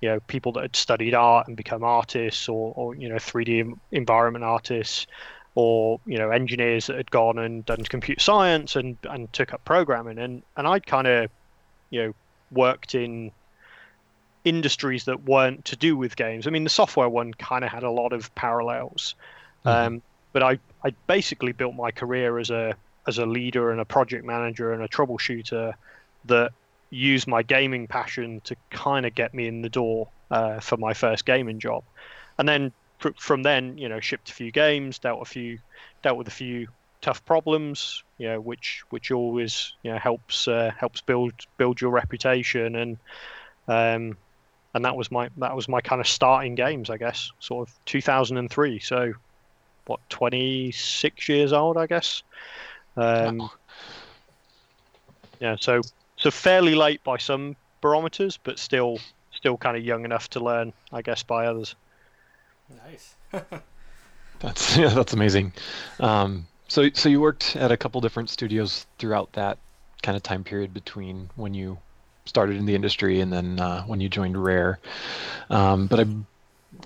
you 0.00 0.08
know, 0.08 0.20
people 0.26 0.52
that 0.52 0.62
had 0.62 0.76
studied 0.76 1.14
art 1.14 1.48
and 1.48 1.56
become 1.56 1.84
artists, 1.84 2.48
or 2.48 2.72
or 2.76 2.94
you 2.94 3.08
know, 3.08 3.16
3D 3.16 3.78
environment 3.92 4.44
artists, 4.44 5.06
or 5.54 6.00
you 6.06 6.18
know, 6.18 6.30
engineers 6.30 6.86
that 6.86 6.96
had 6.96 7.10
gone 7.10 7.38
and 7.38 7.64
done 7.66 7.84
computer 7.84 8.20
science 8.20 8.76
and 8.76 8.96
and 9.08 9.32
took 9.32 9.52
up 9.52 9.64
programming, 9.64 10.18
and 10.18 10.42
and 10.56 10.66
I'd 10.66 10.86
kind 10.86 11.06
of 11.06 11.30
you 11.90 12.02
know 12.02 12.14
worked 12.50 12.94
in 12.94 13.32
industries 14.44 15.04
that 15.04 15.24
weren't 15.24 15.64
to 15.66 15.76
do 15.76 15.96
with 15.96 16.16
games. 16.16 16.46
I 16.46 16.50
mean, 16.50 16.64
the 16.64 16.70
software 16.70 17.08
one 17.08 17.32
kind 17.34 17.64
of 17.64 17.70
had 17.70 17.82
a 17.82 17.90
lot 17.90 18.12
of 18.12 18.34
parallels, 18.34 19.14
mm-hmm. 19.64 19.68
um, 19.68 20.02
but 20.32 20.42
I 20.42 20.58
I 20.84 20.94
basically 21.06 21.52
built 21.52 21.74
my 21.74 21.90
career 21.90 22.38
as 22.38 22.50
a 22.50 22.74
as 23.06 23.18
a 23.18 23.26
leader 23.26 23.70
and 23.70 23.80
a 23.80 23.84
project 23.84 24.24
manager 24.24 24.72
and 24.72 24.82
a 24.82 24.88
troubleshooter 24.88 25.74
that 26.26 26.52
used 26.90 27.26
my 27.26 27.42
gaming 27.42 27.86
passion 27.86 28.40
to 28.44 28.54
kind 28.70 29.04
of 29.06 29.14
get 29.14 29.34
me 29.34 29.48
in 29.48 29.62
the 29.62 29.68
door 29.68 30.08
uh, 30.30 30.60
for 30.60 30.76
my 30.76 30.94
first 30.94 31.26
gaming 31.26 31.58
job, 31.58 31.84
and 32.38 32.48
then 32.48 32.72
from 33.18 33.42
then 33.42 33.76
you 33.78 33.88
know 33.88 34.00
shipped 34.00 34.30
a 34.30 34.34
few 34.34 34.50
games, 34.52 34.98
dealt 34.98 35.22
a 35.22 35.24
few 35.24 35.58
dealt 36.02 36.18
with 36.18 36.28
a 36.28 36.32
few 36.32 36.66
tough 37.00 37.24
problems, 37.24 38.02
you 38.18 38.28
know, 38.28 38.40
which 38.40 38.82
which 38.90 39.10
always 39.10 39.74
you 39.82 39.92
know 39.92 39.98
helps 39.98 40.48
uh, 40.48 40.70
helps 40.78 41.00
build 41.02 41.32
build 41.58 41.80
your 41.80 41.90
reputation 41.90 42.76
and 42.76 42.96
um, 43.68 44.16
and 44.74 44.84
that 44.84 44.96
was 44.96 45.10
my 45.10 45.28
that 45.36 45.54
was 45.54 45.68
my 45.68 45.80
kind 45.80 46.00
of 46.00 46.08
starting 46.08 46.54
games, 46.54 46.90
I 46.90 46.96
guess, 46.96 47.30
sort 47.40 47.68
of 47.68 47.74
2003. 47.86 48.78
So, 48.78 49.12
what 49.86 50.00
26 50.08 51.28
years 51.28 51.52
old, 51.52 51.76
I 51.76 51.86
guess. 51.86 52.22
Um, 52.96 53.50
Yeah, 55.40 55.56
so 55.60 55.82
so 56.18 56.30
fairly 56.30 56.76
late 56.76 57.02
by 57.02 57.18
some 57.18 57.56
barometers, 57.80 58.38
but 58.44 58.60
still 58.60 58.98
still 59.32 59.56
kind 59.56 59.76
of 59.76 59.84
young 59.84 60.04
enough 60.04 60.28
to 60.30 60.40
learn, 60.40 60.72
I 60.92 61.02
guess, 61.02 61.24
by 61.24 61.46
others. 61.46 61.74
Nice. 62.70 63.14
that's 64.40 64.76
yeah, 64.76 64.88
that's 64.88 65.12
amazing. 65.12 65.52
Um, 66.00 66.46
so 66.68 66.88
so 66.94 67.08
you 67.08 67.20
worked 67.20 67.56
at 67.56 67.70
a 67.70 67.76
couple 67.76 68.00
different 68.00 68.30
studios 68.30 68.86
throughout 68.98 69.32
that 69.32 69.58
kind 70.02 70.16
of 70.16 70.22
time 70.22 70.44
period 70.44 70.74
between 70.74 71.30
when 71.36 71.54
you 71.54 71.78
started 72.24 72.56
in 72.56 72.66
the 72.66 72.74
industry 72.74 73.20
and 73.20 73.32
then 73.32 73.60
uh, 73.60 73.82
when 73.84 74.00
you 74.00 74.08
joined 74.08 74.42
Rare. 74.42 74.78
Um, 75.50 75.86
but 75.86 76.00
I, 76.00 76.06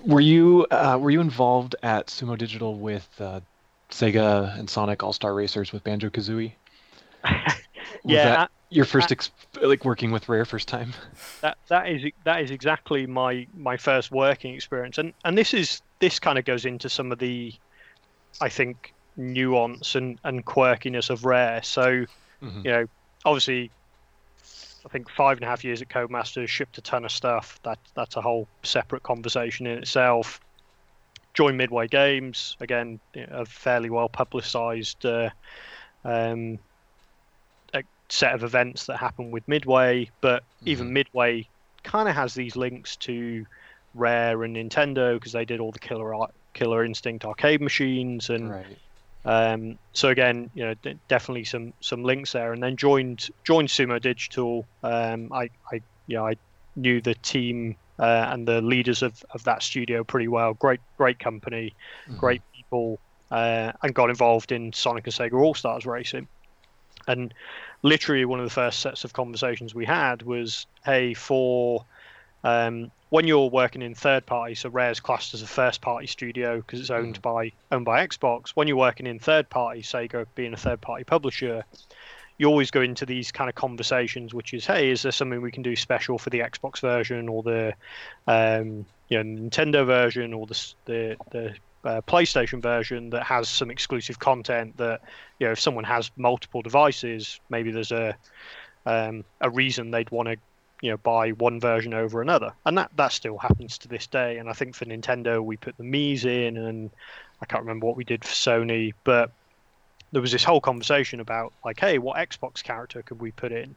were 0.05 0.19
you 0.19 0.67
uh, 0.71 0.97
were 0.99 1.09
you 1.09 1.21
involved 1.21 1.75
at 1.83 2.07
Sumo 2.07 2.37
Digital 2.37 2.75
with 2.75 3.07
uh, 3.19 3.39
Sega 3.89 4.57
and 4.57 4.69
Sonic 4.69 5.03
All 5.03 5.13
Star 5.13 5.33
Racers 5.33 5.71
with 5.71 5.83
Banjo 5.83 6.09
Kazooie? 6.09 6.53
yeah, 8.05 8.47
your 8.69 8.85
first 8.85 9.11
ex- 9.11 9.31
like 9.61 9.85
working 9.85 10.11
with 10.11 10.27
Rare 10.27 10.45
first 10.45 10.67
time. 10.67 10.93
That 11.41 11.57
that 11.67 11.87
is 11.87 12.11
that 12.23 12.41
is 12.41 12.51
exactly 12.51 13.05
my 13.05 13.45
my 13.55 13.77
first 13.77 14.11
working 14.11 14.55
experience, 14.55 14.97
and 14.97 15.13
and 15.23 15.37
this 15.37 15.53
is 15.53 15.81
this 15.99 16.19
kind 16.19 16.39
of 16.39 16.45
goes 16.45 16.65
into 16.65 16.89
some 16.89 17.11
of 17.11 17.19
the, 17.19 17.53
I 18.41 18.49
think 18.49 18.93
nuance 19.15 19.95
and 19.95 20.19
and 20.23 20.43
quirkiness 20.43 21.11
of 21.11 21.25
Rare. 21.25 21.61
So, 21.61 22.05
mm-hmm. 22.41 22.61
you 22.63 22.71
know, 22.71 22.87
obviously 23.23 23.69
I 24.87 24.89
think 24.89 25.09
five 25.09 25.37
and 25.37 25.43
a 25.43 25.47
half 25.47 25.63
years 25.63 25.81
at 25.81 25.89
Codemasters, 25.89 26.47
shipped 26.47 26.77
a 26.77 26.81
ton 26.81 27.05
of 27.05 27.11
stuff. 27.11 27.59
That 27.63 27.77
that's 27.93 28.15
a 28.15 28.21
whole 28.21 28.47
separate 28.63 29.03
conversation 29.03 29.67
in 29.67 29.77
itself. 29.77 30.39
Joined 31.33 31.57
Midway 31.57 31.87
Games 31.87 32.55
again, 32.61 32.99
a 33.15 33.45
fairly 33.45 33.89
well 33.89 34.09
publicised 34.09 35.05
uh, 35.05 35.29
um, 36.03 36.57
set 38.09 38.33
of 38.33 38.43
events 38.43 38.85
that 38.85 38.97
happen 38.97 39.31
with 39.31 39.47
Midway, 39.47 40.09
but 40.21 40.43
mm-hmm. 40.43 40.69
even 40.69 40.93
Midway 40.93 41.47
kind 41.83 42.09
of 42.09 42.15
has 42.15 42.33
these 42.33 42.55
links 42.55 42.95
to 42.97 43.45
Rare 43.93 44.43
and 44.43 44.55
Nintendo 44.55 45.15
because 45.15 45.31
they 45.31 45.45
did 45.45 45.59
all 45.59 45.71
the 45.71 45.79
Killer 45.79 46.13
Art, 46.13 46.33
Killer 46.53 46.83
Instinct 46.83 47.25
arcade 47.25 47.61
machines 47.61 48.29
and. 48.29 48.51
Right. 48.51 48.77
Um, 49.25 49.77
so 49.91 50.07
again, 50.07 50.49
you 50.53 50.63
know, 50.63 50.73
d- 50.75 50.97
definitely 51.09 51.43
some 51.43 51.73
some 51.81 52.01
links 52.01 52.31
there, 52.31 52.53
and 52.53 52.63
then 52.63 52.77
joined 52.77 53.29
joined 53.43 53.67
Sumo 53.67 54.01
Digital. 54.01 54.65
Um, 54.83 55.33
I 55.33 55.49
I 55.69 55.81
yeah 56.05 56.21
I 56.21 56.35
knew 56.77 57.01
the 57.01 57.15
team 57.15 57.75
uh, 57.99 58.29
and 58.29 58.47
the 58.47 58.61
leaders 58.61 59.01
of, 59.01 59.25
of 59.31 59.43
that 59.43 59.63
studio 59.63 60.03
pretty 60.03 60.29
well. 60.29 60.53
Great 60.53 60.79
great 60.97 61.19
company, 61.19 61.73
Mhm. 62.07 62.19
great 62.19 62.41
people, 62.55 62.99
uh, 63.31 63.73
and 63.83 63.93
got 63.93 64.09
involved 64.09 64.51
in 64.51 64.71
Sonic 64.71 65.05
and 65.07 65.13
Sega 65.13 65.33
All 65.33 65.53
Stars 65.53 65.85
racing. 65.85 66.27
And 67.07 67.33
literally, 67.83 68.25
one 68.25 68.39
of 68.39 68.45
the 68.45 68.53
first 68.53 68.79
sets 68.79 69.03
of 69.03 69.13
conversations 69.13 69.73
we 69.73 69.85
had 69.85 70.21
was, 70.23 70.65
"Hey, 70.85 71.13
for 71.13 71.85
um, 72.43 72.91
when 73.09 73.25
you're 73.27 73.49
working 73.49 73.81
in 73.81 73.95
third 73.95 74.25
party, 74.25 74.55
so 74.55 74.69
Rare's 74.69 74.99
classed 74.99 75.33
as 75.33 75.41
a 75.41 75.47
first 75.47 75.81
party 75.81 76.07
studio 76.07 76.57
because 76.57 76.79
it's 76.79 76.89
owned 76.89 77.21
by 77.21 77.51
owned 77.71 77.85
by 77.85 78.05
Xbox. 78.05 78.49
When 78.49 78.67
you're 78.67 78.77
working 78.77 79.07
in 79.07 79.19
third 79.19 79.49
party, 79.49 79.81
Sega 79.81 80.25
being 80.35 80.53
a 80.53 80.57
third 80.57 80.81
party 80.81 81.03
publisher, 81.03 81.63
you 82.37 82.47
always 82.47 82.69
go 82.69 82.81
into 82.81 83.05
these 83.05 83.31
kind 83.31 83.49
of 83.49 83.55
conversations, 83.55 84.33
which 84.33 84.53
is, 84.53 84.65
hey, 84.65 84.89
is 84.89 85.01
there 85.01 85.11
something 85.11 85.41
we 85.41 85.51
can 85.51 85.63
do 85.63 85.75
special 85.75 86.17
for 86.17 86.29
the 86.29 86.39
Xbox 86.39 86.81
version 86.81 87.29
or 87.29 87.43
the 87.43 87.73
um, 88.27 88.85
you 89.07 89.23
know 89.23 89.41
Nintendo 89.41 89.85
version 89.85 90.33
or 90.33 90.45
the 90.45 90.73
the 90.85 91.17
the 91.31 91.55
PlayStation 92.07 92.61
version 92.61 93.09
that 93.11 93.23
has 93.23 93.49
some 93.49 93.71
exclusive 93.71 94.19
content 94.19 94.77
that 94.77 95.01
you 95.39 95.47
know 95.47 95.53
if 95.53 95.59
someone 95.59 95.83
has 95.83 96.11
multiple 96.17 96.61
devices, 96.61 97.39
maybe 97.49 97.71
there's 97.71 97.91
a 97.91 98.15
um, 98.85 99.23
a 99.41 99.49
reason 99.49 99.91
they'd 99.91 100.11
want 100.11 100.29
to 100.29 100.37
you 100.81 100.91
know 100.91 100.97
buy 100.97 101.31
one 101.31 101.59
version 101.59 101.93
over 101.93 102.21
another, 102.21 102.53
and 102.65 102.77
that 102.77 102.91
that 102.95 103.11
still 103.11 103.37
happens 103.37 103.77
to 103.79 103.87
this 103.87 104.07
day. 104.07 104.37
And 104.37 104.49
I 104.49 104.53
think 104.53 104.75
for 104.75 104.85
Nintendo, 104.85 105.43
we 105.43 105.57
put 105.57 105.77
the 105.77 105.83
Mii's 105.83 106.25
in, 106.25 106.57
and 106.57 106.89
I 107.41 107.45
can't 107.45 107.63
remember 107.63 107.85
what 107.85 107.97
we 107.97 108.03
did 108.03 108.23
for 108.23 108.33
Sony, 108.33 108.93
but 109.03 109.31
there 110.11 110.21
was 110.21 110.31
this 110.31 110.43
whole 110.43 110.61
conversation 110.61 111.19
about 111.19 111.53
like, 111.65 111.79
hey, 111.79 111.97
what 111.97 112.17
Xbox 112.17 112.63
character 112.63 113.01
could 113.01 113.19
we 113.19 113.31
put 113.31 113.51
in? 113.51 113.75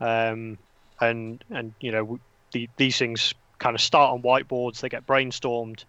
Um, 0.00 0.58
and 1.00 1.42
and 1.50 1.74
you 1.80 1.92
know 1.92 2.18
the, 2.52 2.68
these 2.76 2.98
things 2.98 3.34
kind 3.58 3.74
of 3.74 3.80
start 3.80 4.12
on 4.12 4.22
whiteboards, 4.22 4.80
they 4.80 4.88
get 4.88 5.06
brainstormed, 5.06 5.84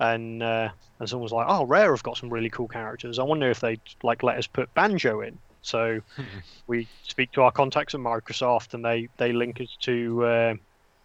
and 0.00 0.42
uh, 0.42 0.70
and 0.98 1.08
someone's 1.08 1.32
like, 1.32 1.46
oh, 1.48 1.64
Rare 1.64 1.92
have 1.94 2.02
got 2.02 2.16
some 2.16 2.30
really 2.30 2.50
cool 2.50 2.66
characters. 2.66 3.18
I 3.18 3.22
wonder 3.22 3.50
if 3.50 3.60
they'd 3.60 3.80
like 4.02 4.22
let 4.22 4.38
us 4.38 4.46
put 4.46 4.72
Banjo 4.74 5.20
in. 5.20 5.38
So 5.62 6.00
we 6.66 6.88
speak 7.06 7.32
to 7.32 7.42
our 7.42 7.52
contacts 7.52 7.94
at 7.94 8.00
Microsoft, 8.00 8.74
and 8.74 8.84
they 8.84 9.08
they 9.18 9.32
link 9.32 9.60
us 9.60 9.76
to. 9.82 10.24
Uh, 10.24 10.54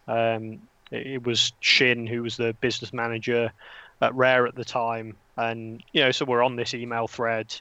um, 0.08 0.62
it 0.92 1.08
it 1.08 1.24
was 1.24 1.52
Shin 1.60 2.08
who 2.08 2.24
was 2.24 2.38
the 2.38 2.54
business 2.62 2.94
manager 2.94 3.52
at 4.02 4.16
Rare 4.16 4.48
at 4.48 4.56
the 4.56 4.66
time, 4.66 5.18
and 5.38 5.84
you 5.92 6.02
know, 6.02 6.12
so 6.12 6.26
we're 6.26 6.44
on 6.44 6.56
this 6.56 6.74
email 6.74 7.08
thread 7.08 7.54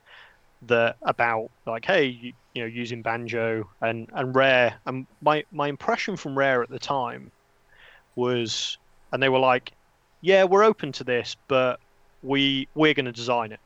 that 0.67 0.97
about 1.03 1.51
like, 1.67 1.85
hey, 1.85 2.07
you, 2.07 2.33
you 2.55 2.63
know, 2.63 2.69
using 2.69 3.03
Banjo 3.03 3.69
and 3.81 4.09
and 4.15 4.35
Rare, 4.37 4.75
and 4.87 5.07
my 5.21 5.45
my 5.51 5.69
impression 5.69 6.17
from 6.17 6.39
Rare 6.39 6.63
at 6.63 6.71
the 6.71 6.79
time 6.79 7.33
was, 8.15 8.79
and 9.13 9.21
they 9.21 9.29
were 9.29 9.41
like, 9.41 9.73
yeah, 10.25 10.45
we're 10.45 10.65
open 10.65 10.91
to 10.93 11.05
this, 11.05 11.37
but 11.49 11.79
we 12.23 12.67
we're 12.75 12.95
going 12.95 13.05
to 13.05 13.13
design 13.13 13.53
it 13.53 13.61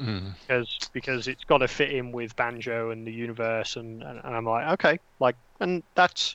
Mhm. 0.00 0.32
because 0.40 0.78
because 0.94 1.28
it's 1.28 1.44
got 1.44 1.58
to 1.58 1.68
fit 1.68 1.90
in 1.90 2.10
with 2.10 2.34
banjo 2.34 2.90
and 2.90 3.06
the 3.06 3.12
universe 3.12 3.76
and, 3.76 4.02
and, 4.02 4.18
and 4.24 4.34
i'm 4.34 4.46
like 4.46 4.72
okay 4.72 4.98
like 5.20 5.36
and 5.60 5.82
that's 5.94 6.34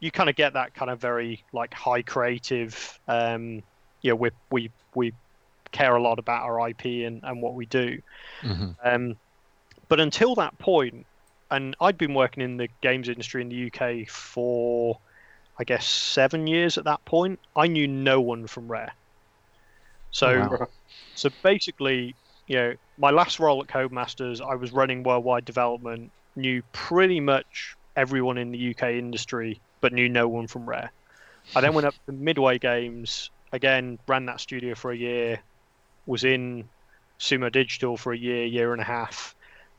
you 0.00 0.12
kind 0.12 0.30
of 0.30 0.36
get 0.36 0.52
that 0.52 0.72
kind 0.72 0.88
of 0.92 1.00
very 1.00 1.44
like 1.52 1.74
high 1.74 2.02
creative 2.02 2.96
um 3.08 3.60
you 4.02 4.10
know 4.10 4.14
we 4.14 4.30
we 4.52 4.70
we 4.94 5.12
care 5.72 5.96
a 5.96 6.00
lot 6.02 6.20
about 6.20 6.44
our 6.44 6.68
ip 6.68 6.84
and 6.84 7.20
and 7.24 7.42
what 7.42 7.54
we 7.54 7.66
do 7.66 7.98
Mhm. 8.44 8.76
um 8.84 9.14
but 9.88 9.98
until 9.98 10.36
that 10.36 10.56
point 10.60 11.04
and 11.50 11.74
i'd 11.80 11.98
been 11.98 12.14
working 12.14 12.44
in 12.44 12.56
the 12.56 12.68
games 12.80 13.08
industry 13.08 13.42
in 13.42 13.48
the 13.48 13.66
uk 13.66 14.08
for 14.08 14.96
i 15.58 15.64
guess 15.64 15.86
seven 15.86 16.46
years 16.46 16.78
at 16.78 16.84
that 16.84 17.04
point 17.04 17.40
i 17.56 17.66
knew 17.66 17.86
no 17.88 18.20
one 18.20 18.46
from 18.46 18.68
rare 18.70 18.92
so 20.10 20.48
Oh, 20.48 20.48
wow. 20.50 20.68
so 21.14 21.30
basically, 21.42 22.16
you 22.46 22.56
know, 22.56 22.74
my 22.98 23.10
last 23.10 23.40
role 23.40 23.62
at 23.62 23.68
Codemasters, 23.68 24.40
I 24.40 24.56
was 24.56 24.72
running 24.72 25.02
worldwide 25.02 25.44
development, 25.44 26.12
knew 26.36 26.62
pretty 26.72 27.20
much 27.20 27.76
everyone 27.96 28.38
in 28.38 28.52
the 28.52 28.58
UK 28.58 28.94
industry, 28.98 29.62
but 29.82 29.92
knew 29.92 30.08
no 30.08 30.28
one 30.28 30.46
from 30.48 30.68
Rare. 30.68 30.92
I 31.54 31.60
then 31.62 31.74
went 31.74 31.86
up 31.86 31.96
to 32.06 32.12
Midway 32.12 32.58
Games, 32.58 33.30
again, 33.52 33.98
ran 34.08 34.26
that 34.26 34.40
studio 34.40 34.74
for 34.74 34.92
a 34.92 34.96
year, 34.96 35.42
was 36.06 36.24
in 36.24 36.70
Sumo 37.20 37.50
Digital 37.52 37.96
for 37.96 38.12
a 38.12 38.18
year, 38.18 38.44
year 38.46 38.72
and 38.72 38.82
a 38.82 38.84
half, 38.86 39.34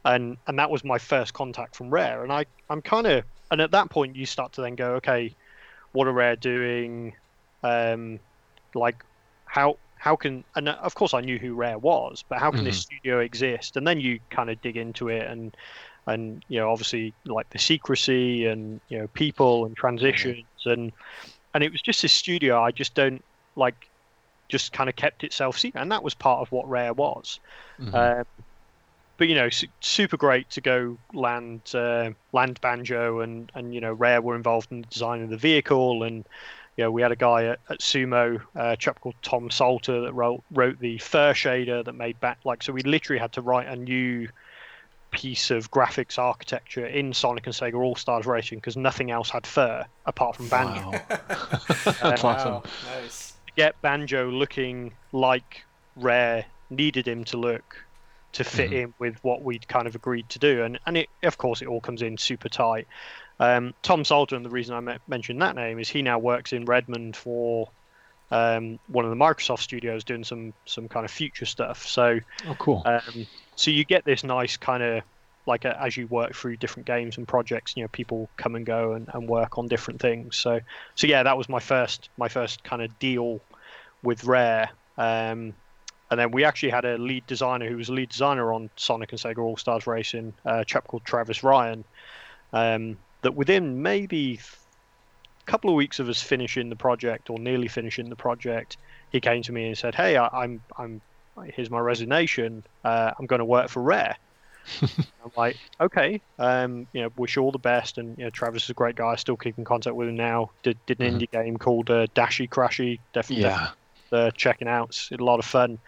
and 0.06 0.38
and 0.48 0.60
that 0.60 0.72
was 0.72 0.84
my 0.84 1.00
first 1.00 1.34
contact 1.34 1.76
from 1.76 1.90
Rare. 1.90 2.24
And 2.24 2.32
I 2.34 2.46
I'm 2.70 2.82
kind 2.82 3.08
of 3.08 3.26
and 3.52 3.62
at 3.62 3.72
that 3.72 3.90
point 3.92 4.16
you 4.16 4.26
start 4.26 4.54
to 4.54 4.62
then 4.62 4.76
go, 4.76 4.96
okay, 4.96 5.36
what 5.96 6.08
are 6.08 6.14
Rare 6.14 6.36
doing? 6.36 7.14
Um, 7.64 8.20
like 8.76 9.04
how 9.46 9.78
how 9.98 10.16
can 10.16 10.44
and 10.56 10.70
uh, 10.70 10.78
of 10.82 10.94
course 10.94 11.14
I 11.14 11.22
knew 11.22 11.40
who 11.40 11.56
Rare 11.56 11.80
was, 11.80 12.24
but 12.30 12.38
how 12.40 12.52
can 12.52 12.64
this 12.64 12.78
studio 12.80 13.20
exist? 13.20 13.78
And 13.78 13.88
then 13.88 14.00
you 14.00 14.20
kind 14.30 14.50
of 14.50 14.62
dig 14.62 14.78
into 14.78 15.08
it 15.08 15.26
and 15.28 15.56
and 16.06 16.44
you 16.50 16.60
know 16.60 16.70
obviously 16.70 17.14
like 17.26 17.50
the 17.50 17.58
secrecy 17.58 18.46
and 18.46 18.80
you 18.90 19.00
know 19.00 19.08
people 19.08 19.66
and 19.66 19.76
transitions 19.76 20.46
and 20.66 20.92
and 21.54 21.64
it 21.64 21.72
was 21.72 21.82
just 21.82 22.02
this 22.02 22.14
studio 22.14 22.62
I 22.62 22.72
just 22.72 22.94
don't 22.94 23.24
like 23.56 23.88
just 24.50 24.74
kind 24.74 24.90
of 24.90 24.96
kept 24.96 25.24
itself 25.24 25.58
secret 25.58 25.82
and 25.82 25.92
that 25.92 26.04
was 26.04 26.14
part 26.14 26.42
of 26.42 26.52
what 26.52 26.70
Rare 26.70 26.94
was. 26.94 27.40
Mhm. 27.80 28.20
Um, 28.20 28.26
but 29.18 29.28
you 29.28 29.36
know, 29.36 29.50
su- 29.50 29.68
super 29.80 30.18
great 30.18 30.50
to 30.52 30.62
go 30.62 30.98
land 31.14 31.62
uh, 31.74 32.12
land 32.32 32.60
banjo 32.62 33.22
and 33.22 33.52
and 33.56 33.74
you 33.74 33.82
know, 33.82 33.94
Rare 33.94 34.22
were 34.22 34.36
involved 34.36 34.72
in 34.72 34.82
the 34.82 34.88
design 34.88 35.22
of 35.22 35.30
the 35.30 35.38
vehicle 35.38 36.04
and 36.04 36.26
you 36.78 36.84
know, 36.84 36.92
we 36.92 37.02
had 37.02 37.14
a 37.14 37.16
guy 37.16 37.46
at, 37.46 37.60
at 37.70 37.80
Sumo, 37.80 38.42
uh, 38.56 38.72
a 38.72 38.78
chap 38.78 39.00
called 39.00 39.16
Tom 39.22 39.50
Salter 39.50 40.02
that 40.02 40.14
wrote 40.14 40.44
wrote 40.52 40.80
the 40.80 40.98
fur 40.98 41.34
shader 41.34 41.84
that 41.86 41.94
made 41.94 42.20
back 42.20 42.40
like 42.44 42.64
so 42.64 42.74
we 42.74 42.82
literally 42.82 43.20
had 43.20 43.32
to 43.34 43.42
write 43.42 43.68
a 43.68 43.76
new 43.76 44.28
piece 45.12 45.50
of 45.50 45.72
graphics 45.72 46.20
architecture 46.20 46.86
in 46.86 47.14
Sonic 47.14 47.46
and 47.46 47.56
Sega 47.56 47.76
All 47.76 47.96
Stars 47.96 48.26
Racing 48.26 48.58
because 48.58 48.76
nothing 48.76 49.12
else 49.12 49.30
had 49.30 49.48
fur 49.48 49.86
apart 50.06 50.36
from 50.36 50.50
banjo. 50.50 50.92
Wow. 50.92 51.02
That's 51.86 52.24
awesome. 52.24 52.54
Wow, 52.54 52.64
nice. 53.02 53.34
To 53.48 53.54
get 53.56 53.82
banjo 53.82 54.30
looking 54.30 54.94
like 55.14 55.64
Rare 55.96 56.46
needed 56.70 57.08
him 57.08 57.24
to 57.26 57.38
look 57.38 57.85
to 58.36 58.44
fit 58.46 58.72
Mhm. 58.72 58.74
in 58.74 58.94
with 59.00 59.18
what 59.24 59.44
we'd 59.44 59.68
kind 59.68 59.88
of 59.88 59.96
agreed 59.96 60.30
to 60.30 60.40
do, 60.40 60.64
and 60.64 60.80
and 60.86 60.98
it 60.98 61.10
of 61.24 61.38
course 61.38 61.62
it 61.62 61.68
all 61.68 61.82
comes 61.82 62.02
in 62.04 62.18
super 62.18 62.50
tight. 62.50 62.88
Um, 63.40 63.74
Tom 63.84 64.06
Salter, 64.06 64.36
and 64.36 64.46
the 64.46 64.50
reason 64.50 64.76
I 64.76 64.80
me- 64.82 64.98
mentioned 65.08 65.42
that 65.42 65.56
name 65.56 65.80
is 65.80 65.90
he 65.90 66.02
now 66.02 66.20
works 66.20 66.54
in 66.54 66.66
Redmond 66.66 67.18
for 67.18 67.74
um, 68.32 68.80
one 68.88 69.06
of 69.06 69.12
the 69.12 69.18
Microsoft 69.18 69.62
studios 69.62 70.04
doing 70.04 70.24
some 70.24 70.54
some 70.68 70.88
kind 70.90 71.06
of 71.06 71.12
future 71.12 71.46
stuff. 71.46 71.86
So 71.88 72.20
Oh, 72.46 72.56
cool. 72.56 72.86
um, 72.86 73.28
so 73.56 73.72
you 73.72 73.86
get 73.86 74.06
this 74.06 74.24
nice 74.24 74.58
kind 74.58 74.84
of 74.84 75.04
like 75.48 75.66
a, 75.66 75.80
as 75.82 75.96
you 75.96 76.08
work 76.08 76.34
through 76.36 76.58
different 76.58 76.88
games 76.88 77.18
and 77.18 77.28
projects, 77.28 77.74
you 77.76 77.84
know, 77.84 77.90
people 77.90 78.32
come 78.38 78.56
and 78.56 78.66
go 78.66 78.94
and, 78.94 79.08
and 79.14 79.30
work 79.30 79.58
on 79.58 79.68
different 79.68 80.02
things. 80.02 80.38
So 80.38 80.60
so 80.96 81.08
yeah, 81.08 81.24
that 81.24 81.38
was 81.38 81.50
my 81.50 81.60
first 81.60 82.10
my 82.18 82.28
first 82.30 82.64
kind 82.64 82.82
of 82.82 82.98
deal 83.00 83.44
with 84.02 84.24
Rare. 84.24 84.70
Um, 84.98 85.54
and 86.12 86.20
then 86.20 86.32
we 86.32 86.44
actually 86.44 86.70
had 86.72 86.86
a 86.86 86.98
lead 86.98 87.26
designer 87.26 87.68
who 87.70 87.78
was 87.78 87.90
a 87.90 87.94
lead 87.94 88.10
designer 88.10 88.54
on 88.54 88.70
Sonic 88.78 89.12
and 89.12 89.20
Sega 89.22 89.40
All 89.40 89.58
Stars 89.58 89.88
Racing, 89.88 90.34
uh, 90.46 90.60
a 90.60 90.66
chap 90.66 90.88
called 90.88 91.06
Travis 91.06 91.44
Ryan. 91.44 91.84
Um, 92.54 93.00
that 93.24 93.36
within 93.36 93.82
maybe 93.82 94.40
a 95.48 95.52
couple 95.52 95.70
of 95.70 95.76
weeks 95.76 96.00
of 96.00 96.10
us 96.10 96.22
finishing 96.22 96.70
the 96.70 96.76
project 96.76 97.30
or 97.30 97.40
nearly 97.40 97.68
finishing 97.68 98.10
the 98.10 98.16
project, 98.16 98.78
he 99.10 99.22
came 99.22 99.42
to 99.44 99.52
me 99.52 99.68
and 99.68 99.78
said, 99.78 99.96
"Hey, 99.96 100.18
I, 100.18 100.28
I'm 100.28 100.62
I'm 100.78 101.02
here's 101.56 101.70
my 101.72 101.80
resignation. 101.80 102.64
Uh, 102.84 103.12
I'm 103.18 103.26
going 103.28 103.40
to 103.40 103.46
work 103.46 103.70
for 103.70 103.82
Rare." 103.84 104.16
I'm 105.24 105.32
like, 105.36 105.58
okay, 105.82 106.22
um, 106.38 106.88
you 106.94 107.02
know, 107.02 107.10
wish 107.18 107.36
you 107.36 107.42
all 107.42 107.52
the 107.52 107.60
best. 107.60 107.98
And 107.98 108.18
you 108.18 108.26
know, 108.26 108.30
Travis 108.30 108.64
is 108.66 108.70
a 108.70 108.74
great 108.76 108.96
guy. 108.96 109.08
I 109.08 109.16
still 109.16 109.38
keep 109.38 109.58
in 109.58 109.66
contact 109.66 109.96
with 109.96 110.08
him 110.08 110.16
now. 110.16 110.50
Did 110.64 110.80
did 110.86 111.02
an 111.02 111.20
Mhm. 111.20 111.20
indie 111.20 111.32
game 111.32 111.58
called 111.58 111.90
uh, 111.90 112.08
Dashy 112.14 112.48
Crashy. 112.48 113.02
Definitely, 113.14 113.44
Yeah. 113.44 113.72
Uh, 114.12 114.32
checking 114.32 114.68
out. 114.68 114.90
It's 114.90 115.12
a 115.12 115.24
lot 115.24 115.40
of 115.40 115.46
fun. 115.46 115.80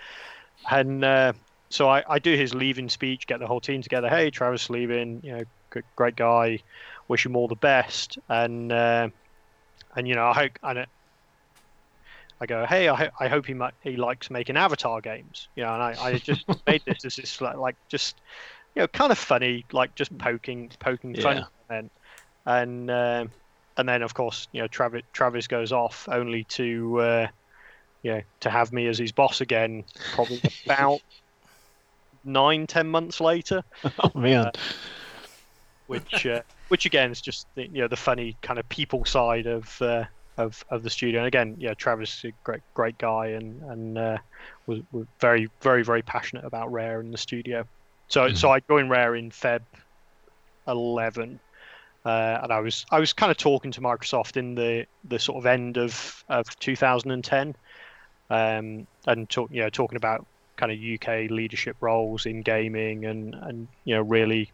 And 0.70 1.04
uh, 1.04 1.34
so 1.70 1.90
I, 1.90 2.04
I 2.08 2.20
do 2.20 2.36
his 2.36 2.54
leaving 2.54 2.90
speech, 2.90 3.28
get 3.28 3.40
the 3.40 3.48
whole 3.48 3.62
team 3.62 3.82
together. 3.82 4.10
Hey, 4.10 4.30
Travis 4.30 4.70
leaving, 4.70 5.22
you 5.24 5.36
know, 5.36 5.44
good, 5.70 5.84
great 5.96 6.16
guy. 6.16 6.60
Wish 7.08 7.26
him 7.26 7.36
all 7.36 7.48
the 7.48 7.56
best. 7.56 8.18
And 8.30 8.72
uh, 8.72 9.10
and 9.96 10.08
you 10.08 10.16
know, 10.16 10.28
I 10.28 10.34
hope 10.34 10.52
and 10.64 10.80
it, 10.80 10.90
I 12.40 12.46
go, 12.46 12.66
hey, 12.66 12.88
I, 12.88 12.96
ho- 12.96 13.16
I 13.20 13.28
hope 13.28 13.48
he 13.48 13.54
might, 13.54 13.74
he 13.82 13.96
likes 13.96 14.30
making 14.30 14.58
Avatar 14.58 15.02
games. 15.02 15.48
You 15.56 15.64
know, 15.64 15.74
and 15.74 15.84
I, 15.84 15.96
I 16.00 16.14
just 16.20 16.46
made 16.68 16.84
this 16.86 17.04
as 17.06 17.16
this 17.16 17.42
like, 17.42 17.58
like 17.58 17.76
just 17.90 18.18
you 18.76 18.82
know 18.82 18.88
kind 18.88 19.12
of 19.12 19.18
funny, 19.18 19.66
like 19.72 19.96
just 19.96 20.16
poking 20.18 20.72
poking 20.80 21.16
fun. 21.16 21.38
Yeah. 21.38 21.78
And 21.78 21.90
and 22.46 22.92
um, 22.92 23.32
and 23.78 23.90
then 23.90 24.02
of 24.02 24.14
course 24.14 24.48
you 24.52 24.62
know 24.62 24.68
Travis 24.68 25.04
Travis 25.14 25.48
goes 25.48 25.72
off 25.72 26.08
only 26.12 26.44
to 26.46 27.00
uh, 27.00 27.28
know 28.04 28.22
to 28.42 28.50
have 28.50 28.72
me 28.72 28.88
as 28.88 28.98
his 28.98 29.12
boss 29.12 29.42
again, 29.42 29.84
probably 30.14 30.42
about 30.66 31.02
nine, 32.24 32.68
ten 32.68 32.88
months 32.88 33.20
later. 33.20 33.64
Oh 34.00 34.12
man. 34.14 34.52
which 35.88 36.26
uh, 36.26 36.42
which 36.68 36.86
again 36.86 37.12
is 37.12 37.22
just 37.22 37.48
the, 37.56 37.68
you 37.68 37.82
know 37.82 37.88
the 37.88 37.96
funny 37.96 38.36
kind 38.42 38.60
of 38.60 38.68
people 38.70 39.06
side 39.06 39.48
of 39.48 39.82
uh, 39.82 40.06
of 40.38 40.64
of 40.70 40.84
the 40.84 40.90
studio. 40.90 41.22
And 41.22 41.28
again, 41.28 41.56
yeah, 41.58 41.74
Travis 41.74 42.18
is 42.20 42.26
a 42.26 42.34
great 42.44 42.62
great 42.74 42.98
guy 42.98 43.28
and 43.28 43.62
and 43.64 43.98
uh, 43.98 44.18
was, 44.68 44.80
was 44.92 45.08
very 45.20 45.50
very 45.62 45.84
very 45.84 46.02
passionate 46.02 46.46
about 46.46 46.72
Rare 46.72 47.00
in 47.00 47.12
the 47.12 47.18
studio. 47.18 47.66
So 48.10 48.34
so 48.34 48.52
I 48.52 48.60
joined 48.60 48.90
Rare 48.90 49.16
in 49.16 49.32
Feb 49.32 49.62
eleven. 50.68 51.40
Uh, 52.06 52.40
and 52.42 52.54
I 52.54 52.62
was 52.62 52.86
I 52.90 53.02
was 53.02 53.12
kind 53.12 53.32
of 53.32 53.38
talking 53.38 53.70
to 53.72 53.82
Microsoft 53.82 54.38
in 54.38 54.56
the, 54.56 54.86
the 55.04 55.20
sort 55.20 55.40
of 55.40 55.46
end 55.46 55.78
of, 55.78 56.24
of 56.30 56.58
2010, 56.60 57.54
um, 58.30 58.88
and 59.06 59.30
talk, 59.30 59.50
you 59.52 59.62
know 59.62 59.70
talking 59.70 59.98
about 59.98 60.26
kind 60.56 60.72
of 60.72 60.80
UK 60.80 61.30
leadership 61.30 61.78
roles 61.82 62.26
in 62.26 62.42
gaming 62.42 63.06
and 63.06 63.36
and 63.36 63.68
you 63.86 63.96
know 63.96 64.02
really 64.02 64.52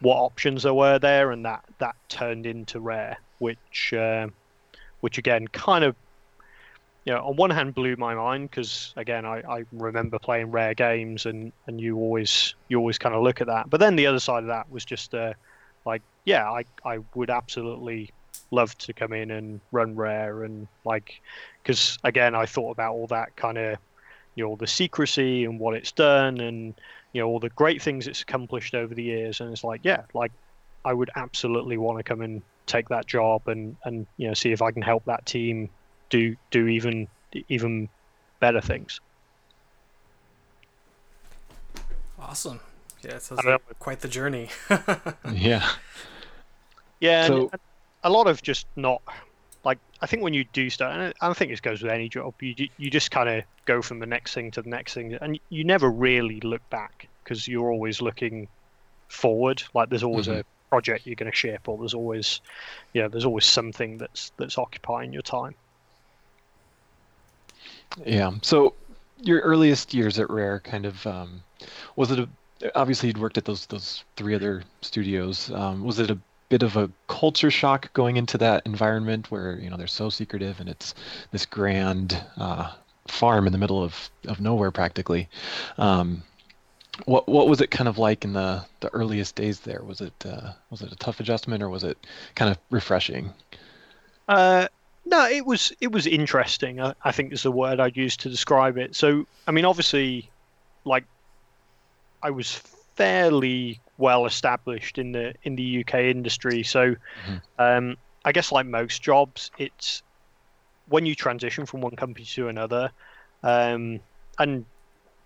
what 0.00 0.16
options 0.16 0.62
there 0.62 0.74
were 0.74 0.98
there, 0.98 1.30
and 1.30 1.44
that 1.44 1.64
that 1.78 1.94
turned 2.08 2.46
into 2.46 2.80
Rare, 2.80 3.18
which 3.38 3.92
uh, 3.92 4.28
which 5.00 5.18
again 5.18 5.46
kind 5.48 5.84
of 5.84 5.94
you 7.04 7.12
know 7.12 7.20
on 7.20 7.36
one 7.36 7.50
hand 7.50 7.74
blew 7.74 7.96
my 7.96 8.14
mind 8.14 8.50
because 8.50 8.92
again 8.96 9.24
I, 9.24 9.42
I 9.48 9.64
remember 9.72 10.18
playing 10.18 10.50
Rare 10.50 10.74
games 10.74 11.26
and 11.26 11.52
and 11.66 11.80
you 11.80 11.96
always 11.96 12.54
you 12.68 12.78
always 12.78 12.98
kind 12.98 13.14
of 13.14 13.22
look 13.22 13.40
at 13.40 13.46
that, 13.46 13.70
but 13.70 13.80
then 13.80 13.96
the 13.96 14.06
other 14.06 14.20
side 14.20 14.42
of 14.42 14.48
that 14.48 14.70
was 14.70 14.84
just 14.84 15.14
uh, 15.14 15.34
like 15.84 16.02
yeah 16.24 16.50
I 16.50 16.64
I 16.84 16.98
would 17.14 17.30
absolutely 17.30 18.10
love 18.50 18.76
to 18.78 18.92
come 18.92 19.12
in 19.12 19.30
and 19.30 19.60
run 19.72 19.94
Rare 19.96 20.44
and 20.44 20.66
like 20.84 21.20
because 21.62 21.98
again 22.04 22.34
I 22.34 22.46
thought 22.46 22.70
about 22.72 22.92
all 22.94 23.06
that 23.08 23.36
kind 23.36 23.58
of 23.58 23.78
you 24.34 24.44
know 24.44 24.56
the 24.56 24.66
secrecy 24.66 25.44
and 25.44 25.58
what 25.58 25.74
it's 25.74 25.92
done 25.92 26.40
and 26.40 26.74
you 27.12 27.20
know 27.20 27.28
all 27.28 27.40
the 27.40 27.50
great 27.50 27.82
things 27.82 28.06
it's 28.06 28.22
accomplished 28.22 28.74
over 28.74 28.94
the 28.94 29.02
years 29.02 29.40
and 29.40 29.52
it's 29.52 29.64
like 29.64 29.80
yeah 29.82 30.02
like 30.14 30.32
i 30.84 30.92
would 30.92 31.10
absolutely 31.16 31.76
want 31.76 31.98
to 31.98 32.04
come 32.04 32.20
and 32.22 32.40
take 32.66 32.88
that 32.88 33.06
job 33.06 33.42
and 33.48 33.76
and 33.84 34.06
you 34.16 34.28
know 34.28 34.34
see 34.34 34.52
if 34.52 34.62
i 34.62 34.70
can 34.70 34.82
help 34.82 35.04
that 35.04 35.26
team 35.26 35.68
do 36.10 36.36
do 36.52 36.68
even 36.68 37.08
even 37.48 37.88
better 38.38 38.60
things 38.60 39.00
Awesome. 42.18 42.60
Yeah, 43.02 43.12
it 43.16 43.22
sounds 43.22 43.44
like 43.44 43.78
quite 43.78 44.00
the 44.00 44.08
journey. 44.08 44.50
Yeah. 45.32 45.66
yeah 47.00 47.26
So- 47.26 47.48
and 47.52 47.60
a 48.02 48.10
lot 48.10 48.26
of 48.26 48.42
just 48.42 48.66
not 48.76 49.02
like 49.64 49.78
i 50.00 50.06
think 50.06 50.22
when 50.22 50.34
you 50.34 50.44
do 50.52 50.70
start 50.70 50.96
and 50.96 51.14
i 51.20 51.32
think 51.32 51.50
this 51.50 51.60
goes 51.60 51.82
with 51.82 51.92
any 51.92 52.08
job 52.08 52.34
you 52.40 52.68
you 52.78 52.90
just 52.90 53.10
kind 53.10 53.28
of 53.28 53.44
go 53.64 53.82
from 53.82 53.98
the 53.98 54.06
next 54.06 54.34
thing 54.34 54.50
to 54.50 54.62
the 54.62 54.70
next 54.70 54.94
thing 54.94 55.14
and 55.14 55.38
you 55.50 55.64
never 55.64 55.90
really 55.90 56.40
look 56.40 56.68
back 56.70 57.08
because 57.22 57.46
you're 57.46 57.70
always 57.70 58.00
looking 58.00 58.48
forward 59.08 59.62
like 59.74 59.88
there's 59.88 60.02
always 60.04 60.28
a 60.28 60.44
project 60.70 61.04
you're 61.04 61.16
going 61.16 61.30
to 61.30 61.36
ship 61.36 61.68
or 61.68 61.76
there's 61.78 61.94
always 61.94 62.40
yeah 62.92 63.08
there's 63.08 63.24
always 63.24 63.44
something 63.44 63.98
that's 63.98 64.30
that's 64.36 64.56
occupying 64.56 65.12
your 65.12 65.22
time 65.22 65.54
Yeah. 68.04 68.32
So 68.42 68.74
your 69.22 69.40
earliest 69.40 69.92
years 69.94 70.18
at 70.18 70.30
Rare 70.30 70.60
kind 70.60 70.86
of 70.86 71.06
um, 71.06 71.42
was 71.96 72.10
it 72.10 72.18
a 72.18 72.28
obviously 72.74 73.08
you'd 73.08 73.18
worked 73.18 73.38
at 73.38 73.44
those 73.44 73.66
those 73.66 74.04
three 74.16 74.34
other 74.34 74.62
studios. 74.82 75.50
Um, 75.52 75.84
was 75.84 75.98
it 75.98 76.10
a 76.10 76.18
bit 76.50 76.62
of 76.62 76.76
a 76.76 76.90
culture 77.06 77.50
shock 77.50 77.90
going 77.94 78.16
into 78.16 78.36
that 78.36 78.66
environment 78.66 79.30
where 79.30 79.58
you 79.58 79.70
know 79.70 79.76
they're 79.78 79.86
so 79.86 80.10
secretive 80.10 80.60
and 80.60 80.68
it's 80.68 80.94
this 81.30 81.46
grand 81.46 82.22
uh, 82.36 82.70
farm 83.08 83.46
in 83.46 83.52
the 83.52 83.58
middle 83.58 83.82
of, 83.82 84.10
of 84.26 84.40
nowhere 84.40 84.70
practically. 84.70 85.28
Um, 85.78 86.22
what 87.06 87.26
what 87.28 87.48
was 87.48 87.60
it 87.60 87.70
kind 87.70 87.88
of 87.88 87.96
like 87.96 88.24
in 88.24 88.34
the, 88.34 88.64
the 88.80 88.90
earliest 88.90 89.36
days 89.36 89.60
there? 89.60 89.82
Was 89.82 90.02
it 90.02 90.12
uh, 90.26 90.52
was 90.70 90.82
it 90.82 90.92
a 90.92 90.96
tough 90.96 91.20
adjustment 91.20 91.62
or 91.62 91.70
was 91.70 91.84
it 91.84 91.96
kind 92.34 92.50
of 92.50 92.58
refreshing? 92.70 93.32
Uh, 94.28 94.66
no, 95.06 95.26
it 95.28 95.46
was 95.46 95.72
it 95.80 95.92
was 95.92 96.06
interesting. 96.06 96.80
I, 96.80 96.94
I 97.04 97.12
think 97.12 97.32
is 97.32 97.42
the 97.42 97.52
word 97.52 97.80
I'd 97.80 97.96
use 97.96 98.16
to 98.18 98.28
describe 98.28 98.76
it. 98.76 98.94
So, 98.94 99.26
I 99.46 99.52
mean, 99.52 99.64
obviously, 99.64 100.28
like, 100.84 101.04
I 102.22 102.30
was 102.30 102.52
fairly 102.96 103.80
well 104.00 104.26
established 104.26 104.98
in 104.98 105.12
the 105.12 105.34
in 105.44 105.56
the 105.56 105.62
UK 105.84 106.10
industry. 106.10 106.62
So, 106.62 106.94
Mhm. 107.28 107.40
um, 107.58 107.96
I 108.24 108.32
guess 108.32 108.52
like 108.52 108.66
most 108.66 109.02
jobs, 109.02 109.50
it's 109.58 110.02
when 110.88 111.06
you 111.06 111.14
transition 111.14 111.66
from 111.66 111.82
one 111.82 111.96
company 111.96 112.24
to 112.26 112.48
another, 112.48 112.90
um, 113.42 114.00
and 114.38 114.66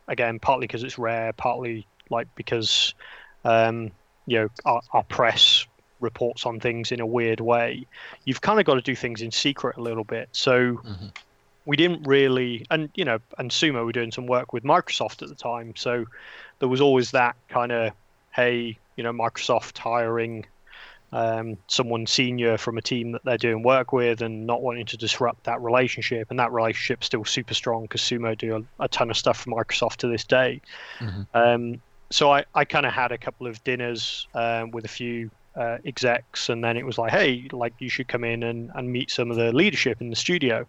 again, 0.09 0.39
partly 0.41 0.67
because 0.67 0.85
it's 0.85 0.99
rare, 0.99 1.33
partly 1.33 1.89
like 2.11 2.29
because 2.35 2.95
um, 3.45 3.91
you 4.27 4.41
know 4.41 4.49
our, 4.65 4.81
our 4.93 5.05
press 5.05 5.67
reports 6.01 6.45
on 6.45 6.61
things 6.61 6.93
in 6.93 7.01
a 7.01 7.07
weird 7.07 7.41
way. 7.41 7.87
You've 8.25 8.41
kind 8.41 8.61
of 8.61 8.67
got 8.67 8.75
to 8.75 8.83
do 8.83 8.95
things 8.97 9.23
in 9.23 9.31
secret 9.31 9.77
a 9.79 9.83
little 9.83 10.05
bit. 10.05 10.29
So 10.33 10.81
Mhm. 10.85 11.13
we 11.65 11.77
didn't 11.77 12.03
really, 12.07 12.67
and 12.71 12.91
you 12.95 13.05
know, 13.05 13.19
and 13.39 13.51
Sumo 13.51 13.85
were 13.87 13.93
doing 13.93 14.13
some 14.13 14.27
work 14.27 14.53
with 14.53 14.65
Microsoft 14.65 15.23
at 15.23 15.29
the 15.29 15.35
time, 15.35 15.75
so 15.77 16.05
there 16.59 16.69
was 16.69 16.81
always 16.81 17.13
that 17.13 17.37
kind 17.49 17.73
of, 17.73 17.93
hey, 18.35 18.79
you 18.97 19.05
know, 19.05 19.13
Microsoft 19.13 19.79
hiring 19.79 20.47
um, 21.13 21.57
someone 21.69 22.07
senior 22.07 22.59
from 22.59 22.77
a 22.77 22.83
team 22.83 23.13
that 23.13 23.25
they're 23.25 23.39
doing 23.39 23.63
work 23.63 23.93
with 23.93 24.21
and 24.21 24.47
not 24.47 24.63
wanting 24.63 24.87
to 24.87 24.97
disrupt 24.97 25.45
that 25.45 25.61
relationship. 25.61 26.29
And 26.31 26.39
that 26.41 26.51
relationship's 26.53 27.07
still 27.07 27.25
super 27.25 27.55
strong 27.55 27.83
because 27.83 28.01
Sumo 28.01 28.37
do 28.37 28.57
a, 28.57 28.85
a 28.85 28.89
ton 28.89 29.11
of 29.11 29.17
stuff 29.17 29.39
for 29.39 29.51
Microsoft 29.51 29.97
to 29.99 30.09
this 30.09 30.25
day. 30.25 30.61
Mhm. 30.99 31.27
Um, 31.33 31.81
so 32.11 32.33
I, 32.33 32.45
I 32.55 32.65
kind 32.65 32.85
of 32.85 32.93
had 32.93 33.13
a 33.13 33.19
couple 33.19 33.47
of 33.47 33.63
dinners 33.65 34.27
um, 34.35 34.73
with 34.73 34.85
a 34.85 34.89
few 34.89 35.31
uh, 35.57 35.79
execs, 35.85 36.49
and 36.49 36.63
then 36.63 36.77
it 36.77 36.85
was 36.85 36.99
like, 36.99 37.13
hey, 37.13 37.49
like 37.53 37.75
you 37.79 37.89
should 37.89 38.09
come 38.09 38.25
in 38.25 38.43
and, 38.43 38.71
and 38.75 38.91
meet 38.91 39.11
some 39.11 39.31
of 39.31 39.37
the 39.37 39.53
leadership 39.53 40.01
in 40.01 40.11
the 40.11 40.17
studio. 40.17 40.67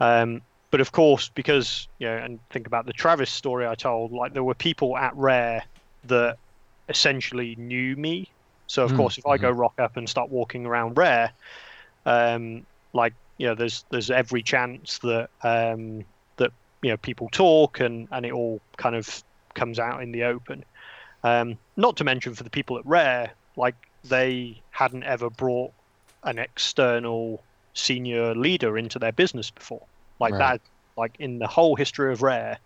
Um, 0.00 0.42
but 0.70 0.80
of 0.80 0.92
course, 0.92 1.28
because 1.34 1.88
you 1.98 2.06
know, 2.06 2.16
and 2.16 2.38
think 2.50 2.66
about 2.66 2.86
the 2.86 2.92
Travis 2.92 3.30
story 3.30 3.66
I 3.66 3.74
told, 3.74 4.12
like 4.12 4.32
there 4.32 4.44
were 4.44 4.54
people 4.54 4.96
at 4.96 5.14
Rare 5.16 5.64
that 6.04 6.38
essentially 6.88 7.56
knew 7.56 7.96
me. 7.96 8.32
So 8.66 8.84
of 8.84 8.92
Mm, 8.92 8.94
course, 8.94 9.18
if 9.18 9.26
I 9.26 9.38
go 9.38 9.50
rock 9.50 9.74
up 9.78 9.96
and 9.96 10.08
start 10.08 10.30
walking 10.30 10.66
around 10.66 10.96
Rare, 10.98 11.32
um, 12.04 12.66
like 12.92 13.14
you 13.38 13.46
know, 13.46 13.54
there's 13.54 13.84
there's 13.90 14.10
every 14.10 14.42
chance 14.42 14.98
that 15.00 15.30
um, 15.42 16.00
that 16.38 16.52
you 16.82 16.90
know 16.90 16.96
people 16.96 17.28
talk 17.30 17.80
and 17.80 18.08
and 18.10 18.24
it 18.26 18.32
all 18.32 18.62
kind 18.78 18.96
of 18.96 19.22
comes 19.54 19.78
out 19.78 20.02
in 20.02 20.12
the 20.12 20.24
open. 20.24 20.64
Um, 21.22 21.58
not 21.76 21.96
to 21.98 22.04
mention 22.04 22.34
for 22.34 22.44
the 22.44 22.50
people 22.50 22.78
at 22.78 22.86
Rare, 22.86 23.36
like 23.56 23.76
they 24.04 24.62
hadn't 24.70 25.04
ever 25.04 25.30
brought 25.30 25.72
an 26.24 26.38
external 26.38 27.46
senior 27.74 28.34
leader 28.34 28.78
into 28.78 28.98
their 28.98 29.12
business 29.12 29.50
before. 29.50 29.86
Like 30.20 30.36
Right. 30.36 30.38
that, 30.38 30.60
like 30.96 31.16
in 31.18 31.38
the 31.38 31.48
whole 31.48 31.76
history 31.76 32.12
of 32.12 32.22
Rare, 32.22 32.58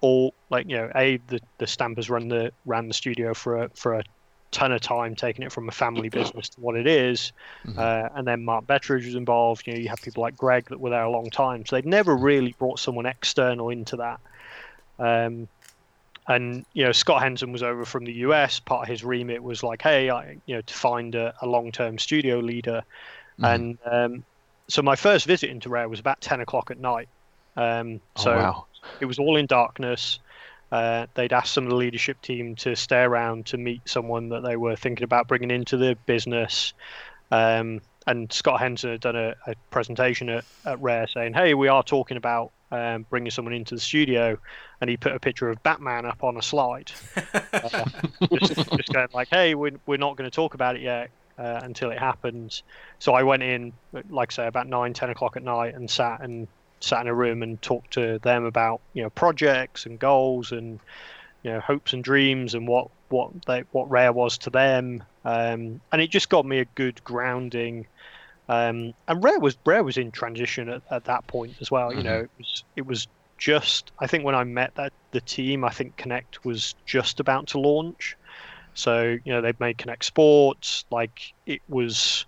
all 0.00 0.34
like 0.50 0.68
you 0.68 0.76
know, 0.76 0.90
a 0.94 1.18
the 1.28 1.40
the 1.58 1.66
Stampers 1.66 2.08
run 2.10 2.28
the 2.28 2.52
ran 2.64 2.88
the 2.88 2.94
studio 2.94 3.34
for 3.34 3.64
a 3.64 3.70
for 3.74 3.94
a 3.94 4.02
ton 4.52 4.72
of 4.72 4.80
time, 4.80 5.14
taking 5.14 5.44
it 5.44 5.52
from 5.52 5.68
a 5.68 5.72
family 5.72 6.08
business 6.20 6.48
to 6.50 6.60
what 6.60 6.76
it 6.76 6.86
is. 6.86 7.32
Mhm. 7.66 7.78
Uh, 7.78 8.08
and 8.16 8.26
then 8.26 8.44
Mark 8.44 8.66
Betteridge 8.66 9.06
was 9.06 9.14
involved. 9.14 9.66
You 9.66 9.74
know, 9.74 9.78
you 9.78 9.88
have 9.88 10.02
people 10.02 10.22
like 10.22 10.36
Greg 10.36 10.68
that 10.70 10.80
were 10.80 10.90
there 10.90 11.04
a 11.04 11.10
long 11.10 11.30
time, 11.30 11.64
so 11.64 11.76
they'd 11.76 11.86
never 11.86 12.16
really 12.16 12.54
brought 12.58 12.78
someone 12.78 13.06
external 13.06 13.70
into 13.70 13.96
that. 13.96 14.20
Um, 14.98 15.48
and 16.28 16.64
you 16.74 16.84
know, 16.84 16.92
Scott 16.92 17.22
Henson 17.22 17.52
was 17.52 17.62
over 17.62 17.84
from 17.84 18.04
the 18.04 18.12
US. 18.12 18.60
Part 18.60 18.82
of 18.82 18.88
his 18.88 19.04
remit 19.04 19.42
was 19.42 19.62
like, 19.62 19.82
hey, 19.82 20.10
I, 20.10 20.36
you 20.46 20.54
know, 20.56 20.60
to 20.62 20.74
find 20.74 21.14
a, 21.14 21.34
a 21.42 21.46
long-term 21.46 21.98
studio 21.98 22.38
leader. 22.38 22.82
Mhm. 23.40 23.52
And 23.52 23.78
um, 23.90 24.24
so 24.68 24.82
my 24.82 24.96
first 24.96 25.26
visit 25.26 25.50
into 25.50 25.68
Rare 25.68 25.88
was 25.88 26.00
about 26.00 26.20
ten 26.20 26.40
o'clock 26.40 26.70
at 26.70 26.78
night. 26.78 27.08
Um, 27.56 28.00
Oh, 28.16 28.22
so 28.22 28.36
wow. 28.36 28.66
It 29.00 29.06
was 29.06 29.18
all 29.18 29.36
in 29.36 29.46
darkness. 29.46 30.18
Uh, 30.72 31.06
they'd 31.14 31.32
asked 31.32 31.52
some 31.52 31.64
of 31.64 31.70
the 31.70 31.76
leadership 31.76 32.20
team 32.22 32.54
to 32.54 32.76
stay 32.76 33.00
around 33.00 33.46
to 33.46 33.58
meet 33.58 33.80
someone 33.88 34.28
that 34.28 34.42
they 34.42 34.56
were 34.56 34.76
thinking 34.76 35.04
about 35.04 35.26
bringing 35.26 35.50
into 35.50 35.76
the 35.76 35.96
business. 36.06 36.72
Um, 37.32 37.80
and 38.06 38.32
Scott 38.32 38.60
Henson 38.60 38.92
had 38.92 39.00
done 39.00 39.16
a, 39.16 39.34
a 39.46 39.54
presentation 39.70 40.28
at, 40.28 40.44
at 40.64 40.80
Rare 40.80 41.06
saying, 41.06 41.34
"Hey, 41.34 41.54
we 41.54 41.68
are 41.68 41.82
talking 41.82 42.16
about 42.16 42.52
um, 42.70 43.04
bringing 43.10 43.30
someone 43.30 43.52
into 43.52 43.74
the 43.74 43.80
studio," 43.80 44.38
and 44.80 44.88
he 44.88 44.96
put 44.96 45.12
a 45.12 45.20
picture 45.20 45.50
of 45.50 45.62
Batman 45.62 46.06
up 46.06 46.22
on 46.24 46.36
a 46.36 46.42
slide, 46.42 46.90
uh, 47.52 47.84
just, 48.38 48.54
just 48.54 48.92
going 48.92 49.08
like, 49.12 49.28
"Hey, 49.28 49.54
we're 49.54 49.78
we're 49.86 49.98
not 49.98 50.16
going 50.16 50.28
to 50.28 50.34
talk 50.34 50.54
about 50.54 50.76
it 50.76 50.82
yet." 50.82 51.10
Uh, 51.38 51.58
until 51.62 51.90
it 51.90 51.98
happens, 51.98 52.62
so 52.98 53.14
I 53.14 53.22
went 53.22 53.42
in, 53.42 53.72
like 54.10 54.30
I 54.30 54.34
say, 54.34 54.46
about 54.46 54.66
nine, 54.66 54.92
ten 54.92 55.08
o'clock 55.08 55.38
at 55.38 55.42
night, 55.42 55.74
and 55.74 55.90
sat 55.90 56.20
and 56.20 56.46
sat 56.80 57.02
in 57.02 57.08
a 57.08 57.14
room 57.14 57.42
and 57.42 57.60
talked 57.62 57.92
to 57.94 58.18
them 58.20 58.44
about 58.44 58.82
you 58.94 59.02
know 59.02 59.10
projects 59.10 59.86
and 59.86 59.98
goals 59.98 60.52
and 60.52 60.80
you 61.42 61.52
know 61.52 61.60
hopes 61.60 61.92
and 61.92 62.04
dreams 62.04 62.54
and 62.54 62.68
what 62.68 62.88
what 63.08 63.30
they 63.46 63.64
what 63.70 63.90
rare 63.90 64.12
was 64.12 64.38
to 64.38 64.50
them 64.50 65.02
um, 65.24 65.80
and 65.92 66.00
it 66.02 66.10
just 66.10 66.28
got 66.30 66.46
me 66.46 66.58
a 66.58 66.64
good 66.64 67.02
grounding 67.04 67.86
um, 68.48 68.92
and 69.08 69.22
rare 69.24 69.38
was 69.40 69.56
rare 69.66 69.84
was 69.84 69.98
in 69.98 70.10
transition 70.10 70.68
at, 70.68 70.82
at 70.90 71.04
that 71.04 71.26
point 71.26 71.56
as 71.60 71.70
well 71.70 71.92
you 71.92 72.02
know 72.02 72.20
it 72.20 72.30
was 72.38 72.64
it 72.76 72.86
was 72.86 73.08
just 73.38 73.92
I 74.00 74.06
think 74.06 74.24
when 74.24 74.34
I 74.34 74.44
met 74.44 74.74
that 74.76 74.92
the 75.12 75.20
team, 75.22 75.64
I 75.64 75.70
think 75.70 75.96
Kinect 75.96 76.44
was 76.44 76.74
just 76.86 77.20
about 77.20 77.48
to 77.48 77.60
launch. 77.60 78.16
So 78.74 79.16
you 79.24 79.32
know 79.32 79.42
they've 79.42 79.60
made 79.60 79.78
Kinect 79.78 80.04
Sports, 80.04 80.84
like 80.90 81.20
it 81.46 81.62
was, 81.68 82.26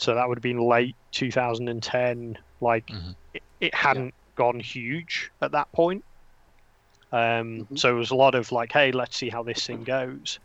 so 0.00 0.16
that 0.16 0.28
would 0.28 0.38
have 0.38 0.42
been 0.42 0.60
late 0.60 0.96
2010. 1.12 2.38
Like 2.60 2.90
Mhm. 2.90 3.16
it, 3.34 3.43
it 3.64 3.74
hadn't 3.74 4.14
gone 4.36 4.60
huge 4.60 5.30
at 5.40 5.52
that 5.52 5.68
point. 5.72 6.04
Um, 7.12 7.66
Mhm. 7.70 7.78
So 7.78 7.90
it 7.94 7.98
was 7.98 8.10
a 8.10 8.16
lot 8.16 8.34
of 8.34 8.50
like, 8.52 8.72
hey, 8.72 8.92
let's 8.92 9.16
see 9.16 9.28
how 9.28 9.42
this 9.42 9.66
thing 9.66 9.84
goes. 9.84 10.40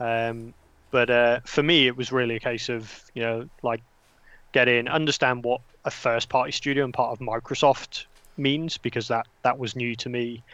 Um, 0.00 0.54
but 0.90 1.10
uh, 1.10 1.40
for 1.46 1.62
me, 1.62 1.86
it 1.86 1.96
was 1.96 2.12
really 2.12 2.36
a 2.36 2.40
case 2.40 2.68
of 2.68 2.92
you 3.14 3.22
know 3.22 3.46
like 3.62 3.82
get 4.52 4.68
in, 4.68 4.88
understand 4.88 5.44
what 5.44 5.62
a 5.84 5.90
first 5.90 6.28
party 6.28 6.52
studio 6.52 6.84
and 6.84 6.94
part 6.94 7.12
of 7.12 7.26
Microsoft 7.26 8.06
means 8.36 8.78
because 8.78 9.08
that 9.08 9.26
that 9.44 9.58
was 9.58 9.76
new 9.76 9.94
to 9.96 10.08
me. 10.08 10.44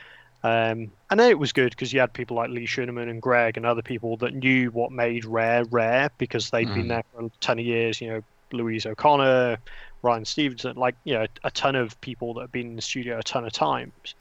Um, 0.42 0.92
and 1.11 1.20
then 1.20 1.30
it 1.30 1.38
was 1.38 1.53
good 1.53 1.70
because 1.70 1.92
you 1.92 2.01
had 2.01 2.14
people 2.14 2.36
like 2.36 2.51
Lee 2.51 2.66
Schuneman 2.66 3.11
and 3.11 3.22
Greg 3.22 3.57
and 3.57 3.66
other 3.66 3.82
people 3.82 4.16
that 4.18 4.34
knew 4.34 4.70
what 4.70 4.92
made 4.92 5.24
Rare 5.26 5.64
rare 5.66 6.11
because 6.18 6.51
they 6.51 6.61
had 6.61 6.72
been 6.72 6.88
Mhm. 6.88 6.88
there 6.88 7.03
for 7.12 7.26
a 7.26 7.30
ton 7.40 7.59
of 7.59 7.64
years. 7.66 8.01
You 8.01 8.09
know, 8.11 8.20
Louise 8.53 8.86
O'Connor, 8.86 9.59
Ryan 10.03 10.24
Stevenson, 10.24 10.76
like 10.76 10.94
you 11.05 11.14
know, 11.14 11.26
a 11.44 11.51
ton 11.51 11.76
of 11.76 12.01
people 12.01 12.34
that 12.34 12.42
have 12.42 12.53
been 12.53 12.68
in 12.68 12.76
the 12.76 12.82
studio 12.82 13.18
a 13.18 13.22
ton 13.22 13.44
of 13.44 13.53
times. 13.53 14.14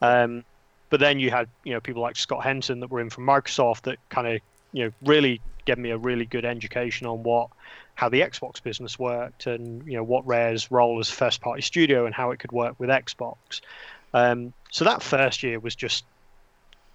Um, 0.00 0.44
but 0.90 1.00
then 1.00 1.18
you 1.18 1.30
had 1.30 1.48
you 1.64 1.72
know 1.72 1.80
people 1.80 2.02
like 2.02 2.16
Scott 2.16 2.44
Henson 2.44 2.80
that 2.80 2.90
were 2.90 3.00
in 3.00 3.10
from 3.10 3.24
Microsoft 3.24 3.82
that 3.82 3.98
kind 4.08 4.26
of 4.26 4.40
you 4.72 4.84
know 4.84 4.92
really 5.04 5.40
gave 5.64 5.78
me 5.78 5.90
a 5.90 5.96
really 5.96 6.24
good 6.24 6.44
education 6.44 7.06
on 7.06 7.22
what 7.22 7.48
how 7.94 8.08
the 8.08 8.20
Xbox 8.20 8.62
business 8.62 8.98
worked 8.98 9.46
and 9.46 9.86
you 9.86 9.94
know 9.96 10.02
what 10.02 10.26
Rare's 10.26 10.70
role 10.70 10.98
as 10.98 11.08
first 11.08 11.40
party 11.40 11.62
studio 11.62 12.04
and 12.06 12.14
how 12.14 12.30
it 12.30 12.40
could 12.40 12.52
work 12.52 12.78
with 12.78 12.90
Xbox. 12.90 13.60
Um, 14.14 14.52
so 14.70 14.84
that 14.84 15.02
first 15.02 15.42
year 15.42 15.58
was 15.58 15.74
just 15.74 16.04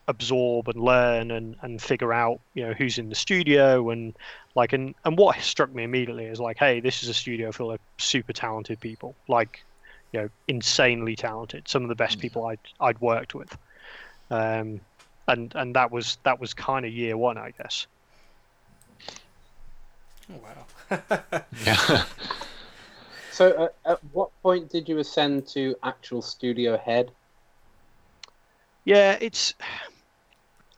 absorb 0.08 0.70
and 0.70 0.82
learn 0.82 1.32
and, 1.32 1.56
and 1.62 1.82
figure 1.82 2.14
out 2.14 2.40
you 2.54 2.66
know 2.66 2.74
who's 2.74 2.98
in 2.98 3.10
the 3.10 3.16
studio 3.16 3.90
and 3.90 4.16
like 4.58 4.74
and, 4.74 4.96
and 5.06 5.18
what 5.18 5.40
struck 5.40 5.74
me 5.74 5.84
immediately 5.84 6.26
is 6.26 6.40
like 6.40 6.58
hey 6.58 6.82
this 6.82 7.04
is 7.04 7.10
a 7.10 7.14
studio 7.14 7.52
full 7.52 7.72
of 7.72 7.80
super 8.00 8.34
talented 8.34 8.82
people 8.82 9.16
like 9.30 9.64
you 10.12 10.20
know 10.20 10.30
insanely 10.48 11.16
talented 11.16 11.66
some 11.68 11.84
of 11.84 11.90
the 11.90 11.96
best 11.96 12.20
people 12.20 12.46
I'd 12.48 12.60
I'd 12.80 13.00
worked 13.00 13.36
with 13.36 13.56
um 14.32 14.82
and 15.28 15.54
and 15.56 15.76
that 15.76 15.92
was 15.92 16.18
that 16.24 16.40
was 16.40 16.54
kind 16.54 16.86
of 16.86 16.92
year 16.92 17.16
one 17.16 17.38
I 17.38 17.52
guess 17.52 17.88
Oh, 20.30 20.42
wow. 20.44 21.44
Yeah. 21.66 22.04
So, 23.32 23.52
uh, 23.52 23.68
at 23.86 24.04
what 24.14 24.32
point 24.42 24.72
did 24.72 24.90
you 24.90 24.98
ascend 24.98 25.48
to 25.50 25.76
actual 25.84 26.24
studio 26.24 26.76
head? 26.76 27.12
Yeah, 28.84 29.16
it's. 29.22 29.54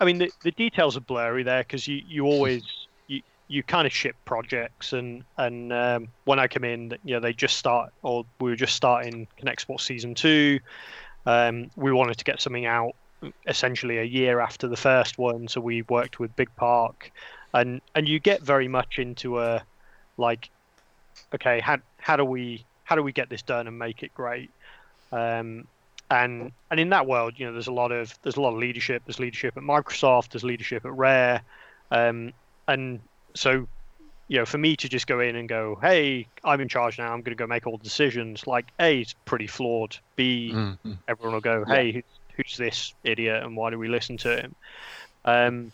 I 0.01 0.03
mean, 0.03 0.17
the, 0.17 0.29
the 0.43 0.51
details 0.51 0.97
are 0.97 1.01
blurry 1.01 1.43
there 1.43 1.63
because 1.63 1.87
you, 1.87 2.01
you 2.05 2.25
always 2.25 2.63
you, 3.49 3.63
kind 3.63 3.85
of 3.85 3.91
ship 3.91 4.15
projects 4.25 4.93
and 4.93 5.23
and 5.37 5.73
um, 5.73 6.07
when 6.23 6.39
I 6.39 6.47
come 6.47 6.63
in, 6.63 6.97
you 7.03 7.15
know, 7.15 7.19
they 7.19 7.33
just 7.33 7.57
start 7.57 7.91
or 8.03 8.25
we 8.39 8.49
were 8.49 8.55
just 8.55 8.75
starting 8.75 9.27
Kinect 9.41 9.59
Sports 9.59 9.83
season 9.83 10.15
two. 10.15 10.59
Um, 11.25 11.69
we 11.75 11.91
wanted 11.91 12.17
to 12.17 12.23
get 12.23 12.41
something 12.41 12.65
out 12.65 12.95
essentially 13.47 13.97
a 13.97 14.03
year 14.03 14.39
after 14.39 14.67
the 14.67 14.77
first 14.77 15.17
one, 15.17 15.47
so 15.47 15.59
we 15.59 15.81
worked 15.83 16.19
with 16.19 16.33
Big 16.35 16.49
Park, 16.55 17.11
and 17.53 17.81
and 17.95 18.07
you 18.07 18.19
get 18.19 18.41
very 18.41 18.67
much 18.67 18.99
into 18.99 19.39
a 19.39 19.63
like, 20.17 20.49
okay, 21.33 21.59
how 21.59 21.77
how 21.97 22.15
do 22.15 22.23
we 22.23 22.63
how 22.83 22.95
do 22.95 23.03
we 23.03 23.11
get 23.11 23.29
this 23.29 23.41
done 23.41 23.67
and 23.67 23.77
make 23.77 24.03
it 24.03 24.13
great? 24.13 24.51
Um, 25.11 25.67
and 26.11 26.51
and 26.71 26.79
in 26.79 26.89
that 26.89 27.07
world, 27.07 27.33
you 27.37 27.45
know, 27.45 27.53
there's 27.53 27.67
a 27.67 27.73
lot 27.73 27.91
of 27.91 28.17
there's 28.21 28.37
a 28.37 28.41
lot 28.41 28.53
of 28.53 28.59
leadership. 28.59 29.03
There's 29.05 29.19
leadership 29.19 29.57
at 29.57 29.63
Microsoft. 29.63 30.29
There's 30.29 30.43
leadership 30.43 30.85
at 30.85 30.93
Rare, 30.93 31.41
um, 31.91 32.33
and 32.67 32.99
so 33.39 33.67
you 34.27 34.37
know, 34.37 34.45
for 34.45 34.59
me 34.59 34.75
to 34.75 34.87
just 34.87 35.07
go 35.07 35.19
in 35.19 35.35
and 35.35 35.49
go, 35.49 35.75
hey, 35.81 36.27
I'm 36.43 36.61
in 36.61 36.69
charge 36.69 36.99
now. 36.99 37.11
I'm 37.11 37.21
going 37.21 37.35
to 37.35 37.41
go 37.43 37.47
make 37.47 37.65
all 37.65 37.77
the 37.77 37.83
decisions. 37.83 38.45
Like, 38.45 38.67
a, 38.79 38.99
it's 38.99 39.15
pretty 39.25 39.47
flawed. 39.47 39.97
B, 40.15 40.51
Mhm. 40.53 40.97
everyone 41.07 41.33
will 41.33 41.41
go, 41.41 41.65
hey, 41.65 41.91
who's, 41.91 42.03
who's 42.35 42.55
this 42.55 42.93
idiot, 43.03 43.41
and 43.41 43.57
why 43.57 43.71
do 43.71 43.79
we 43.79 43.87
listen 43.87 44.17
to 44.17 44.39
him? 44.39 44.55
Um, 45.25 45.71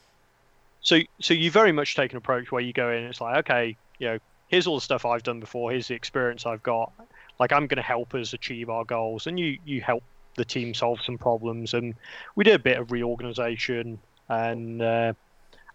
so 0.80 1.00
so 1.20 1.34
you 1.34 1.52
very 1.52 1.74
much 1.74 1.96
take 1.96 2.12
an 2.14 2.18
approach 2.18 2.50
where 2.50 2.62
you 2.62 2.72
go 2.72 2.92
in. 2.92 3.00
and 3.00 3.08
It's 3.08 3.20
like, 3.20 3.40
okay, 3.40 3.76
you 4.00 4.08
know, 4.08 4.20
here's 4.48 4.68
all 4.68 4.76
the 4.76 4.82
stuff 4.82 5.06
I've 5.06 5.24
done 5.24 5.42
before. 5.42 5.72
Here's 5.72 5.90
the 5.90 5.96
experience 5.96 6.46
I've 6.46 6.64
got. 6.64 6.94
Like, 7.40 7.52
I'm 7.52 7.68
going 7.68 7.76
to 7.76 7.82
help 7.82 8.16
us 8.16 8.32
achieve 8.32 8.70
our 8.70 8.86
goals, 8.86 9.28
and 9.28 9.38
you 9.38 9.58
you 9.66 9.82
help 9.82 10.04
the 10.38 10.46
team 10.46 10.74
solve 10.74 11.02
some 11.02 11.18
problems. 11.18 11.74
And 11.74 11.94
we 12.38 12.46
did 12.46 12.56
a 12.56 12.60
bit 12.60 12.78
of 12.78 12.94
reorganization, 12.94 14.00
and 14.30 14.82
uh, 14.82 15.14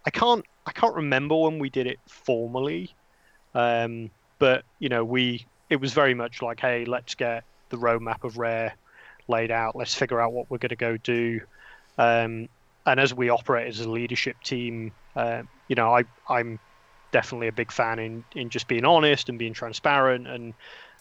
I 0.05 0.09
can't 0.09 0.45
I 0.65 0.71
can't 0.71 0.95
remember 0.95 1.35
when 1.35 1.59
we 1.59 1.69
did 1.69 1.87
it 1.87 1.99
formally, 2.07 2.93
um, 3.53 4.09
but 4.39 4.63
you 4.79 4.89
know 4.89 5.03
we 5.03 5.45
it 5.69 5.79
was 5.79 5.93
very 5.93 6.13
much 6.13 6.41
like, 6.41 6.59
hey, 6.59 6.85
let's 6.85 7.15
get 7.15 7.43
the 7.69 7.77
roadmap 7.77 8.23
of 8.23 8.37
Rare 8.37 8.73
laid 9.27 9.51
out. 9.51 9.75
Let's 9.75 9.95
figure 9.95 10.19
out 10.19 10.33
what 10.33 10.51
we're 10.51 10.57
going 10.57 10.69
to 10.69 10.75
go 10.75 10.97
do. 10.97 11.39
Um, 11.97 12.49
and 12.85 12.99
as 12.99 13.13
we 13.13 13.29
operate 13.29 13.67
as 13.67 13.79
a 13.79 13.89
leadership 13.89 14.35
team, 14.43 14.91
uh, 15.15 15.43
you 15.67 15.75
know, 15.75 15.95
I 15.95 16.03
I'm 16.27 16.59
definitely 17.11 17.47
a 17.47 17.53
big 17.53 17.71
fan 17.71 17.99
in 17.99 18.23
in 18.35 18.49
just 18.49 18.67
being 18.67 18.85
honest 18.85 19.29
and 19.29 19.37
being 19.37 19.53
transparent. 19.53 20.27
And 20.27 20.53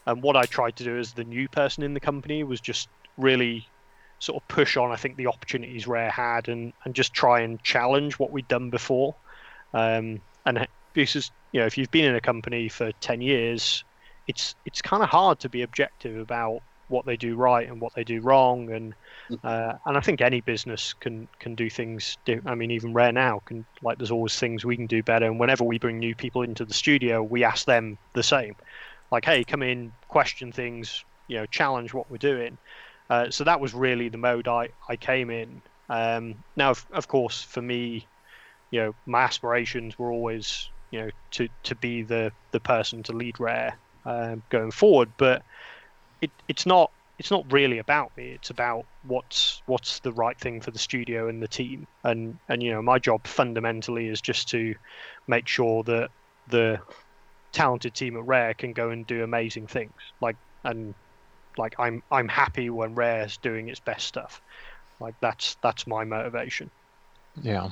and 0.06 0.22
what 0.22 0.36
I 0.36 0.44
tried 0.44 0.76
to 0.76 0.84
do 0.84 0.98
as 0.98 1.12
the 1.12 1.24
new 1.24 1.48
person 1.48 1.82
in 1.82 1.94
the 1.94 2.00
company 2.00 2.44
was 2.44 2.60
just 2.60 2.88
really 3.18 3.66
sort 4.20 4.40
of 4.40 4.46
push 4.48 4.76
on. 4.76 4.92
I 4.92 4.96
think 4.96 5.16
the 5.16 5.26
opportunities 5.26 5.88
Rare 5.88 6.10
had 6.10 6.48
and 6.48 6.72
and 6.84 6.94
just 6.94 7.12
try 7.12 7.40
and 7.40 7.60
challenge 7.62 8.18
what 8.18 8.30
we'd 8.30 8.48
done 8.48 8.70
before. 8.70 9.16
Um, 9.74 10.20
and 10.46 10.66
this 10.94 11.16
is 11.16 11.30
you 11.52 11.60
know, 11.60 11.66
if 11.66 11.76
you've 11.76 11.90
been 11.90 12.04
in 12.04 12.14
a 12.14 12.20
company 12.20 12.68
for 12.68 12.92
ten 13.00 13.20
years, 13.20 13.82
it's 14.28 14.54
it's 14.64 14.80
kind 14.80 15.02
of 15.02 15.08
hard 15.08 15.40
to 15.40 15.48
be 15.48 15.62
objective 15.62 16.16
about 16.18 16.62
what 16.88 17.06
they 17.06 17.16
do 17.16 17.36
right 17.36 17.68
and 17.68 17.80
what 17.80 17.94
they 17.94 18.02
do 18.02 18.20
wrong 18.20 18.70
and 18.72 18.94
uh, 19.44 19.74
and 19.86 19.96
I 19.96 20.00
think 20.00 20.20
any 20.20 20.40
business 20.40 20.92
can 20.92 21.28
can 21.38 21.54
do 21.54 21.70
things 21.70 22.18
I 22.44 22.54
mean 22.56 22.72
even 22.72 22.92
Rare 22.92 23.12
now 23.12 23.40
can 23.44 23.64
like 23.80 23.98
there's 23.98 24.10
always 24.10 24.36
things 24.36 24.64
we 24.64 24.76
can 24.76 24.86
do 24.86 25.02
better 25.02 25.26
and 25.26 25.38
whenever 25.38 25.62
we 25.62 25.78
bring 25.78 25.98
new 25.98 26.16
people 26.16 26.42
into 26.42 26.64
the 26.64 26.74
studio 26.74 27.22
we 27.22 27.44
ask 27.44 27.64
them 27.64 27.96
the 28.14 28.24
same 28.24 28.56
like 29.12 29.24
hey 29.24 29.44
come 29.44 29.62
in 29.62 29.92
question 30.08 30.50
things 30.50 31.04
you 31.28 31.36
know 31.36 31.46
challenge 31.46 31.94
what 31.94 32.10
we're 32.10 32.18
doing 32.18 32.58
uh, 33.10 33.30
so 33.30 33.44
that 33.44 33.60
was 33.60 33.74
really 33.74 34.08
the 34.08 34.18
mode 34.18 34.48
I, 34.48 34.68
I 34.88 34.96
came 34.96 35.30
in. 35.30 35.60
Um, 35.88 36.36
now 36.56 36.70
of, 36.70 36.86
of 36.92 37.08
course 37.08 37.42
for 37.42 37.60
me 37.60 38.06
you 38.70 38.80
know 38.80 38.94
my 39.06 39.22
aspirations 39.22 39.98
were 39.98 40.12
always 40.12 40.68
you 40.92 41.00
know 41.00 41.10
to 41.32 41.48
to 41.64 41.74
be 41.74 42.02
the 42.02 42.30
the 42.52 42.60
person 42.60 43.02
to 43.02 43.12
lead 43.12 43.40
Rare 43.40 43.76
um, 44.06 44.40
going 44.50 44.70
forward 44.70 45.10
but 45.18 45.42
it, 46.22 46.30
it's 46.48 46.64
not 46.64 46.92
it's 47.20 47.30
not 47.30 47.52
really 47.52 47.78
about 47.78 48.16
me. 48.16 48.30
It's 48.30 48.48
about 48.48 48.86
what's 49.06 49.60
what's 49.66 49.98
the 50.00 50.12
right 50.12 50.38
thing 50.40 50.62
for 50.62 50.70
the 50.70 50.78
studio 50.78 51.28
and 51.28 51.42
the 51.42 51.48
team. 51.48 51.86
And 52.02 52.38
and 52.48 52.62
you 52.62 52.72
know 52.72 52.80
my 52.80 52.98
job 52.98 53.26
fundamentally 53.26 54.08
is 54.08 54.22
just 54.22 54.48
to 54.50 54.74
make 55.28 55.46
sure 55.46 55.82
that 55.82 56.08
the 56.48 56.80
talented 57.52 57.92
team 57.92 58.16
at 58.16 58.26
rare 58.26 58.54
can 58.54 58.72
go 58.72 58.88
and 58.88 59.06
do 59.06 59.22
amazing 59.22 59.66
things. 59.66 59.92
Like 60.22 60.36
and 60.64 60.94
like 61.58 61.74
i'm 61.78 62.02
i'm 62.10 62.28
happy 62.28 62.70
when 62.70 62.94
rare's 62.94 63.36
doing 63.38 63.68
its 63.68 63.80
best 63.80 64.06
stuff 64.06 64.40
like 65.00 65.14
that's 65.20 65.56
that's 65.62 65.86
my 65.86 66.04
motivation 66.04 66.70
Yeah. 67.42 67.70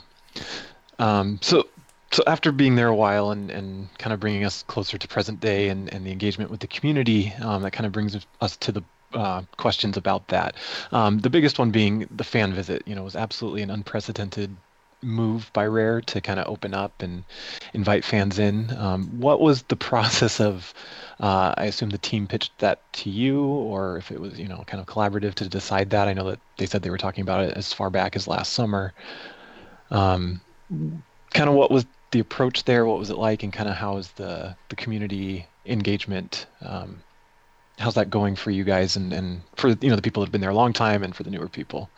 Um, 0.98 1.38
so, 1.42 1.68
so 2.10 2.22
after 2.26 2.52
being 2.52 2.74
there 2.74 2.88
a 2.88 2.94
while 2.94 3.30
and, 3.30 3.50
and 3.50 3.88
kind 3.98 4.12
of 4.12 4.20
bringing 4.20 4.44
us 4.44 4.62
closer 4.64 4.98
to 4.98 5.08
present 5.08 5.40
day 5.40 5.68
and, 5.68 5.92
and 5.92 6.06
the 6.06 6.10
engagement 6.10 6.50
with 6.50 6.60
the 6.60 6.66
community, 6.66 7.32
um, 7.42 7.62
that 7.62 7.72
kind 7.72 7.86
of 7.86 7.92
brings 7.92 8.16
us 8.40 8.56
to 8.58 8.72
the 8.72 8.82
uh, 9.14 9.42
questions 9.56 9.96
about 9.96 10.28
that. 10.28 10.54
Um, 10.92 11.18
the 11.18 11.30
biggest 11.30 11.58
one 11.58 11.70
being 11.70 12.08
the 12.10 12.24
fan 12.24 12.52
visit. 12.52 12.82
You 12.86 12.94
know, 12.94 13.04
was 13.04 13.16
absolutely 13.16 13.62
an 13.62 13.70
unprecedented 13.70 14.54
move 15.02 15.50
by 15.52 15.66
Rare 15.66 16.00
to 16.00 16.20
kind 16.20 16.40
of 16.40 16.48
open 16.48 16.74
up 16.74 17.02
and 17.02 17.24
invite 17.72 18.04
fans 18.04 18.38
in. 18.38 18.70
Um, 18.76 19.20
what 19.20 19.40
was 19.40 19.62
the 19.62 19.76
process 19.90 20.40
of? 20.40 20.74
Uh, 21.20 21.52
I 21.56 21.64
assume 21.64 21.90
the 21.90 21.98
team 21.98 22.26
pitched 22.26 22.56
that 22.58 22.80
to 22.94 23.10
you, 23.10 23.42
or 23.42 23.98
if 23.98 24.10
it 24.10 24.20
was 24.20 24.38
you 24.38 24.48
know 24.48 24.64
kind 24.66 24.80
of 24.80 24.86
collaborative 24.86 25.34
to 25.34 25.48
decide 25.48 25.90
that. 25.90 26.08
I 26.08 26.12
know 26.12 26.30
that 26.30 26.40
they 26.56 26.66
said 26.66 26.82
they 26.82 26.90
were 26.90 26.98
talking 26.98 27.22
about 27.22 27.44
it 27.44 27.56
as 27.56 27.72
far 27.72 27.90
back 27.90 28.16
as 28.16 28.28
last 28.28 28.52
summer. 28.52 28.92
Um, 29.90 30.40
kind 31.32 31.48
of 31.48 31.54
what 31.54 31.70
was 31.70 31.86
the 32.10 32.20
approach 32.20 32.64
there? 32.64 32.86
What 32.86 32.98
was 32.98 33.10
it 33.10 33.18
like, 33.18 33.42
and 33.42 33.52
kind 33.52 33.68
of 33.68 33.76
how 33.76 33.96
is 33.96 34.08
the 34.12 34.56
the 34.68 34.76
community 34.76 35.46
engagement? 35.66 36.46
Um, 36.62 37.02
how's 37.78 37.94
that 37.94 38.10
going 38.10 38.36
for 38.36 38.50
you 38.50 38.64
guys, 38.64 38.96
and 38.96 39.12
and 39.12 39.42
for 39.56 39.68
you 39.68 39.90
know 39.90 39.96
the 39.96 40.02
people 40.02 40.20
that 40.20 40.26
have 40.26 40.32
been 40.32 40.40
there 40.40 40.50
a 40.50 40.54
long 40.54 40.72
time, 40.72 41.02
and 41.02 41.14
for 41.14 41.22
the 41.22 41.30
newer 41.30 41.48
people? 41.48 41.90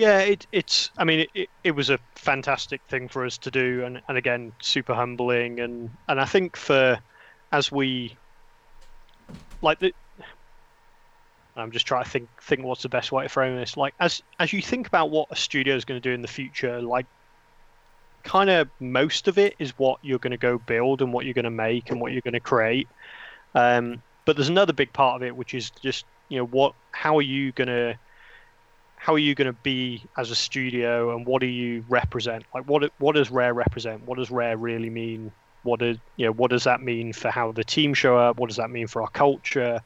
Yeah, 0.00 0.20
it, 0.20 0.46
it's. 0.50 0.90
I 0.96 1.04
mean, 1.04 1.26
it, 1.34 1.50
it 1.62 1.72
was 1.72 1.90
a 1.90 1.98
fantastic 2.14 2.80
thing 2.88 3.06
for 3.06 3.26
us 3.26 3.36
to 3.36 3.50
do, 3.50 3.84
and, 3.84 4.00
and 4.08 4.16
again, 4.16 4.50
super 4.62 4.94
humbling, 4.94 5.60
and 5.60 5.90
and 6.08 6.18
I 6.18 6.24
think 6.24 6.56
for 6.56 6.98
as 7.52 7.70
we 7.70 8.16
like 9.60 9.78
the 9.78 9.92
I'm 11.54 11.70
just 11.70 11.86
trying 11.86 12.04
to 12.04 12.08
think 12.10 12.30
think 12.42 12.64
what's 12.64 12.82
the 12.82 12.88
best 12.88 13.12
way 13.12 13.24
to 13.24 13.28
frame 13.28 13.56
this. 13.56 13.76
Like 13.76 13.92
as 14.00 14.22
as 14.38 14.54
you 14.54 14.62
think 14.62 14.86
about 14.86 15.10
what 15.10 15.28
a 15.30 15.36
studio 15.36 15.76
is 15.76 15.84
going 15.84 16.00
to 16.00 16.08
do 16.08 16.14
in 16.14 16.22
the 16.22 16.28
future, 16.28 16.80
like 16.80 17.04
kind 18.24 18.48
of 18.48 18.70
most 18.80 19.28
of 19.28 19.36
it 19.36 19.54
is 19.58 19.78
what 19.78 19.98
you're 20.02 20.18
going 20.18 20.30
to 20.30 20.38
go 20.38 20.56
build 20.56 21.02
and 21.02 21.12
what 21.12 21.26
you're 21.26 21.34
going 21.34 21.44
to 21.44 21.50
make 21.50 21.90
and 21.90 22.00
what 22.00 22.12
you're 22.12 22.22
going 22.22 22.32
to 22.32 22.40
create. 22.40 22.88
Um, 23.54 24.02
but 24.24 24.36
there's 24.36 24.48
another 24.48 24.72
big 24.72 24.94
part 24.94 25.16
of 25.16 25.26
it 25.26 25.36
which 25.36 25.52
is 25.52 25.70
just 25.82 26.06
you 26.30 26.38
know 26.38 26.46
what 26.46 26.74
how 26.92 27.18
are 27.18 27.22
you 27.22 27.52
going 27.52 27.68
to 27.68 27.98
how 29.00 29.14
are 29.14 29.18
you 29.18 29.34
going 29.34 29.46
to 29.46 29.58
be 29.62 30.04
as 30.18 30.30
a 30.30 30.34
studio 30.34 31.16
and 31.16 31.26
what 31.26 31.40
do 31.40 31.46
you 31.46 31.82
represent? 31.88 32.44
Like 32.54 32.64
what 32.64 32.92
what 32.98 33.14
does 33.14 33.30
rare 33.30 33.54
represent? 33.54 34.02
What 34.04 34.18
does 34.18 34.30
rare 34.30 34.58
really 34.58 34.90
mean? 34.90 35.32
What 35.62 35.80
does 35.80 35.96
you 36.16 36.26
know 36.26 36.32
what 36.32 36.50
does 36.50 36.64
that 36.64 36.82
mean 36.82 37.14
for 37.14 37.30
how 37.30 37.52
the 37.52 37.64
team 37.64 37.94
show 37.94 38.18
up? 38.18 38.38
What 38.38 38.48
does 38.48 38.58
that 38.58 38.70
mean 38.70 38.86
for 38.86 39.00
our 39.00 39.08
culture? 39.08 39.80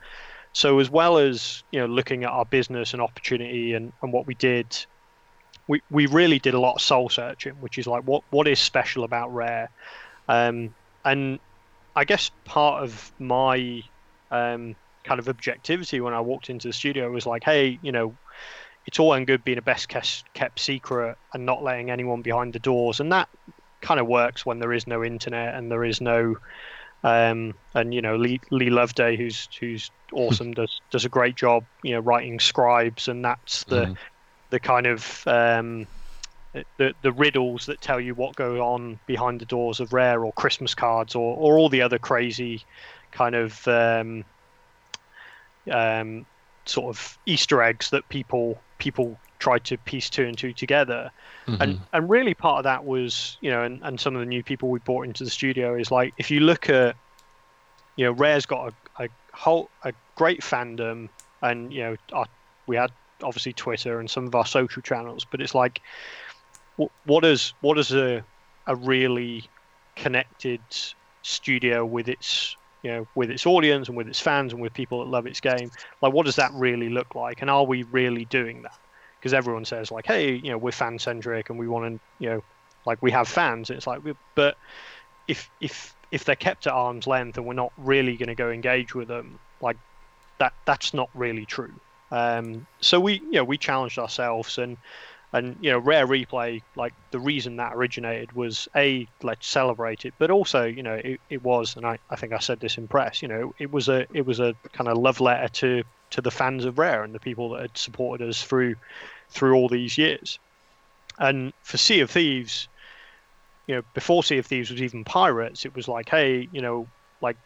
So 0.52 0.80
as 0.80 0.90
well 0.90 1.18
as 1.18 1.62
you 1.70 1.78
know 1.78 1.86
looking 1.86 2.24
at 2.24 2.30
our 2.30 2.44
business 2.44 2.92
and 2.92 3.00
opportunity 3.00 3.74
and, 3.74 3.92
and 4.02 4.12
what 4.12 4.26
we 4.26 4.34
did 4.34 4.84
we, 5.68 5.80
we 5.90 6.06
really 6.06 6.40
did 6.40 6.54
a 6.54 6.60
lot 6.60 6.74
of 6.74 6.80
soul 6.80 7.08
searching 7.08 7.52
which 7.60 7.78
is 7.78 7.86
like 7.86 8.02
what 8.02 8.24
what 8.30 8.48
is 8.48 8.58
special 8.58 9.04
about 9.04 9.32
rare? 9.32 9.70
Um, 10.28 10.74
and 11.04 11.38
i 11.94 12.04
guess 12.04 12.30
part 12.44 12.82
of 12.82 13.12
my 13.18 13.82
um, 14.30 14.74
kind 15.04 15.20
of 15.20 15.28
objectivity 15.28 16.00
when 16.00 16.14
i 16.14 16.20
walked 16.20 16.48
into 16.50 16.66
the 16.66 16.72
studio 16.72 17.10
was 17.10 17.26
like 17.26 17.44
hey 17.44 17.78
you 17.82 17.92
know 17.92 18.16
it's 18.86 18.98
all 18.98 19.12
and 19.14 19.26
good 19.26 19.44
being 19.44 19.58
a 19.58 19.62
best 19.62 19.88
kept 19.88 20.58
secret 20.58 21.16
and 21.32 21.46
not 21.46 21.62
letting 21.62 21.90
anyone 21.90 22.22
behind 22.22 22.52
the 22.52 22.58
doors, 22.58 23.00
and 23.00 23.12
that 23.12 23.28
kind 23.80 24.00
of 24.00 24.06
works 24.06 24.44
when 24.44 24.58
there 24.58 24.72
is 24.72 24.86
no 24.86 25.04
internet 25.04 25.54
and 25.54 25.70
there 25.70 25.84
is 25.84 26.00
no. 26.00 26.36
Um, 27.02 27.52
and 27.74 27.92
you 27.92 28.00
know 28.00 28.16
Lee, 28.16 28.40
Lee 28.50 28.70
Loveday, 28.70 29.16
who's 29.16 29.48
who's 29.60 29.90
awesome, 30.12 30.52
does 30.52 30.80
does 30.90 31.04
a 31.04 31.08
great 31.08 31.36
job, 31.36 31.64
you 31.82 31.92
know, 31.92 32.00
writing 32.00 32.40
scribes, 32.40 33.08
and 33.08 33.24
that's 33.24 33.64
the 33.64 33.86
mm. 33.86 33.96
the 34.50 34.60
kind 34.60 34.86
of 34.86 35.26
um, 35.26 35.86
the 36.78 36.94
the 37.02 37.12
riddles 37.12 37.66
that 37.66 37.80
tell 37.80 38.00
you 38.00 38.14
what 38.14 38.36
goes 38.36 38.58
on 38.58 38.98
behind 39.06 39.40
the 39.40 39.44
doors 39.44 39.80
of 39.80 39.92
Rare, 39.92 40.24
or 40.24 40.32
Christmas 40.32 40.74
cards, 40.74 41.14
or 41.14 41.36
or 41.36 41.58
all 41.58 41.68
the 41.68 41.82
other 41.82 41.98
crazy 41.98 42.64
kind 43.12 43.34
of 43.34 43.66
um, 43.68 44.24
um, 45.70 46.26
sort 46.66 46.94
of 46.94 47.18
Easter 47.26 47.62
eggs 47.62 47.90
that 47.90 48.08
people 48.08 48.60
people 48.78 49.18
tried 49.38 49.64
to 49.64 49.76
piece 49.78 50.08
two 50.08 50.24
and 50.24 50.38
two 50.38 50.52
together. 50.52 51.10
Mm-hmm. 51.46 51.62
And 51.62 51.80
and 51.92 52.10
really 52.10 52.34
part 52.34 52.58
of 52.58 52.64
that 52.64 52.84
was, 52.84 53.36
you 53.40 53.50
know, 53.50 53.62
and, 53.62 53.80
and 53.82 54.00
some 54.00 54.14
of 54.14 54.20
the 54.20 54.26
new 54.26 54.42
people 54.42 54.70
we 54.70 54.78
brought 54.80 55.06
into 55.06 55.24
the 55.24 55.30
studio 55.30 55.74
is 55.74 55.90
like 55.90 56.14
if 56.18 56.30
you 56.30 56.40
look 56.40 56.68
at 56.70 56.96
you 57.96 58.04
know, 58.04 58.12
Rare's 58.12 58.46
got 58.46 58.72
a, 58.98 59.04
a 59.04 59.08
whole 59.32 59.70
a 59.84 59.92
great 60.16 60.40
fandom 60.40 61.08
and 61.42 61.72
you 61.72 61.82
know, 61.82 61.96
our, 62.12 62.26
we 62.66 62.76
had 62.76 62.90
obviously 63.22 63.52
Twitter 63.52 64.00
and 64.00 64.10
some 64.10 64.26
of 64.26 64.34
our 64.34 64.46
social 64.46 64.82
channels, 64.82 65.24
but 65.24 65.40
it's 65.40 65.54
like 65.54 65.80
what, 66.76 66.90
what 67.04 67.24
is 67.24 67.54
what 67.60 67.78
is 67.78 67.92
a 67.92 68.24
a 68.66 68.76
really 68.76 69.44
connected 69.96 70.60
studio 71.22 71.84
with 71.84 72.08
its 72.08 72.56
you 72.84 72.90
know, 72.90 73.06
with 73.14 73.30
its 73.30 73.46
audience 73.46 73.88
and 73.88 73.96
with 73.96 74.06
its 74.06 74.20
fans 74.20 74.52
and 74.52 74.60
with 74.60 74.74
people 74.74 75.00
that 75.00 75.10
love 75.10 75.26
its 75.26 75.40
game. 75.40 75.70
Like, 76.02 76.12
what 76.12 76.26
does 76.26 76.36
that 76.36 76.52
really 76.52 76.90
look 76.90 77.14
like? 77.14 77.40
And 77.40 77.50
are 77.50 77.64
we 77.64 77.82
really 77.84 78.26
doing 78.26 78.60
that? 78.62 78.78
Because 79.18 79.32
everyone 79.32 79.64
says 79.64 79.90
like, 79.90 80.06
hey, 80.06 80.34
you 80.34 80.50
know, 80.50 80.58
we're 80.58 80.70
fan 80.70 80.98
centric 80.98 81.48
and 81.48 81.58
we 81.58 81.66
want 81.66 81.94
to, 81.94 82.00
you 82.22 82.30
know, 82.30 82.44
like 82.84 83.02
we 83.02 83.10
have 83.10 83.26
fans. 83.26 83.70
It's 83.70 83.86
like, 83.86 84.02
but 84.34 84.58
if 85.26 85.50
if 85.62 85.94
if 86.12 86.24
they're 86.24 86.36
kept 86.36 86.66
at 86.66 86.74
arm's 86.74 87.06
length 87.06 87.38
and 87.38 87.46
we're 87.46 87.54
not 87.54 87.72
really 87.78 88.18
going 88.18 88.28
to 88.28 88.34
go 88.34 88.50
engage 88.50 88.94
with 88.94 89.08
them, 89.08 89.38
like 89.62 89.78
that 90.38 90.52
that's 90.66 90.92
not 90.92 91.08
really 91.14 91.46
true. 91.46 91.72
Um, 92.10 92.66
so 92.82 93.00
we, 93.00 93.14
you 93.14 93.32
know, 93.32 93.44
we 93.44 93.56
challenged 93.56 93.98
ourselves 93.98 94.58
and 94.58 94.76
and 95.34 95.56
you 95.60 95.70
know 95.70 95.78
rare 95.78 96.06
replay 96.06 96.62
like 96.76 96.94
the 97.10 97.18
reason 97.18 97.56
that 97.56 97.74
originated 97.74 98.32
was 98.32 98.68
a 98.76 99.06
let's 99.22 99.46
celebrate 99.46 100.04
it 100.04 100.14
but 100.18 100.30
also 100.30 100.64
you 100.64 100.82
know 100.82 100.94
it, 100.94 101.20
it 101.28 101.42
was 101.42 101.76
and 101.76 101.84
I, 101.84 101.98
I 102.08 102.16
think 102.16 102.32
i 102.32 102.38
said 102.38 102.60
this 102.60 102.78
in 102.78 102.88
press 102.88 103.20
you 103.20 103.28
know 103.28 103.52
it 103.58 103.70
was 103.70 103.88
a 103.88 104.06
it 104.14 104.24
was 104.24 104.40
a 104.40 104.54
kind 104.72 104.88
of 104.88 104.96
love 104.96 105.20
letter 105.20 105.48
to 105.48 105.82
to 106.10 106.20
the 106.20 106.30
fans 106.30 106.64
of 106.64 106.78
rare 106.78 107.02
and 107.02 107.12
the 107.12 107.18
people 107.18 107.50
that 107.50 107.62
had 107.62 107.76
supported 107.76 108.28
us 108.28 108.42
through 108.42 108.76
through 109.30 109.54
all 109.54 109.68
these 109.68 109.98
years. 109.98 110.38
And 111.18 111.52
for 111.62 111.76
sea 111.76 112.00
of 112.00 112.10
thieves 112.10 112.68
you 113.66 113.74
know 113.74 113.82
before 113.94 114.22
sea 114.22 114.38
of 114.38 114.46
thieves 114.46 114.70
was 114.70 114.82
even 114.82 115.04
pirates 115.04 115.64
it 115.64 115.74
was 115.74 115.88
like 115.88 116.08
hey 116.08 116.48
you 116.52 116.60
know 116.60 116.86
like 117.20 117.36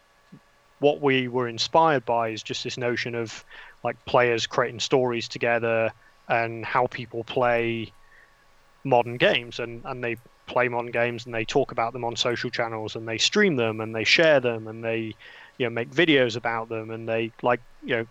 what 0.79 1.01
we 1.01 1.27
were 1.27 1.47
inspired 1.47 2.05
by 2.05 2.29
is 2.29 2.43
just 2.43 2.63
this 2.63 2.77
notion 2.77 3.15
of 3.15 3.43
like 3.83 4.03
players 4.05 4.45
creating 4.45 4.79
stories 4.79 5.27
together 5.27 5.91
and 6.29 6.63
how 6.63 6.87
people 6.87 7.23
play 7.23 7.91
modern 8.83 9.17
games 9.17 9.59
and, 9.59 9.81
and 9.85 10.03
they 10.03 10.15
play 10.45 10.67
modern 10.67 10.91
games 10.91 11.25
and 11.25 11.35
they 11.35 11.45
talk 11.45 11.71
about 11.71 11.93
them 11.93 12.03
on 12.03 12.15
social 12.15 12.49
channels 12.49 12.95
and 12.95 13.07
they 13.07 13.17
stream 13.17 13.55
them 13.55 13.81
and 13.81 13.93
they 13.93 14.03
share 14.03 14.39
them 14.39 14.67
and 14.67 14.83
they 14.83 15.13
you 15.57 15.65
know 15.65 15.69
make 15.69 15.91
videos 15.91 16.35
about 16.35 16.69
them 16.69 16.89
and 16.89 17.07
they 17.07 17.31
like 17.41 17.61
you 17.83 17.95
know 17.95 18.05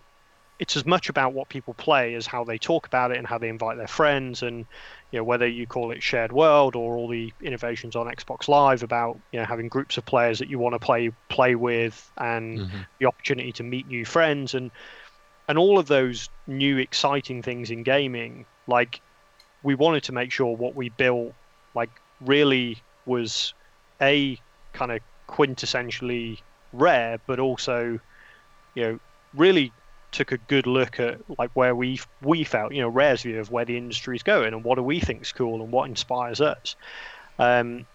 it's 0.59 0.77
as 0.77 0.85
much 0.85 1.09
about 1.09 1.33
what 1.33 1.49
people 1.49 1.75
play 1.75 2.15
as 2.15 2.27
how 2.27 2.45
they 2.45 2.59
talk 2.59 2.87
about 2.87 3.11
it 3.11 3.17
and 3.17 3.27
how 3.27 3.39
they 3.39 3.49
invite 3.49 3.77
their 3.77 3.87
friends 3.87 4.43
and 4.43 4.67
you 5.11 5.19
know 5.19 5.25
whether 5.25 5.47
you 5.47 5.67
call 5.67 5.91
it 5.91 6.03
shared 6.03 6.33
world 6.33 6.77
or 6.77 6.97
all 6.97 7.09
the 7.09 7.33
innovations 7.43 7.97
on 7.97 8.07
Xbox 8.07 8.49
Live 8.49 8.83
about 8.83 9.19
you 9.33 9.39
know 9.39 9.45
having 9.45 9.69
groups 9.69 9.97
of 9.97 10.05
players 10.05 10.39
that 10.39 10.49
you 10.49 10.59
want 10.59 10.75
to 10.75 10.79
play 10.79 11.11
play 11.29 11.55
with 11.55 12.11
and 12.19 12.61
mm-hmm. 12.61 12.79
the 12.99 13.07
opportunity 13.07 13.53
to 13.53 13.63
meet 13.63 13.87
new 13.89 14.05
friends 14.05 14.55
and 14.55 14.71
and 15.49 15.59
all 15.59 15.79
of 15.79 15.87
those 15.87 16.29
new 16.47 16.77
exciting 16.77 17.43
things 17.43 17.71
in 17.71 17.83
gaming 17.83 18.45
like 18.67 19.01
we 19.63 19.75
wanted 19.75 20.03
to 20.03 20.13
make 20.13 20.31
sure 20.31 20.57
what 20.57 20.75
we 20.75 20.89
built 20.91 21.33
like 21.75 21.91
really 22.21 22.81
was 23.07 23.55
a 24.01 24.39
kind 24.73 24.93
of 24.93 25.01
quintessentially 25.29 26.39
rare 26.73 27.19
but 27.27 27.39
also 27.39 27.99
you 28.75 28.83
know 28.83 29.01
really 29.35 29.73
took 30.11 30.33
a 30.33 30.39
good 30.39 30.67
look 30.67 31.01
at 31.01 31.21
like 31.39 31.51
where 31.55 31.75
we 31.75 32.01
we 32.23 32.45
felt 32.45 32.73
you 32.73 32.81
know 32.81 32.89
rare's 32.89 33.23
view 33.23 33.39
of 33.39 33.51
where 33.51 33.65
the 33.65 33.77
industry 33.77 34.17
is 34.17 34.23
going 34.23 34.55
and 34.55 34.65
what 34.65 34.77
do 34.77 34.83
we 34.83 35.01
think 35.01 35.23
is 35.23 35.33
cool 35.33 35.63
and 35.63 35.71
what 35.71 35.89
inspires 35.89 36.41
us. 36.41 36.77
Um 37.39 37.87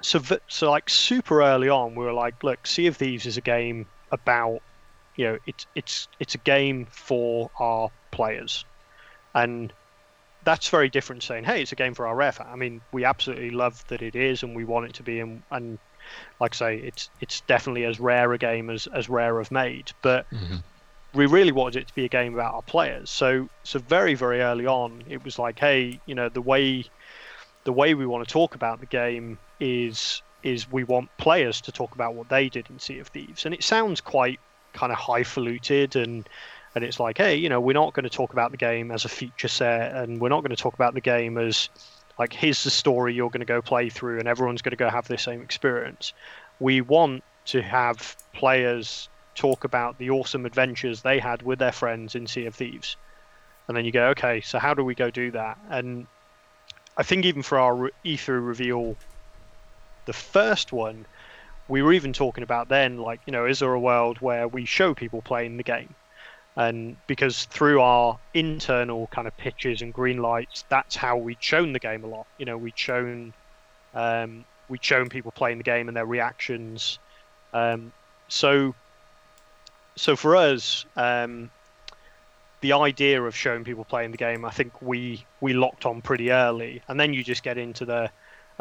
so 0.00 0.20
so 0.48 0.70
like 0.70 0.90
super 0.90 1.42
early 1.42 1.68
on 1.68 1.94
we 1.94 2.04
were 2.04 2.12
like 2.12 2.42
look 2.42 2.66
sea 2.66 2.88
of 2.88 2.96
thieves 2.96 3.26
is 3.26 3.36
a 3.36 3.40
game 3.40 3.86
about 4.10 4.60
you 5.16 5.24
know 5.24 5.38
it's 5.46 5.66
it's 5.74 6.08
it's 6.20 6.34
a 6.34 6.38
game 6.38 6.86
for 6.90 7.50
our 7.58 7.90
players, 8.10 8.64
and 9.34 9.72
that's 10.44 10.68
very 10.68 10.88
different. 10.88 11.22
Saying, 11.22 11.44
hey, 11.44 11.62
it's 11.62 11.72
a 11.72 11.76
game 11.76 11.94
for 11.94 12.06
our 12.06 12.14
rare 12.14 12.32
fan. 12.32 12.48
I 12.50 12.56
mean, 12.56 12.80
we 12.92 13.04
absolutely 13.04 13.50
love 13.50 13.86
that 13.88 14.02
it 14.02 14.16
is, 14.16 14.42
and 14.42 14.56
we 14.56 14.64
want 14.64 14.86
it 14.86 14.94
to 14.94 15.02
be, 15.02 15.20
and, 15.20 15.42
and 15.50 15.78
like 16.40 16.54
I 16.54 16.56
say, 16.56 16.76
it's 16.78 17.10
it's 17.20 17.40
definitely 17.42 17.84
as 17.84 18.00
rare 18.00 18.32
a 18.32 18.38
game 18.38 18.70
as 18.70 18.86
as 18.88 19.08
rare 19.08 19.38
have 19.38 19.50
made, 19.50 19.92
but. 20.02 20.28
Mm-hmm. 20.30 20.56
We 21.14 21.26
really 21.26 21.52
wanted 21.52 21.82
it 21.82 21.88
to 21.88 21.94
be 21.94 22.06
a 22.06 22.08
game 22.08 22.32
about 22.32 22.54
our 22.54 22.62
players. 22.62 23.10
So, 23.10 23.50
so 23.64 23.78
very, 23.80 24.14
very 24.14 24.40
early 24.40 24.64
on, 24.66 25.04
it 25.06 25.22
was 25.22 25.38
like, 25.38 25.58
hey, 25.58 26.00
you 26.06 26.14
know, 26.14 26.30
the 26.30 26.40
way, 26.40 26.86
the 27.64 27.72
way 27.74 27.92
we 27.92 28.06
want 28.06 28.26
to 28.26 28.32
talk 28.32 28.54
about 28.54 28.80
the 28.80 28.86
game 28.86 29.38
is 29.60 30.22
is 30.42 30.70
we 30.72 30.84
want 30.84 31.10
players 31.18 31.60
to 31.60 31.72
talk 31.72 31.94
about 31.94 32.14
what 32.14 32.30
they 32.30 32.48
did 32.48 32.68
in 32.70 32.78
Sea 32.78 32.98
of 32.98 33.08
Thieves, 33.08 33.44
and 33.44 33.54
it 33.54 33.62
sounds 33.62 34.00
quite 34.00 34.40
kind 34.72 34.92
of 34.92 34.98
highfalutin 34.98 35.90
and 35.94 36.28
and 36.74 36.84
it's 36.84 36.98
like, 36.98 37.18
hey, 37.18 37.36
you 37.36 37.48
know, 37.48 37.60
we're 37.60 37.74
not 37.74 37.92
going 37.92 38.04
to 38.04 38.10
talk 38.10 38.32
about 38.32 38.50
the 38.50 38.56
game 38.56 38.90
as 38.90 39.04
a 39.04 39.08
feature 39.08 39.48
set, 39.48 39.94
and 39.94 40.20
we're 40.20 40.30
not 40.30 40.40
going 40.40 40.56
to 40.56 40.62
talk 40.62 40.74
about 40.74 40.94
the 40.94 41.02
game 41.02 41.36
as 41.36 41.68
like 42.18 42.32
here's 42.32 42.64
the 42.64 42.70
story 42.70 43.14
you're 43.14 43.30
going 43.30 43.40
to 43.40 43.46
go 43.46 43.60
play 43.60 43.90
through, 43.90 44.18
and 44.18 44.28
everyone's 44.28 44.62
going 44.62 44.70
to 44.70 44.76
go 44.76 44.88
have 44.88 45.08
the 45.08 45.18
same 45.18 45.42
experience. 45.42 46.12
We 46.60 46.80
want 46.80 47.24
to 47.46 47.60
have 47.62 48.16
players 48.32 49.08
talk 49.34 49.64
about 49.64 49.98
the 49.98 50.10
awesome 50.10 50.46
adventures 50.46 51.02
they 51.02 51.18
had 51.18 51.42
with 51.42 51.58
their 51.58 51.72
friends 51.72 52.14
in 52.14 52.26
Sea 52.26 52.46
of 52.46 52.54
Thieves, 52.54 52.96
and 53.68 53.76
then 53.76 53.84
you 53.84 53.92
go, 53.92 54.08
okay, 54.08 54.40
so 54.40 54.58
how 54.58 54.72
do 54.72 54.84
we 54.84 54.94
go 54.94 55.10
do 55.10 55.30
that? 55.32 55.58
And 55.68 56.06
I 56.96 57.02
think 57.02 57.24
even 57.24 57.42
for 57.42 57.58
our 57.58 57.90
E3 58.04 58.46
reveal, 58.46 58.96
the 60.04 60.12
first 60.12 60.72
one, 60.72 61.06
we 61.68 61.82
were 61.82 61.92
even 61.92 62.12
talking 62.12 62.44
about 62.44 62.68
then, 62.68 62.98
like, 62.98 63.20
you 63.26 63.32
know, 63.32 63.46
is 63.46 63.60
there 63.60 63.72
a 63.72 63.80
world 63.80 64.18
where 64.20 64.48
we 64.48 64.64
show 64.64 64.94
people 64.94 65.22
playing 65.22 65.56
the 65.56 65.62
game? 65.62 65.94
And 66.54 66.96
because 67.06 67.46
through 67.46 67.80
our 67.80 68.18
internal 68.34 69.06
kind 69.06 69.26
of 69.26 69.36
pitches 69.36 69.80
and 69.80 69.92
green 69.92 70.18
lights, 70.18 70.64
that's 70.68 70.96
how 70.96 71.16
we'd 71.16 71.42
shown 71.42 71.72
the 71.72 71.78
game 71.78 72.04
a 72.04 72.06
lot. 72.06 72.26
You 72.36 72.44
know, 72.44 72.58
we'd 72.58 72.78
shown 72.78 73.32
um, 73.94 74.44
we'd 74.68 74.84
shown 74.84 75.08
people 75.08 75.32
playing 75.32 75.58
the 75.58 75.64
game 75.64 75.88
and 75.88 75.96
their 75.96 76.06
reactions. 76.06 76.98
Um, 77.52 77.92
so, 78.28 78.74
so 79.96 80.16
for 80.16 80.36
us, 80.36 80.84
um, 80.96 81.50
the 82.60 82.72
idea 82.72 83.22
of 83.22 83.34
showing 83.36 83.64
people 83.64 83.84
playing 83.84 84.10
the 84.10 84.16
game, 84.16 84.44
I 84.44 84.50
think 84.50 84.80
we 84.82 85.24
we 85.40 85.52
locked 85.52 85.86
on 85.86 86.02
pretty 86.02 86.30
early, 86.32 86.82
and 86.88 86.98
then 86.98 87.12
you 87.12 87.24
just 87.24 87.42
get 87.42 87.58
into 87.58 87.84
the 87.84 88.10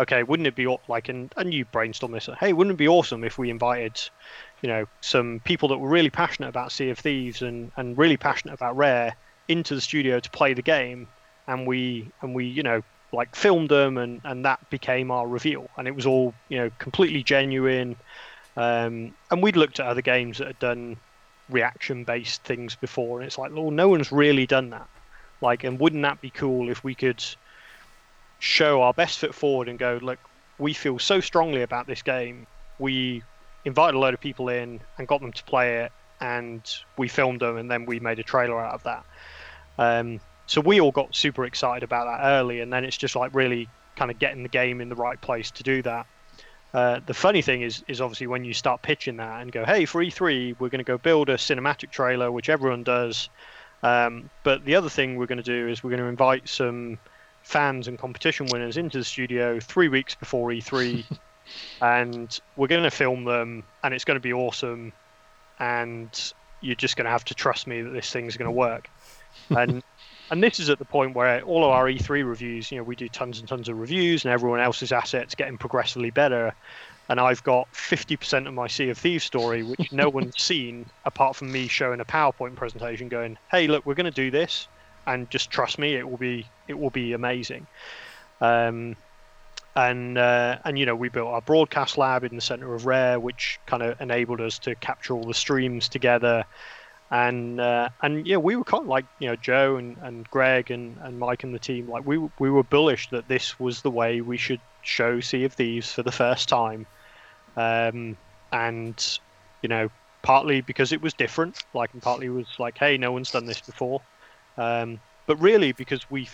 okay, 0.02 0.24
wouldn't 0.24 0.48
it 0.48 0.56
be 0.56 0.78
like, 0.88 1.10
and, 1.10 1.34
and 1.38 1.54
you 1.54 1.66
brainstorm 1.66 2.12
this, 2.12 2.28
hey, 2.40 2.54
wouldn't 2.54 2.74
it 2.74 2.78
be 2.78 2.88
awesome 2.88 3.24
if 3.24 3.38
we 3.38 3.50
invited, 3.50 4.02
you 4.62 4.68
know, 4.68 4.86
some 5.02 5.40
people 5.44 5.70
that 5.70 5.78
were 5.78 5.90
really 5.90 6.10
passionate 6.10 6.50
about 6.50 6.72
Sea 6.72 6.90
of 6.90 7.00
Thieves 7.00 7.42
and, 7.42 7.72
and 7.78 7.98
really 7.98 8.18
passionate 8.18 8.54
about 8.54 8.76
Rare 8.76 9.16
into 9.48 9.76
the 9.76 9.82
studio 9.82 10.20
to 10.20 10.30
play 10.30 10.54
the 10.54 10.62
game, 10.62 11.08
and 11.48 11.68
we 11.68 12.10
and 12.22 12.34
we, 12.34 12.46
you 12.46 12.64
know, 12.64 12.82
like 13.14 13.36
filmed 13.36 13.70
them, 13.70 13.98
and 13.98 14.22
and 14.24 14.46
that 14.46 14.70
became 14.70 15.12
our 15.12 15.28
reveal, 15.28 15.70
and 15.78 15.88
it 15.88 15.96
was 15.96 16.06
all, 16.06 16.34
you 16.50 16.58
know, 16.58 16.72
completely 16.80 17.24
genuine. 17.24 17.96
Um, 18.58 19.14
and 19.30 19.42
we'd 19.42 19.56
looked 19.56 19.80
at 19.80 19.88
other 19.88 20.02
games 20.02 20.38
that 20.40 20.48
had 20.48 20.60
done 20.60 20.98
reaction-based 21.50 22.44
things 22.44 22.76
before, 22.76 23.20
and 23.20 23.28
it's 23.28 23.38
like, 23.38 23.54
well, 23.54 23.72
no 23.72 23.88
one's 23.88 24.12
really 24.12 24.46
done 24.46 24.70
that. 24.72 24.88
Like, 25.42 25.64
and 25.64 25.80
wouldn't 25.80 26.04
that 26.04 26.22
be 26.22 26.30
cool 26.30 26.70
if 26.70 26.84
we 26.84 26.96
could 26.96 27.24
show 28.42 28.82
our 28.82 28.92
best 28.92 29.20
foot 29.20 29.36
forward 29.36 29.70
and 29.70 29.78
go, 29.78 30.00
look, 30.02 30.18
we 30.58 30.74
feel 30.74 30.98
so 30.98 31.20
strongly 31.20 31.62
about 31.62 31.86
this 31.86 32.02
game. 32.02 32.48
We 32.80 33.22
invited 33.66 33.96
a 33.96 34.00
load 34.00 34.16
of 34.16 34.20
people 34.20 34.50
in 34.50 34.82
and 34.98 35.08
got 35.08 35.22
them 35.22 35.32
to 35.32 35.44
play 35.44 35.84
it, 35.84 35.92
and 36.20 36.62
we 36.98 37.08
filmed 37.08 37.40
them, 37.40 37.58
and 37.58 37.70
then 37.70 37.86
we 37.86 38.00
made 38.00 38.18
a 38.18 38.24
trailer 38.24 38.60
out 38.60 38.74
of 38.74 38.84
that. 38.84 39.06
Um, 39.78 40.20
so 40.48 40.60
we 40.60 40.82
all 40.82 40.92
got 40.92 41.16
super 41.16 41.46
excited 41.46 41.84
about 41.84 42.06
that 42.06 42.26
early, 42.26 42.62
and 42.62 42.74
then 42.74 42.84
it's 42.84 42.98
just 42.98 43.16
like 43.16 43.34
really 43.36 43.70
kind 43.96 44.10
of 44.10 44.18
getting 44.18 44.42
the 44.42 44.50
game 44.50 44.82
in 44.82 44.90
the 44.90 44.96
right 44.96 45.22
place 45.22 45.52
to 45.52 45.64
do 45.64 45.84
that. 45.84 46.08
Uh, 46.74 47.00
the 47.06 47.14
funny 47.14 47.44
thing 47.44 47.62
is, 47.62 47.84
is 47.88 48.02
obviously 48.02 48.26
when 48.26 48.44
you 48.44 48.54
start 48.54 48.82
pitching 48.82 49.18
that 49.18 49.42
and 49.42 49.52
go, 49.52 49.66
"Hey, 49.66 49.86
for 49.86 50.02
E3, 50.02 50.56
we're 50.58 50.70
going 50.70 50.80
to 50.80 50.84
go 50.84 50.98
build 50.98 51.30
a 51.30 51.36
cinematic 51.36 51.92
trailer," 51.92 52.32
which 52.32 52.50
everyone 52.50 52.82
does. 52.82 53.30
Um, 53.84 54.32
but 54.44 54.66
the 54.66 54.76
other 54.76 54.90
thing 54.90 55.16
we're 55.16 55.28
going 55.28 55.38
to 55.38 55.44
do 55.44 55.68
is 55.68 55.84
we're 55.84 55.92
going 55.92 56.02
to 56.02 56.08
invite 56.08 56.50
some 56.50 56.98
fans 57.44 57.88
and 57.88 57.98
competition 57.98 58.48
winners 58.52 58.78
into 58.78 58.98
the 58.98 59.04
studio 59.04 59.60
three 59.60 59.88
weeks 59.88 60.16
before 60.16 60.50
E3, 60.50 61.04
and 61.82 62.40
we're 62.56 62.68
going 62.68 62.84
to 62.84 62.92
film 62.92 63.24
them, 63.24 63.64
and 63.84 63.94
it's 63.94 64.06
going 64.06 64.16
to 64.16 64.22
be 64.22 64.34
awesome. 64.34 64.94
And 65.60 66.34
you're 66.62 66.76
just 66.76 66.96
going 66.96 67.06
to 67.06 67.12
have 67.12 67.26
to 67.26 67.36
trust 67.36 67.68
me 67.68 67.82
that 67.82 67.90
this 67.90 68.12
thing's 68.12 68.38
going 68.38 68.48
to 68.48 68.52
work. 68.52 68.90
And 69.50 69.82
and 70.30 70.42
this 70.42 70.60
is 70.60 70.70
at 70.70 70.80
the 70.80 70.86
point 70.86 71.14
where 71.14 71.42
all 71.42 71.66
of 71.66 71.72
our 71.72 71.88
E3 71.88 72.28
reviews, 72.28 72.72
you 72.72 72.78
know, 72.78 72.84
we 72.84 72.96
do 72.96 73.10
tons 73.10 73.40
and 73.40 73.48
tons 73.48 73.68
of 73.68 73.78
reviews, 73.78 74.24
and 74.24 74.32
everyone 74.34 74.62
else's 74.62 74.94
assets 74.94 75.36
getting 75.36 75.58
progressively 75.58 76.10
better. 76.10 76.54
And 77.10 77.20
I've 77.20 77.44
got 77.44 77.72
50% 77.74 78.48
of 78.48 78.54
my 78.54 78.68
Sea 78.68 78.90
of 78.90 78.98
Thieves 78.98 79.26
story, 79.26 79.64
which 79.64 79.92
no 79.92 80.08
one's 80.18 80.42
seen 80.42 80.86
apart 81.04 81.36
from 81.36 81.52
me 81.52 81.68
showing 81.68 82.00
a 82.00 82.06
PowerPoint 82.06 82.56
presentation, 82.56 83.10
going, 83.10 83.38
"Hey, 83.50 83.68
look, 83.68 83.86
we're 83.86 83.96
going 83.96 84.06
to 84.06 84.12
do 84.12 84.32
this, 84.32 84.70
and 85.08 85.30
just 85.30 85.50
trust 85.50 85.80
me, 85.80 85.96
it 85.96 86.10
will 86.10 86.18
be 86.18 86.46
it 86.68 86.78
will 86.78 86.90
be 86.90 87.14
amazing." 87.14 87.68
Um, 88.40 88.96
and 89.76 90.18
uh, 90.18 90.58
and 90.66 90.78
you 90.78 90.86
know 90.86 90.96
we 90.96 91.10
built 91.10 91.28
our 91.28 91.42
broadcast 91.42 91.98
lab 91.98 92.24
in 92.24 92.36
the 92.36 92.42
center 92.42 92.74
of 92.74 92.86
Rare, 92.86 93.20
which 93.20 93.60
kind 93.66 93.84
of 93.84 94.00
enabled 94.02 94.42
us 94.42 94.60
to 94.60 94.76
capture 94.76 95.14
all 95.14 95.24
the 95.24 95.34
streams 95.34 95.88
together. 95.88 96.44
And 97.10 97.60
uh, 97.60 97.90
and 98.02 98.26
yeah, 98.26 98.38
we 98.38 98.56
were 98.56 98.64
kind 98.64 98.84
of 98.84 98.88
like 98.88 99.06
you 99.20 99.28
know 99.28 99.36
Joe 99.36 99.78
and, 99.78 99.98
and 100.02 100.30
Greg 100.30 100.72
and, 100.72 100.98
and 101.02 101.20
Mike 101.20 101.44
and 101.44 101.54
the 101.54 101.60
team 101.60 101.90
like 101.90 102.06
we 102.06 102.18
we 102.40 102.50
were 102.50 102.64
bullish 102.64 103.10
that 103.10 103.28
this 103.28 103.60
was 103.60 103.82
the 103.82 103.92
way 103.92 104.22
we 104.22 104.38
should 104.38 104.62
show 104.82 105.20
Sea 105.20 105.46
of 105.46 105.54
Thieves 105.54 105.92
for 105.92 106.04
the 106.04 106.12
first 106.12 106.50
time, 106.50 106.86
um, 107.56 108.18
and 108.52 109.20
you 109.62 109.70
know 109.70 109.90
partly 110.22 110.62
because 110.62 110.92
it 110.92 111.02
was 111.02 111.14
different, 111.14 111.64
like 111.74 111.94
and 111.94 112.02
partly 112.02 112.30
was 112.30 112.48
like 112.60 112.78
hey 112.78 112.98
no 112.98 113.12
one's 113.12 113.32
done 113.32 113.46
this 113.46 113.62
before, 113.62 114.02
um, 114.58 115.00
but 115.28 115.40
really 115.42 115.72
because 115.72 116.10
we 116.10 116.28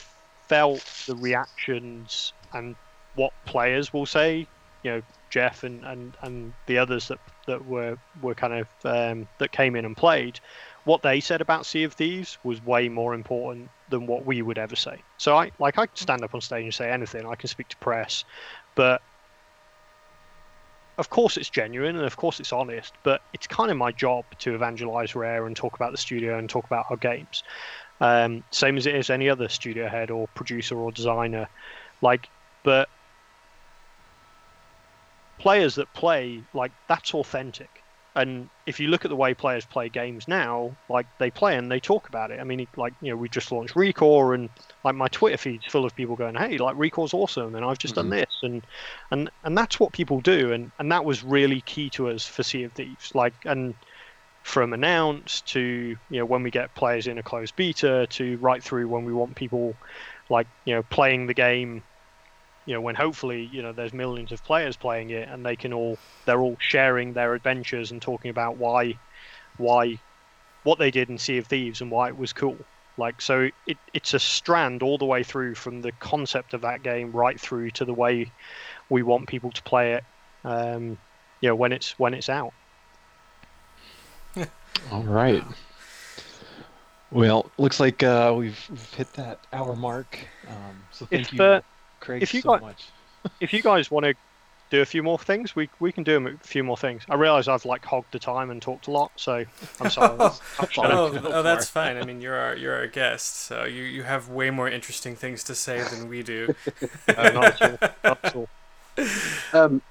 felt 0.48 0.84
the 1.08 1.16
reactions 1.16 2.34
and 2.54 2.76
what 3.16 3.32
players 3.46 3.92
will 3.94 4.06
say, 4.06 4.48
you 4.84 4.92
know 4.92 5.02
Jeff 5.30 5.64
and, 5.64 5.84
and, 5.84 6.16
and 6.22 6.54
the 6.68 6.78
others 6.78 7.08
that 7.10 7.20
that 7.48 7.66
were 7.66 7.98
were 8.22 8.36
kind 8.36 8.54
of 8.54 8.68
um, 8.86 9.28
that 9.40 9.52
came 9.52 9.76
in 9.76 9.86
and 9.86 9.96
played 9.98 10.40
what 10.88 11.02
they 11.02 11.20
said 11.20 11.42
about 11.42 11.66
Sea 11.66 11.84
of 11.84 11.92
Thieves 11.92 12.38
was 12.46 12.64
way 12.64 12.88
more 12.88 13.14
important 13.14 13.70
than 13.90 14.08
what 14.08 14.26
we 14.26 14.42
would 14.42 14.58
ever 14.58 14.76
say. 14.78 15.04
So 15.18 15.36
I 15.36 15.52
like 15.60 15.78
I 15.78 15.86
can 15.86 15.96
stand 15.98 16.24
up 16.24 16.34
on 16.34 16.40
stage 16.40 16.64
and 16.64 16.74
say 16.74 16.90
anything. 16.90 17.26
I 17.26 17.36
can 17.36 17.50
speak 17.50 17.68
to 17.70 17.78
press, 17.78 18.24
but 18.74 19.02
of 20.98 21.10
course 21.10 21.36
it's 21.36 21.50
genuine 21.50 21.98
and 21.98 22.06
of 22.06 22.16
course 22.16 22.40
it's 22.40 22.54
honest. 22.54 22.94
But 23.04 23.20
it's 23.34 23.48
kind 23.48 23.70
of 23.70 23.76
my 23.76 23.92
job 23.92 24.24
to 24.40 24.56
evangelize 24.56 25.14
Rare 25.14 25.46
and 25.46 25.58
talk 25.58 25.76
about 25.76 25.92
the 25.92 25.98
studio 25.98 26.38
and 26.38 26.50
talk 26.50 26.64
about 26.66 26.86
our 26.90 26.96
games. 26.96 27.44
Um, 28.00 28.44
same 28.52 28.78
as 28.78 28.86
it 28.86 28.96
is 28.96 29.10
any 29.10 29.30
other 29.30 29.50
studio 29.50 29.88
head 29.88 30.12
or 30.12 30.28
producer 30.30 30.78
or 30.78 30.92
designer. 30.92 31.48
Like, 32.02 32.30
but 32.64 32.90
players 35.40 35.76
that 35.76 35.92
play 35.94 36.44
like 36.54 36.72
that's 36.88 37.14
authentic 37.14 37.84
and 38.18 38.50
if 38.66 38.80
you 38.80 38.88
look 38.88 39.06
at 39.06 39.10
the 39.10 39.16
way 39.16 39.36
players 39.36 39.64
play 39.64 39.90
games 39.90 40.28
now, 40.28 40.76
like 40.90 41.06
they 41.20 41.30
play 41.30 41.56
and 41.56 41.72
they 41.72 41.80
talk 41.80 42.10
about 42.10 42.32
it. 42.32 42.40
I 42.40 42.44
mean, 42.44 42.68
like 42.76 42.94
you 43.00 43.12
know, 43.12 43.16
we 43.16 43.30
just 43.30 43.52
launched 43.52 43.76
ReCore, 43.76 44.34
and 44.34 44.50
like 44.84 44.96
my 44.96 45.08
Twitter 45.08 45.38
feed's 45.38 45.68
full 45.68 45.86
of 45.86 45.96
people 45.96 46.16
going, 46.16 46.34
"Hey, 46.34 46.58
like 46.58 46.76
ReCore's 46.76 47.14
awesome," 47.14 47.54
and 47.54 47.64
I've 47.64 47.78
just 47.78 47.94
mm-hmm. 47.94 48.10
done 48.10 48.20
this, 48.20 48.40
and 48.42 48.66
and 49.12 49.30
and 49.44 49.56
that's 49.56 49.80
what 49.80 49.94
people 49.94 50.20
do, 50.20 50.52
and 50.52 50.72
and 50.80 50.92
that 50.92 51.06
was 51.06 51.24
really 51.24 51.62
key 51.62 51.92
to 51.92 52.10
us 52.10 52.26
for 52.26 52.42
Sea 52.42 52.64
of 52.64 52.74
Thieves. 52.74 53.14
Like, 53.14 53.36
and 53.46 53.76
from 54.48 54.72
announce 54.72 55.42
to 55.42 55.98
you 56.10 56.20
know 56.20 56.24
when 56.24 56.42
we 56.42 56.50
get 56.50 56.74
players 56.74 57.06
in 57.06 57.18
a 57.18 57.24
closed 57.24 57.54
beta 57.58 58.08
to 58.10 58.38
right 58.38 58.64
through 58.64 58.88
when 58.88 59.04
we 59.04 59.12
want 59.12 59.36
people 59.36 59.76
like 60.30 60.48
you 60.64 60.74
know 60.74 60.82
playing 60.84 61.28
the 61.28 61.34
game 61.34 61.84
you 62.66 62.74
know 62.74 62.80
when 62.80 62.96
hopefully 62.96 63.50
you 63.52 63.62
know 63.62 63.74
there's 63.74 63.92
millions 63.92 64.32
of 64.32 64.42
players 64.46 64.78
playing 64.78 65.10
it 65.10 65.28
and 65.28 65.46
they 65.46 65.58
can 65.58 65.74
all 65.74 65.98
they're 66.26 66.40
all 66.40 66.56
sharing 66.60 67.12
their 67.12 67.34
adventures 67.34 67.92
and 67.92 68.02
talking 68.02 68.32
about 68.32 68.56
why 68.56 68.98
why 69.58 70.00
what 70.64 70.80
they 70.80 70.92
did 70.92 71.10
in 71.10 71.18
Sea 71.18 71.40
of 71.40 71.48
Thieves 71.48 71.82
and 71.82 71.92
why 71.92 72.08
it 72.08 72.18
was 72.18 72.32
cool. 72.32 72.58
Like 72.98 73.22
so 73.22 73.50
it, 73.68 73.78
it's 73.94 74.14
a 74.14 74.20
strand 74.20 74.82
all 74.82 74.98
the 74.98 75.06
way 75.06 75.24
through 75.24 75.56
from 75.56 75.82
the 75.82 75.92
concept 75.92 76.54
of 76.54 76.62
that 76.62 76.84
game 76.84 77.12
right 77.12 77.40
through 77.40 77.72
to 77.72 77.86
the 77.86 77.94
way 77.94 78.32
we 78.90 79.04
want 79.04 79.28
people 79.28 79.52
to 79.52 79.62
play 79.64 79.96
it 79.96 80.04
um, 80.46 80.98
you 81.42 81.50
know 81.50 81.56
when 81.56 81.74
it's 81.74 82.00
when 82.00 82.14
it's 82.14 82.30
out. 82.30 82.54
All 84.92 85.04
right. 85.04 85.44
Well, 87.12 87.50
looks 87.58 87.80
like 87.80 88.04
uh, 88.04 88.34
we've, 88.36 88.60
we've 88.70 88.94
hit 88.94 89.14
that 89.14 89.40
hour 89.54 89.76
mark. 89.76 90.18
Um, 90.48 90.84
so 90.92 91.06
thank 91.06 91.28
if, 91.28 91.34
you. 91.34 91.44
Uh, 91.44 91.62
Craig 92.00 92.22
if 92.22 92.34
you 92.34 92.42
so 92.42 92.50
got, 92.50 92.62
much. 92.62 92.88
if 93.40 93.54
you 93.54 93.62
guys 93.62 93.90
want 93.90 94.06
to 94.06 94.14
do 94.70 94.82
a 94.82 94.86
few 94.86 95.02
more 95.02 95.18
things, 95.18 95.56
we 95.56 95.70
we 95.80 95.92
can 95.92 96.04
do 96.04 96.28
a 96.28 96.38
few 96.46 96.64
more 96.64 96.76
things. 96.76 97.04
I 97.10 97.16
realise 97.16 97.48
I've 97.48 97.64
like 97.64 97.86
hogged 97.86 98.12
the 98.12 98.20
time 98.20 98.50
and 98.50 98.62
talked 98.62 98.88
a 98.88 98.92
lot, 98.92 99.12
so 99.16 99.46
I'm 99.80 99.90
sorry. 99.90 100.18
oh, 100.20 100.40
oh, 100.78 101.42
that's 101.42 101.70
fine. 101.70 101.96
I 101.96 102.04
mean, 102.06 102.20
you're 102.20 102.36
our 102.36 102.56
you're 102.56 102.76
our 102.76 102.88
guest, 102.88 103.36
so 103.36 103.64
you, 103.64 103.84
you 103.84 104.04
have 104.04 104.28
way 104.28 104.50
more 104.50 104.70
interesting 104.70 105.16
things 105.16 105.44
to 105.46 105.56
say 105.56 105.82
than 105.84 106.10
we 106.10 106.24
do. 106.24 106.54
uh, 107.16 107.30
not 107.30 107.62
at 107.62 107.82
all. 107.82 107.90
Not 108.04 108.20
at 108.24 108.36
all. 108.36 108.50
Um, 109.54 109.82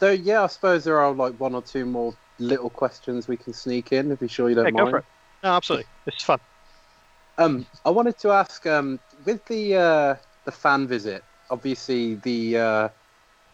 so 0.00 0.10
yeah, 0.10 0.42
I 0.42 0.46
suppose 0.48 0.84
there 0.84 0.98
are 0.98 1.12
like 1.12 1.38
one 1.38 1.54
or 1.54 1.62
two 1.62 1.86
more 1.86 2.14
little 2.38 2.70
questions 2.70 3.28
we 3.28 3.36
can 3.36 3.52
sneak 3.52 3.92
in. 3.92 4.10
If 4.12 4.20
you're 4.20 4.28
sure 4.28 4.48
you 4.48 4.54
don't 4.54 4.66
Yeah, 4.66 4.70
mind. 4.72 4.86
go 4.86 4.90
for 4.90 4.98
it. 4.98 5.04
No, 5.42 5.50
absolutely. 5.50 5.86
It's 6.06 6.24
fun. 6.24 6.40
Um, 7.38 7.66
I 7.84 7.90
wanted 7.90 8.18
to 8.18 8.30
ask 8.30 8.66
um, 8.66 8.98
with 9.24 9.44
the 9.46 9.76
uh, 9.76 10.14
the 10.44 10.52
fan 10.52 10.86
visit. 10.88 11.24
Obviously, 11.50 12.16
the 12.16 12.58
uh, 12.58 12.88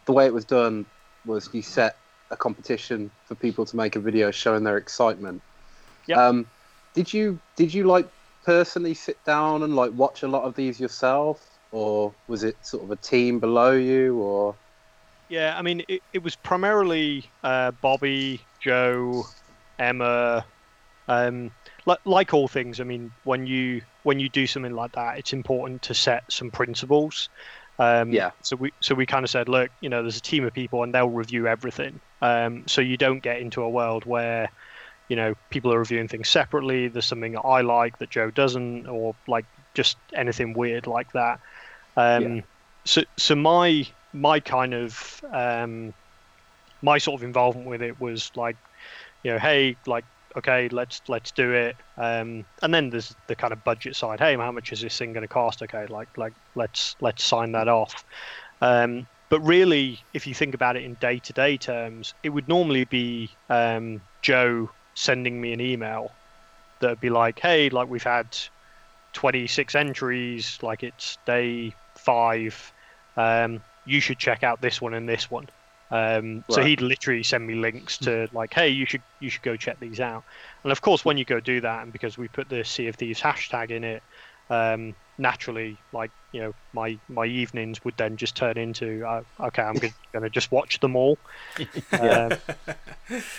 the 0.06 0.12
way 0.12 0.26
it 0.26 0.34
was 0.34 0.44
done 0.44 0.86
was 1.24 1.48
you 1.52 1.62
set 1.62 1.96
a 2.30 2.36
competition 2.36 3.10
for 3.24 3.34
people 3.34 3.64
to 3.66 3.76
make 3.76 3.96
a 3.96 4.00
video 4.00 4.30
showing 4.30 4.64
their 4.64 4.76
excitement. 4.78 5.42
Yep. 6.06 6.18
Um, 6.18 6.46
did 6.94 7.12
you 7.12 7.40
did 7.56 7.72
you 7.74 7.84
like 7.84 8.08
personally 8.44 8.94
sit 8.94 9.24
down 9.24 9.62
and 9.62 9.76
like 9.76 9.92
watch 9.92 10.22
a 10.22 10.28
lot 10.28 10.44
of 10.44 10.54
these 10.54 10.80
yourself, 10.80 11.44
or 11.70 12.14
was 12.26 12.44
it 12.44 12.64
sort 12.64 12.84
of 12.84 12.90
a 12.90 12.96
team 12.96 13.40
below 13.40 13.72
you, 13.72 14.18
or 14.18 14.56
Yeah, 15.28 15.56
I 15.56 15.62
mean, 15.62 15.82
it, 15.88 16.02
it 16.12 16.22
was 16.22 16.36
primarily 16.36 17.32
uh, 17.42 17.70
Bobby, 17.70 18.46
Joe, 18.62 19.24
Emma. 19.78 20.44
Um, 21.08 21.50
like, 21.84 21.98
like 22.04 22.32
all 22.32 22.48
things, 22.48 22.80
I 22.80 22.84
mean, 22.84 23.10
when 23.24 23.46
you 23.46 23.82
when 24.04 24.20
you 24.20 24.28
do 24.28 24.46
something 24.46 24.74
like 24.74 24.92
that, 24.92 25.18
it's 25.18 25.32
important 25.32 25.82
to 25.82 25.94
set 25.94 26.22
some 26.30 26.50
principles. 26.50 27.28
Um, 27.78 28.10
Yeah. 28.12 28.30
So 28.42 28.56
we 28.56 28.72
so 28.80 28.94
we 28.94 29.06
kind 29.06 29.24
of 29.24 29.30
said, 29.30 29.48
look, 29.48 29.70
you 29.80 29.88
know, 29.88 30.02
there's 30.02 30.16
a 30.16 30.22
team 30.22 30.44
of 30.44 30.52
people 30.52 30.82
and 30.82 30.94
they'll 30.94 31.08
review 31.10 31.46
everything. 31.46 32.00
Um, 32.20 32.64
so 32.68 32.80
you 32.80 32.96
don't 32.96 33.20
get 33.20 33.40
into 33.40 33.62
a 33.62 33.68
world 33.68 34.04
where, 34.04 34.48
you 35.08 35.16
know, 35.16 35.34
people 35.50 35.72
are 35.74 35.78
reviewing 35.78 36.08
things 36.08 36.28
separately. 36.28 36.88
There's 36.88 37.06
something 37.06 37.32
that 37.32 37.40
I 37.40 37.62
like 37.62 37.98
that 37.98 38.10
Joe 38.10 38.30
doesn't, 38.30 38.86
or 38.86 39.14
like 39.26 39.44
just 39.74 39.96
anything 40.14 40.54
weird 40.54 40.86
like 40.86 41.12
that. 41.12 41.40
Um, 41.96 42.36
Yeah. 42.36 42.40
So 42.84 43.02
so 43.16 43.34
my 43.34 43.86
my 44.12 44.40
kind 44.40 44.74
of 44.74 45.20
um, 45.32 45.94
my 46.82 46.98
sort 46.98 47.20
of 47.20 47.24
involvement 47.24 47.68
with 47.68 47.82
it 47.82 48.00
was 48.00 48.30
like, 48.36 48.56
you 49.22 49.30
know, 49.30 49.38
hey, 49.38 49.76
like, 49.86 50.04
okay, 50.36 50.68
let's 50.68 51.00
let's 51.08 51.30
do 51.30 51.52
it. 51.52 51.76
Um, 51.96 52.44
and 52.62 52.74
then 52.74 52.90
there's 52.90 53.14
the 53.28 53.36
kind 53.36 53.52
of 53.52 53.62
budget 53.64 53.96
side. 53.96 54.18
Hey, 54.18 54.36
how 54.36 54.52
much 54.52 54.72
is 54.72 54.80
this 54.80 54.96
thing 54.98 55.12
going 55.12 55.22
to 55.22 55.28
cost? 55.28 55.62
Okay, 55.62 55.86
like 55.86 56.16
like 56.18 56.32
let's 56.54 56.96
let's 57.00 57.24
sign 57.24 57.52
that 57.52 57.68
off. 57.68 58.04
Um, 58.60 59.06
but 59.28 59.40
really, 59.40 59.98
if 60.12 60.26
you 60.26 60.34
think 60.34 60.54
about 60.54 60.76
it 60.76 60.84
in 60.84 60.94
day-to-day 60.94 61.56
terms, 61.56 62.12
it 62.22 62.28
would 62.28 62.48
normally 62.48 62.84
be 62.84 63.30
um, 63.48 64.02
Joe 64.20 64.70
sending 64.94 65.40
me 65.40 65.54
an 65.54 65.60
email 65.60 66.12
that'd 66.80 67.00
be 67.00 67.10
like, 67.10 67.38
"Hey, 67.40 67.70
like 67.70 67.88
we've 67.88 68.02
had 68.02 68.36
26 69.14 69.74
entries, 69.74 70.58
like 70.62 70.82
it's 70.82 71.16
day 71.24 71.74
five. 71.96 72.72
Um, 73.16 73.62
you 73.84 74.00
should 74.00 74.18
check 74.18 74.42
out 74.42 74.60
this 74.60 74.80
one 74.80 74.94
and 74.94 75.08
this 75.08 75.30
one." 75.30 75.48
Um, 75.92 76.42
So 76.48 76.62
he'd 76.62 76.80
literally 76.80 77.22
send 77.22 77.46
me 77.46 77.54
links 77.54 77.98
to 77.98 78.28
like, 78.32 78.54
"Hey, 78.54 78.68
you 78.68 78.86
should 78.86 79.02
you 79.20 79.28
should 79.28 79.42
go 79.42 79.56
check 79.56 79.78
these 79.78 80.00
out." 80.00 80.24
And 80.64 80.72
of 80.72 80.80
course, 80.80 81.04
when 81.04 81.18
you 81.18 81.24
go 81.24 81.38
do 81.38 81.60
that, 81.60 81.82
and 81.82 81.92
because 81.92 82.16
we 82.16 82.28
put 82.28 82.48
the 82.48 82.64
Sea 82.64 82.88
of 82.88 82.96
Thieves 82.96 83.20
hashtag 83.20 83.70
in 83.70 83.84
it, 83.84 84.02
um, 84.48 84.94
naturally, 85.18 85.76
like 85.92 86.10
you 86.32 86.40
know, 86.40 86.54
my 86.72 86.98
my 87.08 87.26
evenings 87.26 87.84
would 87.84 87.96
then 87.98 88.16
just 88.16 88.34
turn 88.34 88.56
into, 88.56 89.04
uh, 89.06 89.22
okay, 89.40 89.62
I'm 89.62 89.74
going 89.74 89.92
to 90.22 90.30
just 90.30 90.50
watch 90.50 90.80
them 90.80 90.96
all. 90.96 91.18
um, 91.92 92.32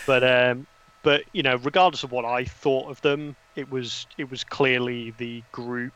but 0.06 0.22
um, 0.22 0.66
but 1.02 1.22
you 1.32 1.42
know, 1.42 1.56
regardless 1.56 2.04
of 2.04 2.12
what 2.12 2.24
I 2.24 2.44
thought 2.44 2.88
of 2.88 3.00
them, 3.02 3.36
it 3.56 3.70
was 3.70 4.06
it 4.16 4.30
was 4.30 4.44
clearly 4.44 5.12
the 5.18 5.42
group 5.52 5.92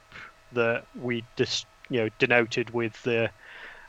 that 0.52 0.86
we 1.00 1.24
dis, 1.36 1.64
you 1.88 2.00
know 2.00 2.08
denoted 2.18 2.70
with 2.70 3.00
the 3.02 3.30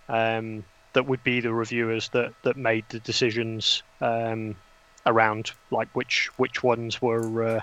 um, 0.07 0.63
that 0.99 1.05
would 1.05 1.23
be 1.23 1.39
the 1.39 1.53
reviewers 1.53 2.09
that 2.09 2.33
that 2.43 2.57
made 2.57 2.85
the 2.89 2.99
decisions 2.99 3.83
um, 4.01 4.57
around 5.05 5.49
like 5.71 5.87
which 5.93 6.29
which 6.35 6.61
ones 6.61 7.01
were 7.01 7.41
uh, 7.41 7.61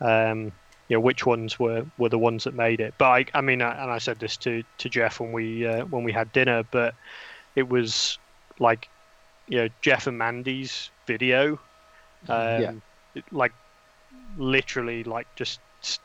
um, 0.00 0.52
you 0.88 0.96
know 0.96 1.00
which 1.00 1.26
ones 1.26 1.58
were, 1.58 1.82
were 1.98 2.08
the 2.08 2.20
ones 2.20 2.44
that 2.44 2.54
made 2.54 2.80
it. 2.80 2.94
But 2.98 3.06
I, 3.08 3.24
I 3.34 3.40
mean, 3.40 3.62
I, 3.62 3.82
and 3.82 3.90
I 3.90 3.98
said 3.98 4.20
this 4.20 4.36
to, 4.38 4.62
to 4.78 4.88
Jeff 4.88 5.18
when 5.18 5.32
we 5.32 5.66
uh, 5.66 5.86
when 5.86 6.04
we 6.04 6.12
had 6.12 6.30
dinner, 6.30 6.62
but 6.62 6.94
it 7.56 7.68
was 7.68 8.20
like 8.60 8.88
you 9.48 9.58
know 9.58 9.68
Jeff 9.80 10.06
and 10.06 10.16
Mandy's 10.16 10.92
video, 11.08 11.60
um, 12.28 12.82
Yeah. 13.16 13.22
like 13.32 13.54
literally 14.36 15.04
like 15.04 15.28
just 15.36 15.60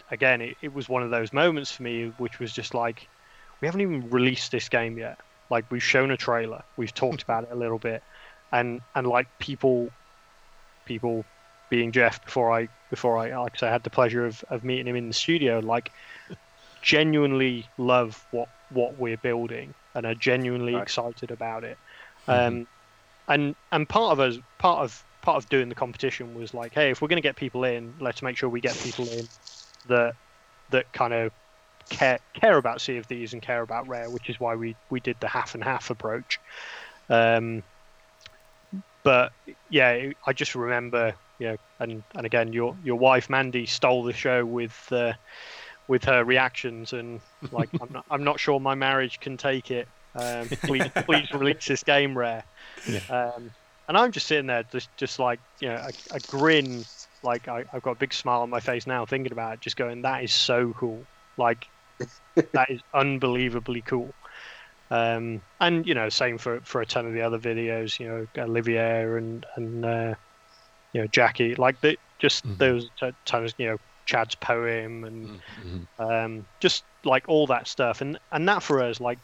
again 0.10 0.42
it, 0.42 0.58
it 0.62 0.74
was 0.74 0.90
one 0.90 1.04
of 1.04 1.12
those 1.12 1.32
moments 1.34 1.72
for 1.72 1.84
me 1.84 2.08
which 2.18 2.40
was 2.40 2.52
just 2.52 2.74
like 2.74 3.10
we 3.62 3.68
haven't 3.68 3.82
even 3.82 4.10
released 4.10 4.52
this 4.52 4.70
game 4.70 4.98
yet 4.98 5.20
like 5.50 5.66
we've 5.72 5.84
shown 5.84 6.12
a 6.12 6.18
trailer 6.18 6.64
we've 6.76 6.94
talked 6.94 7.24
about 7.24 7.44
it 7.44 7.50
a 7.52 7.56
little 7.58 7.80
bit 7.80 8.04
and 8.52 8.82
and 8.96 9.08
like 9.08 9.28
people 9.40 9.94
people 10.86 11.28
being 11.70 11.92
jeff 11.92 12.22
before 12.24 12.52
i 12.52 12.68
before 12.90 13.18
i 13.18 13.36
like 13.38 13.62
I 13.62 13.70
had 13.70 13.84
the 13.84 13.90
pleasure 13.90 14.26
of, 14.26 14.44
of 14.50 14.64
meeting 14.64 14.88
him 14.88 14.96
in 14.96 15.08
the 15.08 15.14
studio 15.14 15.60
like 15.60 15.92
genuinely 16.82 17.72
love 17.78 18.26
what 18.32 18.50
what 18.70 18.98
we're 18.98 19.18
building 19.18 19.74
and 19.96 20.06
are 20.06 20.16
genuinely 20.16 20.78
Right. 20.78 20.78
excited 20.78 21.32
about 21.32 21.64
it 21.64 21.80
um 22.28 22.68
and 23.28 23.56
and 23.72 23.90
part 23.90 24.14
of 24.14 24.20
us 24.20 24.38
part 24.60 24.84
of 24.84 25.06
part 25.22 25.38
of 25.44 25.50
doing 25.50 25.70
the 25.70 25.76
competition 25.76 26.34
was 26.34 26.54
like 26.54 26.74
hey 26.74 26.92
if 26.92 27.02
we're 27.02 27.08
going 27.10 27.22
to 27.22 27.28
get 27.28 27.36
people 27.38 27.64
in 27.64 27.96
let's 28.00 28.22
make 28.22 28.38
sure 28.38 28.50
we 28.50 28.62
get 28.62 28.80
people 28.80 29.10
in 29.10 29.30
that 29.86 30.16
that 30.70 30.92
kind 30.94 31.14
of 31.14 31.32
care 31.90 32.20
care 32.34 32.58
about 32.58 32.82
Sea 32.82 32.98
of 32.98 33.06
Thieves 33.06 33.34
and 33.34 33.42
care 33.42 33.62
about 33.62 33.88
Rare, 33.88 34.10
which 34.10 34.30
is 34.30 34.40
why 34.40 34.56
we 34.56 34.76
we 34.90 35.00
did 35.00 35.18
the 35.20 35.28
half 35.28 35.56
and 35.56 35.64
half 35.64 35.90
approach. 35.90 36.40
Um, 37.10 37.64
but 39.04 39.32
yeah, 39.70 40.12
I 40.26 40.34
just 40.34 40.56
remember, 40.56 41.14
you 41.40 41.48
know, 41.48 41.58
and 41.80 42.04
and 42.16 42.26
again, 42.26 42.54
your 42.54 42.76
your 42.84 42.98
wife 42.98 43.30
Mandy 43.30 43.66
stole 43.66 44.04
the 44.04 44.14
show 44.14 44.46
with 44.46 44.92
uh, 44.92 45.14
with 45.88 46.04
her 46.06 46.24
reactions, 46.24 46.94
and 46.94 47.22
like 47.52 47.70
I'm 47.82 47.90
not 47.92 48.06
I'm 48.12 48.24
not 48.24 48.40
sure 48.40 48.60
my 48.60 48.76
marriage 48.76 49.20
can 49.20 49.38
take 49.38 49.72
it. 49.72 49.88
Um, 50.16 50.48
please 50.64 50.90
please 51.06 51.32
release 51.32 51.68
this 51.68 51.84
game, 51.84 52.18
Rare. 52.18 52.44
Um, 53.10 53.52
and 53.88 53.98
I'm 53.98 54.12
just 54.12 54.28
sitting 54.28 54.48
there, 54.48 54.64
just 54.64 54.90
just 54.98 55.20
like 55.20 55.40
you 55.60 55.70
know, 55.70 55.76
a, 55.76 56.16
a 56.16 56.20
grin. 56.20 56.84
Like 57.24 57.48
I, 57.48 57.66
I've 57.74 57.82
got 57.82 57.92
a 57.92 57.96
big 57.96 58.14
smile 58.14 58.42
on 58.42 58.50
my 58.50 58.60
face 58.60 58.86
now 58.86 59.06
thinking 59.06 59.32
about 59.32 59.56
it, 59.56 59.62
just 59.62 59.76
going, 59.76 60.04
that 60.04 60.24
is 60.24 60.32
so 60.32 60.74
cool. 60.78 61.04
Like 61.36 61.68
that 62.54 62.68
is 62.70 62.82
unbelievably 62.94 63.84
cool. 63.84 64.16
Um, 64.90 65.42
and 65.60 65.86
you 65.86 65.94
know, 65.96 66.10
same 66.10 66.38
for 66.38 66.62
for 66.64 66.82
a 66.82 66.86
ton 66.86 67.06
of 67.06 67.14
the 67.14 67.22
other 67.22 67.40
videos. 67.40 68.00
You 68.00 68.08
know, 68.10 68.44
Olivier 68.44 69.18
and 69.18 69.46
and 69.58 69.86
uh, 69.86 70.16
you 70.94 71.02
know 71.02 71.08
Jackie. 71.08 71.56
Like 71.56 71.80
the 71.82 71.98
just 72.20 72.46
Mhm. 72.46 72.58
there 72.60 72.74
was 72.74 72.90
a 73.02 73.14
you 73.58 73.68
know 73.68 73.78
Chad's 74.06 74.36
poem 74.36 75.04
and 75.04 75.42
Mhm. 75.64 75.88
um, 76.00 76.46
just 76.60 76.86
like 77.04 77.26
all 77.28 77.48
that 77.48 77.68
stuff 77.68 78.02
and 78.02 78.20
and 78.32 78.48
that 78.50 78.64
for 78.64 78.82
us 78.82 79.00
like 79.00 79.20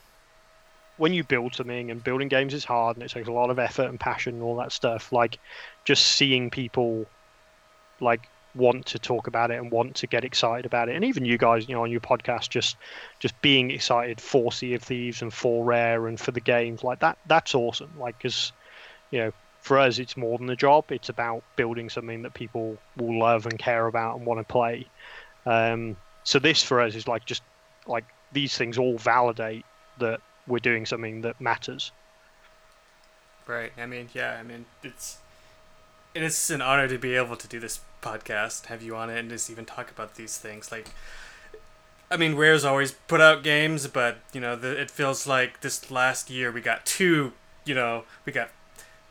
when 0.98 1.14
you 1.14 1.24
build 1.24 1.56
something 1.56 1.90
and 1.92 2.04
building 2.04 2.28
games 2.28 2.54
is 2.54 2.64
hard 2.64 2.96
and 2.98 3.04
it 3.04 3.12
takes 3.12 3.28
a 3.28 3.32
lot 3.32 3.50
of 3.50 3.60
effort 3.60 3.90
and 3.90 4.00
passion 4.00 4.36
and 4.36 4.44
all 4.44 4.58
that 4.58 4.72
stuff 4.72 5.12
like 5.12 5.40
just 5.86 6.06
seeing 6.06 6.50
people 6.50 7.10
like 8.00 8.30
want 8.56 8.86
to 8.86 9.00
talk 9.00 9.28
about 9.28 9.52
it 9.52 9.56
and 9.56 9.72
want 9.72 9.96
to 9.96 10.08
get 10.08 10.24
excited 10.24 10.66
about 10.66 10.88
it 10.88 10.96
and 10.96 11.04
even 11.04 11.26
you 11.26 11.38
guys 11.38 11.68
you 11.68 11.74
know 11.74 11.84
on 11.84 11.92
your 11.92 12.00
podcast 12.00 12.50
just 12.50 12.78
just 13.20 13.40
being 13.42 13.72
excited 13.72 14.22
for 14.22 14.52
sea 14.52 14.76
of 14.76 14.84
thieves 14.84 15.22
and 15.22 15.34
for 15.34 15.64
rare 15.66 16.08
and 16.08 16.20
for 16.20 16.32
the 16.32 16.40
games 16.40 16.84
like 16.84 17.00
that 17.00 17.18
that's 17.26 17.56
awesome 17.56 17.92
like 18.00 18.16
because 18.18 18.52
you 19.10 19.20
know 19.20 19.32
for 19.60 19.80
us 19.80 19.98
it's 19.98 20.16
more 20.16 20.38
than 20.38 20.50
a 20.50 20.56
job 20.56 20.86
it's 20.92 21.10
about 21.10 21.44
building 21.56 21.90
something 21.90 22.22
that 22.22 22.34
people 22.34 22.78
will 22.98 23.18
love 23.18 23.46
and 23.46 23.58
care 23.58 23.88
about 23.88 24.18
and 24.18 24.26
want 24.26 24.40
to 24.40 24.44
play 24.44 24.86
um, 25.46 25.96
so 26.24 26.40
this 26.40 26.64
for 26.64 26.82
us 26.82 26.96
is 26.96 27.08
like 27.08 27.26
just 27.26 27.44
like 27.88 28.06
these 28.32 28.58
things 28.58 28.78
all 28.78 28.98
validate 28.98 29.66
that 30.00 30.22
we're 30.48 30.60
doing 30.60 30.86
something 30.86 31.22
that 31.22 31.40
matters. 31.40 31.92
Right. 33.46 33.72
I 33.78 33.86
mean, 33.86 34.10
yeah. 34.14 34.38
I 34.40 34.44
mean, 34.44 34.66
it's 34.84 35.18
it 36.14 36.24
is 36.24 36.50
an 36.50 36.62
honor 36.62 36.88
to 36.88 36.98
be 36.98 37.16
able 37.16 37.36
to 37.36 37.48
do 37.48 37.60
this 37.60 37.82
podcast, 38.04 38.68
have 38.68 38.84
you 38.84 38.96
on 38.96 39.10
it, 39.10 39.18
and 39.18 39.30
just 39.30 39.50
even 39.50 39.66
talk 39.66 39.90
about 39.90 40.16
these 40.16 40.38
things. 40.38 40.72
Like, 40.72 40.90
I 42.12 42.18
mean, 42.18 42.36
Rare's 42.36 42.66
always 42.66 42.92
put 42.92 43.22
out 43.22 43.44
games, 43.44 43.88
but 43.88 44.18
you 44.34 44.42
know, 44.42 44.56
the, 44.56 44.80
it 44.80 44.92
feels 44.92 45.26
like 45.26 45.62
this 45.62 45.90
last 45.90 46.30
year 46.30 46.52
we 46.52 46.62
got 46.62 46.86
two. 46.86 47.34
You 47.66 47.76
know, 47.76 48.04
we 48.26 48.34
got 48.34 48.50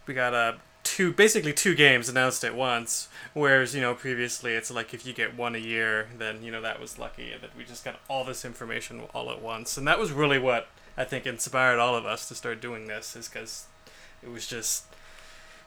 we 0.06 0.14
got 0.14 0.34
uh 0.34 0.52
two 0.84 1.12
basically 1.12 1.52
two 1.52 1.74
games 1.74 2.08
announced 2.08 2.44
at 2.44 2.54
once. 2.54 3.08
Whereas 3.32 3.74
you 3.74 3.80
know 3.80 3.94
previously 3.94 4.52
it's 4.52 4.70
like 4.70 4.92
if 4.92 5.06
you 5.06 5.12
get 5.12 5.36
one 5.36 5.54
a 5.54 5.58
year, 5.58 6.08
then 6.18 6.42
you 6.42 6.52
know 6.52 6.60
that 6.60 6.80
was 6.80 6.98
lucky, 6.98 7.32
that 7.40 7.56
we 7.56 7.64
just 7.64 7.84
got 7.84 7.98
all 8.08 8.24
this 8.24 8.44
information 8.44 9.02
all 9.14 9.30
at 9.30 9.40
once, 9.40 9.76
and 9.76 9.86
that 9.88 9.98
was 9.98 10.12
really 10.12 10.38
what 10.38 10.68
I 10.96 11.04
think 11.04 11.26
inspired 11.26 11.78
all 11.78 11.94
of 11.96 12.04
us 12.04 12.28
to 12.28 12.34
start 12.34 12.60
doing 12.60 12.86
this, 12.86 13.16
is 13.16 13.28
because 13.28 13.66
it 14.22 14.30
was 14.30 14.46
just 14.46 14.84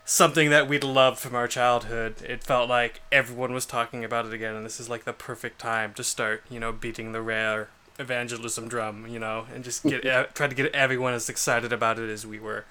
something 0.06 0.50
that 0.52 0.68
we'd 0.68 0.84
loved 0.84 1.20
from 1.20 1.36
our 1.36 1.48
childhood. 1.48 2.22
It 2.22 2.44
felt 2.44 2.70
like 2.70 3.02
everyone 3.12 3.54
was 3.54 3.66
talking 3.66 4.04
about 4.04 4.26
it 4.26 4.34
again, 4.34 4.56
and 4.56 4.66
this 4.66 4.80
is 4.80 4.90
like 4.90 5.04
the 5.04 5.14
perfect 5.14 5.60
time 5.60 5.94
to 5.96 6.04
start, 6.04 6.44
you 6.50 6.60
know, 6.60 6.72
beating 6.72 7.12
the 7.12 7.22
rare 7.22 7.70
evangelism 7.98 8.68
drum, 8.68 9.08
you 9.08 9.20
know, 9.20 9.48
and 9.54 9.64
just 9.64 9.84
get 9.84 10.04
try 10.36 10.48
to 10.48 10.56
get 10.56 10.74
everyone 10.74 11.14
as 11.14 11.28
excited 11.30 11.74
about 11.74 11.98
it 12.00 12.10
as 12.10 12.26
we 12.26 12.40
were. 12.40 12.66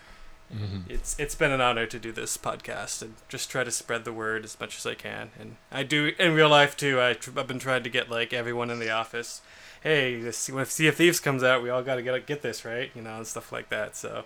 Mhm. 0.55 0.89
It's 0.89 1.19
it's 1.19 1.35
been 1.35 1.51
an 1.51 1.61
honor 1.63 1.87
to 1.87 1.99
do 1.99 2.13
this 2.13 2.37
podcast 2.37 3.03
and 3.03 3.15
just 3.29 3.51
try 3.51 3.65
to 3.65 3.71
spread 3.71 4.05
the 4.05 4.13
word 4.13 4.45
as 4.45 4.61
much 4.61 4.77
as 4.77 4.87
I 4.87 4.95
can. 4.95 5.31
And 5.41 5.57
I 5.73 5.83
do 5.83 6.13
in 6.19 6.35
real 6.35 6.51
life 6.51 6.77
too. 6.77 7.01
I 7.01 7.15
tr- 7.15 7.31
I've 7.39 7.49
been 7.49 7.59
trying 7.59 7.83
to 7.83 7.91
get 7.91 8.11
like 8.11 8.33
everyone 8.33 8.71
in 8.71 8.79
the 8.79 8.91
office. 8.91 9.41
Hey, 9.83 10.21
this, 10.21 10.49
when 10.49 10.65
Sea 10.67 10.89
of 10.89 10.97
Thieves 10.97 11.21
comes 11.21 11.43
out, 11.43 11.63
we 11.63 11.71
all 11.71 11.83
got 11.83 11.97
to 11.97 12.03
get 12.03 12.27
get 12.27 12.43
this 12.43 12.65
right, 12.65 12.91
you 12.95 13.03
know, 13.03 13.17
and 13.17 13.27
stuff 13.27 13.51
like 13.51 13.71
that. 13.71 13.97
So 13.97 14.25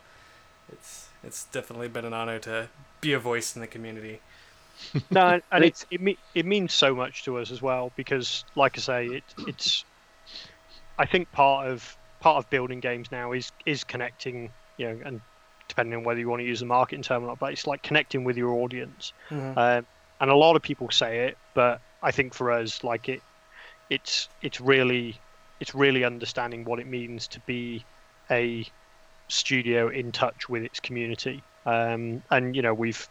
it's 0.71 1.09
it's 1.25 1.45
definitely 1.45 1.89
been 1.89 2.05
an 2.05 2.13
honor 2.13 2.41
to 2.41 2.69
be 3.01 3.13
a 3.13 3.19
voice 3.19 3.55
in 3.57 3.61
the 3.61 3.67
community. 3.67 4.21
No, 5.11 5.27
and- 5.27 5.43
and 5.51 5.65
it 5.65 5.85
it, 5.91 6.01
me- 6.01 6.19
it 6.35 6.47
means 6.47 6.73
so 6.73 6.95
much 6.95 7.25
to 7.25 7.39
us 7.39 7.51
as 7.51 7.61
well 7.61 7.91
because, 7.97 8.45
like 8.55 8.79
I 8.79 8.81
say, 8.81 9.07
it 9.07 9.25
it's. 9.47 9.85
I 10.99 11.07
think 11.07 11.31
part 11.33 11.69
of 11.69 11.97
part 12.21 12.37
of 12.37 12.49
building 12.51 12.79
games 12.81 13.11
now 13.11 13.33
is 13.33 13.51
is 13.67 13.83
connecting, 13.85 14.51
you 14.77 14.89
know, 14.89 15.01
and 15.05 15.21
depending 15.69 15.99
on 15.99 16.05
whether 16.05 16.19
you 16.21 16.29
want 16.29 16.41
to 16.41 16.47
use 16.47 16.61
the 16.61 16.67
marketing 16.67 17.03
term 17.03 17.25
or 17.25 17.27
not, 17.27 17.39
but 17.41 17.53
it's 17.53 17.67
like 17.67 17.83
connecting 17.83 18.23
with 18.25 18.37
your 18.37 18.51
audience. 18.53 19.13
Um, 19.59 19.87
and 20.21 20.31
a 20.31 20.35
lot 20.35 20.55
of 20.57 20.63
people 20.63 20.91
say 20.91 21.27
it, 21.27 21.37
but 21.55 21.81
I 22.03 22.11
think 22.13 22.33
for 22.35 22.51
us, 22.53 22.83
like 22.85 23.09
it, 23.09 23.21
it's 23.91 24.29
it's 24.43 24.61
really 24.61 25.21
it's 25.61 25.75
really 25.75 26.05
understanding 26.05 26.65
what 26.65 26.79
it 26.79 26.87
means 26.87 27.27
to 27.29 27.41
be 27.41 27.85
a 28.31 28.65
studio 29.29 29.89
in 29.89 30.13
touch 30.13 30.49
with 30.49 30.63
its 30.63 30.79
community. 30.81 31.43
Um, 31.69 32.23
and 32.31 32.57
you 32.57 32.63
know, 32.63 32.75
we've 32.75 33.09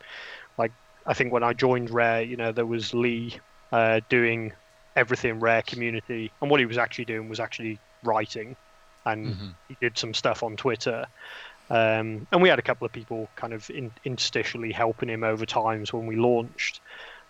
like 0.58 0.74
I 1.06 1.14
think 1.14 1.34
when 1.34 1.44
I 1.44 1.54
joined 1.54 1.92
Rare, 1.92 2.24
you 2.24 2.38
know, 2.38 2.52
there 2.52 2.66
was 2.66 2.94
Lee 2.94 3.40
uh, 3.72 4.02
doing 4.10 4.54
everything 4.96 5.40
Rare 5.40 5.64
community, 5.64 6.34
and 6.42 6.52
what 6.52 6.60
he 6.60 6.66
was 6.66 6.78
actually 6.78 7.06
doing 7.06 7.30
was 7.30 7.40
actually 7.40 7.82
writing, 8.04 8.58
and 9.06 9.36
Mhm. 9.36 9.58
he 9.68 9.78
did 9.82 9.98
some 9.98 10.14
stuff 10.14 10.44
on 10.44 10.58
Twitter. 10.58 11.06
Um, 11.70 12.28
and 12.32 12.42
we 12.42 12.50
had 12.50 12.60
a 12.60 12.64
couple 12.64 12.86
of 12.86 12.94
people 12.94 13.32
kind 13.36 13.54
of 13.54 13.70
in, 13.70 13.92
interstitially 14.06 14.74
helping 14.74 15.10
him 15.10 15.24
over 15.24 15.46
times 15.46 15.92
when 15.94 16.06
we 16.08 16.16
launched. 16.16 16.82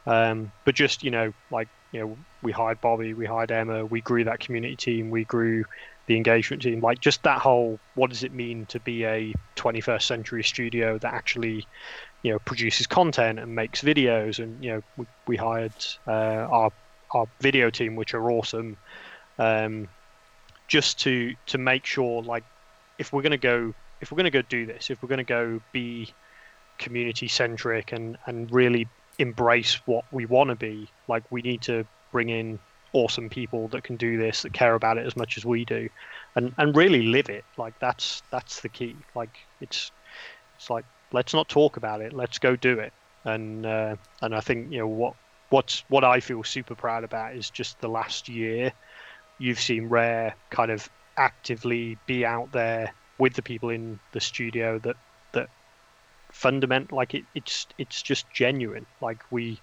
Um, 0.06 0.54
but 0.66 0.76
just 0.76 1.04
you 1.04 1.12
know, 1.12 1.34
like 1.52 1.70
you 1.92 2.02
know, 2.02 2.20
we 2.42 2.52
hired 2.52 2.82
Bobby, 2.82 3.14
we 3.14 3.26
hired 3.26 3.52
Emma, 3.52 3.86
we 3.86 4.02
grew 4.02 4.26
that 4.26 4.40
community 4.40 4.78
team, 4.78 5.10
we 5.12 5.26
grew 5.26 5.66
the 6.08 6.16
engagement 6.16 6.64
team. 6.64 6.82
Like 6.82 7.00
just 7.00 7.22
that 7.24 7.40
whole, 7.40 7.80
what 7.96 8.10
does 8.10 8.24
it 8.24 8.34
mean 8.34 8.66
to 8.68 8.80
be 8.80 9.04
a 9.06 9.34
21st 9.56 10.02
century 10.02 10.44
studio 10.44 10.98
that 10.98 11.14
actually, 11.14 11.68
you 12.24 12.32
know, 12.32 12.40
produces 12.40 12.88
content 12.88 13.40
and 13.40 13.54
makes 13.54 13.82
videos? 13.82 14.40
And 14.40 14.64
you 14.64 14.72
know, 14.72 14.82
we, 14.98 15.06
we 15.28 15.38
hired 15.38 15.74
uh, 16.08 16.48
our 16.50 16.72
our 17.12 17.28
video 17.40 17.70
team, 17.70 17.96
which 17.96 18.14
are 18.14 18.32
awesome, 18.32 18.78
um, 19.38 19.88
just 20.68 21.00
to 21.02 21.36
to 21.48 21.58
make 21.58 21.86
sure, 21.86 22.24
like, 22.24 22.44
if 22.98 23.14
we're 23.14 23.22
gonna 23.22 23.38
go, 23.38 23.74
if 24.02 24.12
we're 24.12 24.18
gonna 24.18 24.32
go 24.32 24.42
do 24.42 24.66
this, 24.66 24.90
if 24.90 25.04
we're 25.04 25.10
gonna 25.10 25.24
go 25.24 25.62
be 25.72 26.14
community 26.78 27.28
centric 27.28 27.92
and 27.92 28.18
and 28.26 28.52
really 28.52 28.88
embrace 29.20 29.82
what 29.86 30.06
we 30.12 30.26
want 30.26 30.50
to 30.50 30.56
be, 30.56 30.90
like, 31.08 31.24
we 31.32 31.42
need 31.42 31.62
to 31.62 31.86
bring 32.12 32.30
in 32.30 32.60
awesome 32.94 33.30
people 33.30 33.68
that 33.70 33.84
can 33.84 33.96
do 33.96 34.18
this 34.18 34.42
that 34.44 34.54
care 34.54 34.76
about 34.76 34.98
it 34.98 35.06
as 35.06 35.16
much 35.16 35.38
as 35.38 35.46
we 35.46 35.66
do 35.66 35.90
and 36.36 36.54
and 36.58 36.76
really 36.76 37.04
live 37.04 37.30
it. 37.30 37.46
Like 37.58 37.78
that's 37.80 38.24
that's 38.32 38.62
the 38.62 38.70
key. 38.70 38.96
Like 39.16 39.38
it's 39.62 39.92
it's 40.56 40.70
like 40.70 40.86
let's 41.12 41.34
not 41.34 41.48
talk 41.50 41.78
about 41.78 42.02
it. 42.02 42.14
Let's 42.14 42.40
go 42.40 42.56
do 42.56 42.80
it. 42.80 42.94
And 43.24 43.66
uh, 43.66 43.96
and 44.22 44.34
i 44.34 44.40
think 44.40 44.72
you 44.72 44.80
know 44.80 44.88
what 44.88 45.14
what's 45.50 45.84
what 45.90 46.04
i 46.04 46.20
feel 46.20 46.44
super 46.44 46.76
proud 46.76 47.04
about 47.04 47.36
is 47.36 47.50
just 47.50 47.80
the 47.80 47.88
last 47.88 48.30
year 48.30 48.72
you've 49.38 49.60
seen 49.60 49.88
rare 49.88 50.34
kind 50.50 50.72
of 50.72 50.90
actively 51.18 51.98
be 52.06 52.26
out 52.26 52.52
there 52.52 52.94
with 53.18 53.34
the 53.34 53.42
people 53.42 53.70
in 53.70 54.00
the 54.14 54.20
studio 54.20 54.80
that 54.80 54.96
that 55.34 55.50
fundament 56.32 56.92
like 56.92 57.14
it, 57.14 57.26
it's 57.36 57.68
it's 57.78 58.02
just 58.02 58.30
genuine. 58.32 58.86
Like 59.02 59.24
we 59.32 59.60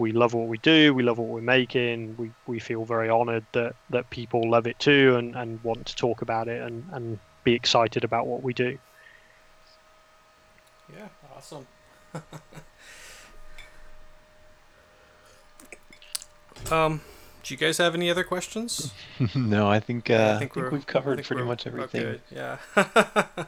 we 0.00 0.12
love 0.12 0.32
what 0.34 0.48
we 0.48 0.56
do, 0.58 0.94
we 0.94 1.02
love 1.02 1.18
what 1.18 1.28
we're 1.28 1.40
making, 1.42 2.16
we, 2.16 2.30
we 2.46 2.58
feel 2.58 2.84
very 2.86 3.08
honored 3.10 3.44
that, 3.52 3.74
that 3.90 4.08
people 4.10 4.48
love 4.50 4.66
it 4.66 4.78
too 4.78 5.16
and, 5.16 5.36
and 5.36 5.62
want 5.62 5.84
to 5.86 5.94
talk 5.94 6.22
about 6.22 6.48
it 6.48 6.62
and, 6.62 6.84
and 6.92 7.18
be 7.44 7.52
excited 7.52 8.02
about 8.02 8.26
what 8.26 8.42
we 8.42 8.54
do. 8.54 8.78
Yeah, 10.96 11.08
awesome. 11.36 11.66
um, 16.72 17.00
do 17.42 17.54
you 17.54 17.58
guys 17.58 17.78
have 17.78 17.94
any 17.94 18.10
other 18.10 18.24
questions? 18.24 18.92
no, 19.34 19.68
I 19.70 19.80
think, 19.80 20.10
uh, 20.10 20.14
I 20.14 20.34
I 20.36 20.38
think, 20.38 20.56
we're- 20.56 20.70
we've 20.70 20.86
covered 20.86 21.16
think 21.16 21.26
pretty 21.28 21.42
much 21.44 21.66
everything. 21.66 22.00
good, 22.02 22.20
Yeah. 22.30 22.56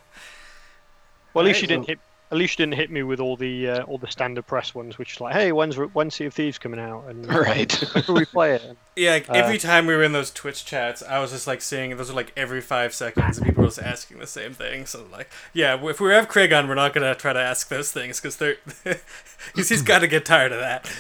Well, 1.35 1.47
at 1.47 1.47
least 1.47 1.57
Right, 1.57 1.63
you 1.63 1.69
didn't 1.69 1.81
well- 1.81 1.87
hit. 1.87 1.99
At 2.33 2.39
least 2.39 2.59
you 2.59 2.65
didn't 2.65 2.79
hit 2.79 2.91
me 2.91 3.03
with 3.03 3.21
all 3.21 3.37
the 3.37 3.69
uh, 3.69 3.83
all 3.83 3.99
the 3.99 4.11
standard 4.11 4.47
press 4.47 4.75
ones, 4.75 4.97
which 4.97 5.13
is 5.13 5.21
like, 5.21 5.35
hey, 5.35 5.53
when's 5.53 5.77
when's 5.77 6.15
Sea 6.15 6.25
of 6.25 6.35
Thieves 6.35 6.57
coming 6.57 6.81
out? 6.81 7.05
And 7.09 7.27
Right. 7.27 7.71
when 8.07 8.17
we 8.17 8.25
play 8.25 8.55
it? 8.55 8.77
Yeah, 8.97 9.13
like, 9.13 9.29
Uh, 9.29 9.35
every 9.35 9.59
time 9.59 9.87
we 9.87 9.95
were 9.95 10.03
in 10.03 10.13
those 10.13 10.31
Twitch 10.31 10.65
chats, 10.65 11.03
I 11.03 11.19
was 11.19 11.33
just 11.33 11.47
like 11.47 11.61
seeing 11.61 11.95
those 11.95 12.11
are 12.11 12.15
like 12.15 12.33
every 12.35 12.63
five 12.63 12.95
seconds, 12.95 13.37
and 13.37 13.47
people 13.47 13.63
were 13.65 13.69
just 13.69 13.83
asking 13.83 14.19
the 14.19 14.27
same 14.27 14.55
thing. 14.55 14.87
So 14.87 15.07
like, 15.13 15.31
yeah, 15.53 15.79
if 15.87 16.01
we 16.01 16.11
have 16.13 16.29
Craig 16.29 16.55
on, 16.55 16.69
we're 16.69 16.75
not 16.75 16.95
gonna 16.95 17.15
try 17.15 17.35
to 17.35 17.39
ask 17.39 17.69
those 17.69 17.93
things 17.93 18.19
because 18.19 18.37
they're 18.37 18.57
because 18.83 19.69
he's 19.69 19.83
got 19.83 19.99
to 19.99 20.07
get 20.07 20.25
tired 20.25 20.53
of 20.53 20.61
that. 20.61 20.91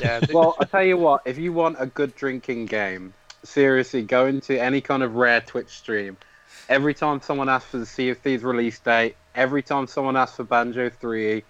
yeah, 0.00 0.20
Well, 0.32 0.56
I 0.60 0.64
tell 0.64 0.84
you 0.84 0.96
what, 0.96 1.22
if 1.24 1.38
you 1.38 1.52
want 1.52 1.76
a 1.80 1.86
good 1.86 2.14
drinking 2.14 2.66
game, 2.66 3.14
seriously, 3.42 4.02
go 4.02 4.26
into 4.26 4.62
any 4.62 4.80
kind 4.80 5.02
of 5.02 5.16
rare 5.16 5.40
Twitch 5.40 5.70
stream. 5.70 6.16
Every 6.68 6.94
time 6.94 7.20
someone 7.22 7.48
asks 7.48 7.70
for 7.70 7.78
the 7.78 7.86
Sea 7.86 8.10
of 8.10 8.18
Thieves 8.18 8.42
release 8.44 8.78
date, 8.78 9.16
every 9.34 9.62
time 9.62 9.86
someone 9.86 10.16
asks 10.16 10.36
for 10.36 10.44
Banjo 10.44 10.90
3, 10.90 11.42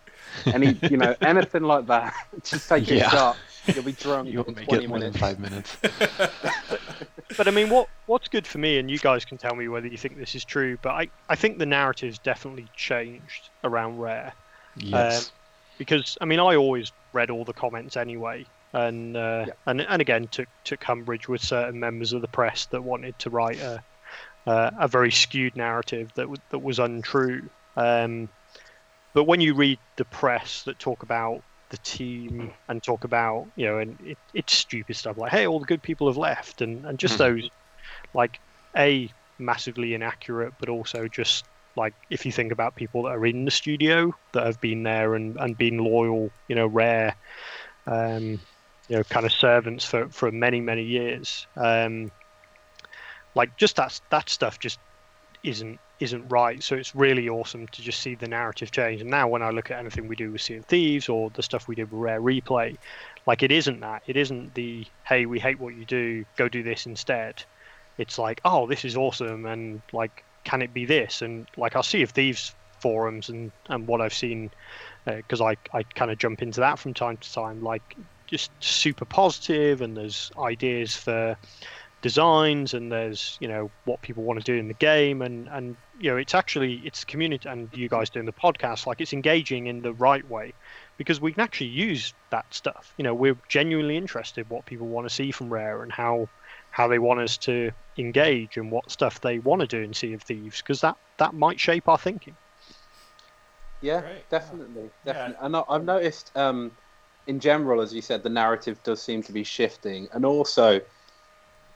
any 0.46 0.76
you 0.90 0.96
know 0.96 1.14
anything 1.22 1.62
like 1.62 1.86
that, 1.86 2.14
just 2.44 2.68
take 2.68 2.88
Yeah. 2.88 3.06
a 3.06 3.10
shot. 3.10 3.36
You'll 3.74 3.82
be 3.84 3.92
drunk 3.92 4.28
You 4.28 4.40
in 4.40 4.46
won't 4.46 4.56
make 4.56 4.68
20 4.68 4.84
it 4.84 4.88
more 4.88 4.98
than 5.00 5.12
five 5.12 5.38
minutes. 5.40 5.76
but 7.36 7.48
I 7.48 7.50
mean, 7.50 7.68
what 7.68 7.88
what's 8.06 8.28
good 8.28 8.46
for 8.46 8.58
me, 8.58 8.78
and 8.78 8.90
you 8.90 8.98
guys 8.98 9.24
can 9.24 9.38
tell 9.38 9.54
me 9.54 9.68
whether 9.68 9.86
you 9.86 9.98
think 9.98 10.16
this 10.16 10.34
is 10.34 10.44
true. 10.44 10.78
But 10.82 10.90
I, 10.90 11.08
I 11.28 11.34
think 11.34 11.58
the 11.58 11.66
narrative's 11.66 12.18
definitely 12.18 12.66
changed 12.76 13.50
around 13.64 13.98
Rare. 13.98 14.32
Yes. 14.76 15.32
because 15.76 16.16
I 16.20 16.24
mean 16.24 16.38
I 16.40 16.54
always 16.56 16.92
read 17.12 17.30
all 17.30 17.44
the 17.44 17.52
comments 17.52 17.96
anyway, 17.96 18.46
and 18.72 19.16
uh, 19.16 19.44
Yeah. 19.48 19.52
and 19.66 19.80
and 19.82 20.00
again 20.00 20.28
took 20.28 20.48
took 20.64 20.88
umbrage 20.88 21.28
with 21.28 21.42
certain 21.42 21.78
members 21.80 22.12
of 22.12 22.22
the 22.22 22.28
press 22.28 22.66
that 22.66 22.82
wanted 22.82 23.18
to 23.20 23.30
write 23.30 23.58
a 23.60 23.82
uh, 24.48 24.72
a 24.80 24.88
very 24.88 25.12
skewed 25.12 25.56
narrative 25.56 26.10
that 26.16 26.22
w- 26.24 26.42
that 26.50 26.60
was 26.60 26.80
untrue. 26.80 27.50
Um, 27.76 28.28
but 29.14 29.24
when 29.24 29.40
you 29.40 29.54
read 29.54 29.80
the 29.96 30.04
press 30.04 30.62
that 30.64 30.78
talk 30.78 31.02
about 31.02 31.42
the 31.70 31.78
team 31.78 32.52
and 32.68 32.82
talk 32.82 33.04
about 33.04 33.50
you 33.56 33.66
know 33.66 33.78
and 33.78 34.00
it, 34.00 34.18
it's 34.32 34.54
stupid 34.54 34.96
stuff 34.96 35.18
like 35.18 35.32
hey 35.32 35.46
all 35.46 35.60
the 35.60 35.66
good 35.66 35.82
people 35.82 36.08
have 36.08 36.16
left 36.16 36.62
and 36.62 36.86
and 36.86 36.98
just 36.98 37.18
Mhm. 37.18 37.18
those 37.18 37.48
like 38.14 38.40
a 38.76 39.12
massively 39.38 39.94
inaccurate 39.94 40.54
but 40.58 40.68
also 40.70 41.08
just 41.08 41.46
like 41.76 41.94
if 42.10 42.26
you 42.26 42.32
think 42.32 42.52
about 42.52 42.76
people 42.76 43.04
that 43.04 43.10
are 43.10 43.26
in 43.26 43.44
the 43.44 43.50
studio 43.50 44.12
that 44.32 44.46
have 44.46 44.60
been 44.60 44.82
there 44.82 45.14
and, 45.14 45.36
and 45.40 45.56
been 45.56 45.78
loyal, 45.78 46.32
you 46.48 46.56
know, 46.56 46.66
rare, 46.66 47.16
um, 47.86 48.40
you 48.88 48.96
know, 48.96 49.04
kind 49.04 49.26
of 49.26 49.32
servants 49.32 49.84
for, 49.84 50.08
for 50.10 50.32
many 50.32 50.60
many 50.60 50.82
years. 50.84 51.46
Um, 51.56 52.08
like 53.38 53.56
just 53.56 53.76
that 53.76 53.98
that 54.10 54.28
stuff 54.28 54.58
just 54.58 54.80
isn't 55.44 55.78
isn't 56.00 56.28
right. 56.28 56.60
So 56.62 56.74
it's 56.74 56.94
really 56.94 57.28
awesome 57.28 57.68
to 57.68 57.82
just 57.82 58.00
see 58.00 58.16
the 58.16 58.26
narrative 58.28 58.70
change. 58.72 59.00
And 59.00 59.10
now 59.10 59.28
when 59.28 59.42
I 59.42 59.50
look 59.50 59.70
at 59.70 59.78
anything 59.78 60.08
we 60.08 60.16
do 60.16 60.32
with 60.32 60.40
Sea 60.40 60.56
of 60.56 60.66
Thieves 60.66 61.08
or 61.08 61.30
the 61.30 61.42
stuff 61.42 61.68
we 61.68 61.74
did 61.76 61.90
with 61.90 62.00
Rare 62.00 62.20
Replay, 62.20 62.76
like 63.26 63.42
it 63.44 63.52
isn't 63.52 63.80
that. 63.80 64.02
It 64.08 64.16
isn't 64.16 64.54
the 64.54 64.84
hey 65.04 65.24
we 65.24 65.38
hate 65.38 65.60
what 65.60 65.76
you 65.76 65.84
do, 65.84 66.24
go 66.36 66.48
do 66.48 66.64
this 66.64 66.84
instead. 66.86 67.44
It's 67.96 68.18
like 68.18 68.40
oh 68.44 68.66
this 68.66 68.84
is 68.84 68.96
awesome 68.96 69.46
and 69.46 69.80
like 69.92 70.24
can 70.42 70.60
it 70.60 70.74
be 70.74 70.84
this? 70.84 71.22
And 71.22 71.46
like 71.56 71.76
I'll 71.76 71.84
Sea 71.84 72.02
of 72.02 72.10
Thieves 72.10 72.54
forums 72.80 73.28
and, 73.28 73.52
and 73.68 73.86
what 73.86 74.00
I've 74.00 74.14
seen, 74.14 74.50
uh, 75.06 75.16
because 75.16 75.40
I, 75.40 75.56
I 75.72 75.82
kind 75.82 76.10
of 76.10 76.18
jump 76.18 76.42
into 76.42 76.60
that 76.60 76.78
from 76.78 76.92
time 76.94 77.16
to 77.18 77.32
time, 77.32 77.62
like 77.62 77.96
just 78.26 78.50
super 78.60 79.04
positive 79.04 79.80
and 79.80 79.96
there's 79.96 80.30
ideas 80.38 80.94
for 80.94 81.36
designs 82.00 82.74
and 82.74 82.90
there's, 82.92 83.36
you 83.40 83.48
know, 83.48 83.70
what 83.84 84.00
people 84.02 84.22
want 84.24 84.38
to 84.38 84.44
do 84.44 84.58
in 84.58 84.68
the 84.68 84.74
game. 84.74 85.22
And, 85.22 85.48
and 85.48 85.76
you 85.98 86.10
know, 86.10 86.16
it's 86.16 86.34
actually, 86.34 86.74
it's 86.84 87.04
community 87.04 87.48
and 87.48 87.68
you 87.76 87.88
guys 87.88 88.10
doing 88.10 88.26
the 88.26 88.32
podcast, 88.32 88.86
like 88.86 89.00
it's 89.00 89.12
engaging 89.12 89.66
in 89.66 89.82
the 89.82 89.94
right 89.94 90.26
way 90.28 90.52
because 90.96 91.20
we 91.20 91.32
can 91.32 91.40
actually 91.42 91.68
use 91.68 92.14
that 92.30 92.46
stuff. 92.52 92.94
You 92.98 93.04
know, 93.04 93.14
we're 93.14 93.36
genuinely 93.48 93.96
interested 93.96 94.48
what 94.48 94.64
people 94.66 94.86
want 94.88 95.08
to 95.08 95.14
see 95.14 95.30
from 95.30 95.48
Rare 95.48 95.82
and 95.82 95.92
how 95.92 96.28
how 96.70 96.86
they 96.88 96.98
want 96.98 97.20
us 97.20 97.38
to 97.38 97.70
engage 97.98 98.56
and 98.56 98.70
what 98.70 98.90
stuff 98.90 99.20
they 99.20 99.38
want 99.38 99.60
to 99.62 99.66
do 99.66 99.82
in 99.82 99.92
Sea 99.92 100.12
of 100.12 100.22
Thieves 100.22 100.58
because 100.58 100.80
that 100.82 100.96
that 101.18 101.34
might 101.34 101.58
shape 101.58 101.88
our 101.88 101.98
thinking. 101.98 102.36
Yeah, 103.80 104.00
Right. 104.00 104.28
definitely, 104.30 104.90
Yeah. 105.04 105.12
definitely. 105.12 105.36
And 105.46 105.56
I- 105.56 105.64
I've 105.68 105.84
noticed, 105.84 106.36
um, 106.36 106.72
in 107.26 107.40
general, 107.40 107.80
as 107.80 107.92
you 107.94 108.02
said, 108.02 108.22
the 108.22 108.28
narrative 108.30 108.82
does 108.82 109.02
seem 109.02 109.22
to 109.24 109.32
be 109.32 109.44
shifting, 109.44 110.08
and 110.12 110.24
also, 110.24 110.80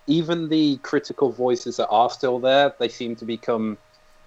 even 0.07 0.48
the 0.48 0.76
critical 0.78 1.30
voices 1.30 1.76
that 1.76 1.88
are 1.88 2.11
still 2.11 2.38
there, 2.38 2.74
they 2.78 2.88
seem 2.88 3.16
to 3.16 3.24
become, 3.24 3.78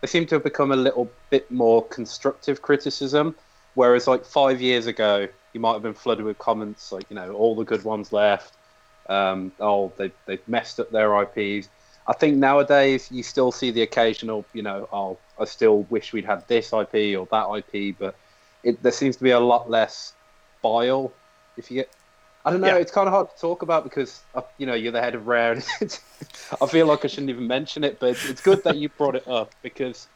they 0.01 0.07
seem 0.07 0.25
to 0.27 0.35
have 0.35 0.43
become 0.43 0.71
a 0.71 0.75
little 0.75 1.09
bit 1.29 1.49
more 1.51 1.85
constructive 1.87 2.61
criticism. 2.61 3.35
Whereas, 3.73 4.07
like 4.07 4.23
five 4.23 4.61
years 4.61 4.87
ago, 4.87 5.27
you 5.53 5.59
might 5.59 5.73
have 5.73 5.83
been 5.83 5.93
flooded 5.93 6.25
with 6.25 6.37
comments 6.37 6.91
like, 6.91 7.05
you 7.09 7.15
know, 7.15 7.33
all 7.33 7.55
the 7.55 7.65
good 7.65 7.83
ones 7.83 8.13
left. 8.13 8.53
Um, 9.07 9.51
oh, 9.59 9.91
they 9.97 10.11
they've 10.25 10.47
messed 10.47 10.79
up 10.79 10.91
their 10.91 11.21
IPs. 11.21 11.69
I 12.07 12.13
think 12.13 12.37
nowadays 12.37 13.09
you 13.11 13.23
still 13.23 13.51
see 13.51 13.71
the 13.71 13.81
occasional, 13.81 14.45
you 14.53 14.61
know, 14.61 14.87
oh, 14.93 15.17
I 15.39 15.45
still 15.45 15.83
wish 15.89 16.13
we'd 16.13 16.25
had 16.25 16.47
this 16.47 16.71
IP 16.71 17.17
or 17.17 17.27
that 17.31 17.63
IP, 17.73 17.97
but 17.97 18.15
it, 18.63 18.81
there 18.83 18.91
seems 18.91 19.17
to 19.17 19.23
be 19.23 19.31
a 19.31 19.39
lot 19.39 19.69
less 19.69 20.13
bile. 20.61 21.11
If 21.57 21.71
you 21.71 21.77
get, 21.77 21.89
I 22.45 22.51
don't 22.51 22.61
know, 22.61 22.67
Yeah. 22.67 22.75
it's 22.77 22.91
kind 22.91 23.07
of 23.07 23.13
hard 23.13 23.29
to 23.31 23.35
talk 23.41 23.63
about 23.63 23.83
because 23.83 24.21
uh, 24.35 24.41
you 24.57 24.65
know 24.67 24.75
you're 24.75 24.91
the 24.91 25.01
head 25.01 25.15
of 25.15 25.27
Rare. 25.27 25.53
And 25.53 25.65
it's, 25.81 25.99
I 26.61 26.67
feel 26.67 26.85
like 26.85 27.03
I 27.03 27.07
shouldn't 27.07 27.29
even 27.31 27.47
mention 27.47 27.83
it, 27.83 27.99
but 27.99 28.11
it's, 28.11 28.25
it's 28.29 28.41
good 28.41 28.63
that 28.63 28.77
you 28.77 28.89
brought 28.89 29.15
it 29.15 29.27
up 29.27 29.53
because 29.61 30.07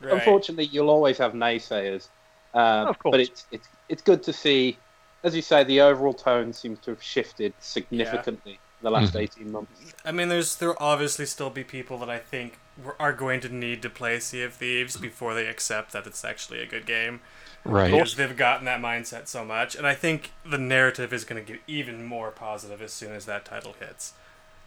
Right. 0.00 0.12
unfortunately 0.12 0.66
you'll 0.66 0.90
always 0.90 1.18
have 1.18 1.32
naysayers. 1.32 2.06
Um, 2.54 2.86
Of 2.88 2.98
course. 3.00 3.12
But 3.12 3.20
it's 3.20 3.46
it's 3.50 3.68
it's 3.88 4.02
good 4.02 4.22
to 4.24 4.32
see, 4.32 4.78
as 5.24 5.34
you 5.34 5.42
say, 5.42 5.64
the 5.64 5.80
overall 5.80 6.14
tone 6.14 6.52
seems 6.52 6.78
to 6.80 6.90
have 6.92 7.02
shifted 7.02 7.52
significantly 7.58 8.52
in 8.52 8.84
the 8.84 8.90
last 8.90 9.16
eighteen 9.16 9.50
months. 9.50 9.94
I 10.04 10.12
mean, 10.12 10.28
there's 10.28 10.54
there 10.56 10.68
will 10.68 10.76
obviously 10.78 11.26
still 11.26 11.50
be 11.50 11.64
people 11.64 11.98
that 11.98 12.08
I 12.10 12.18
think 12.18 12.58
are 13.00 13.12
going 13.12 13.40
to 13.40 13.48
need 13.48 13.82
to 13.82 13.90
play 13.90 14.20
Sea 14.20 14.44
of 14.44 14.54
Thieves 14.54 14.96
before 14.96 15.34
they 15.34 15.46
accept 15.46 15.92
that 15.92 16.06
it's 16.06 16.24
actually 16.24 16.60
a 16.60 16.66
good 16.66 16.86
game. 16.86 17.20
Right. 17.64 17.90
Because 17.90 18.14
they've 18.16 18.36
gotten 18.36 18.64
that 18.66 18.80
mindset 18.80 19.28
so 19.28 19.44
much, 19.44 19.74
and 19.74 19.86
I 19.86 19.94
think 19.94 20.32
the 20.44 20.58
narrative 20.58 21.12
is 21.12 21.24
going 21.24 21.44
to 21.44 21.52
get 21.52 21.60
even 21.66 22.04
more 22.04 22.30
positive 22.30 22.80
as 22.80 22.92
soon 22.92 23.12
as 23.12 23.26
that 23.26 23.44
title 23.44 23.74
hits. 23.78 24.14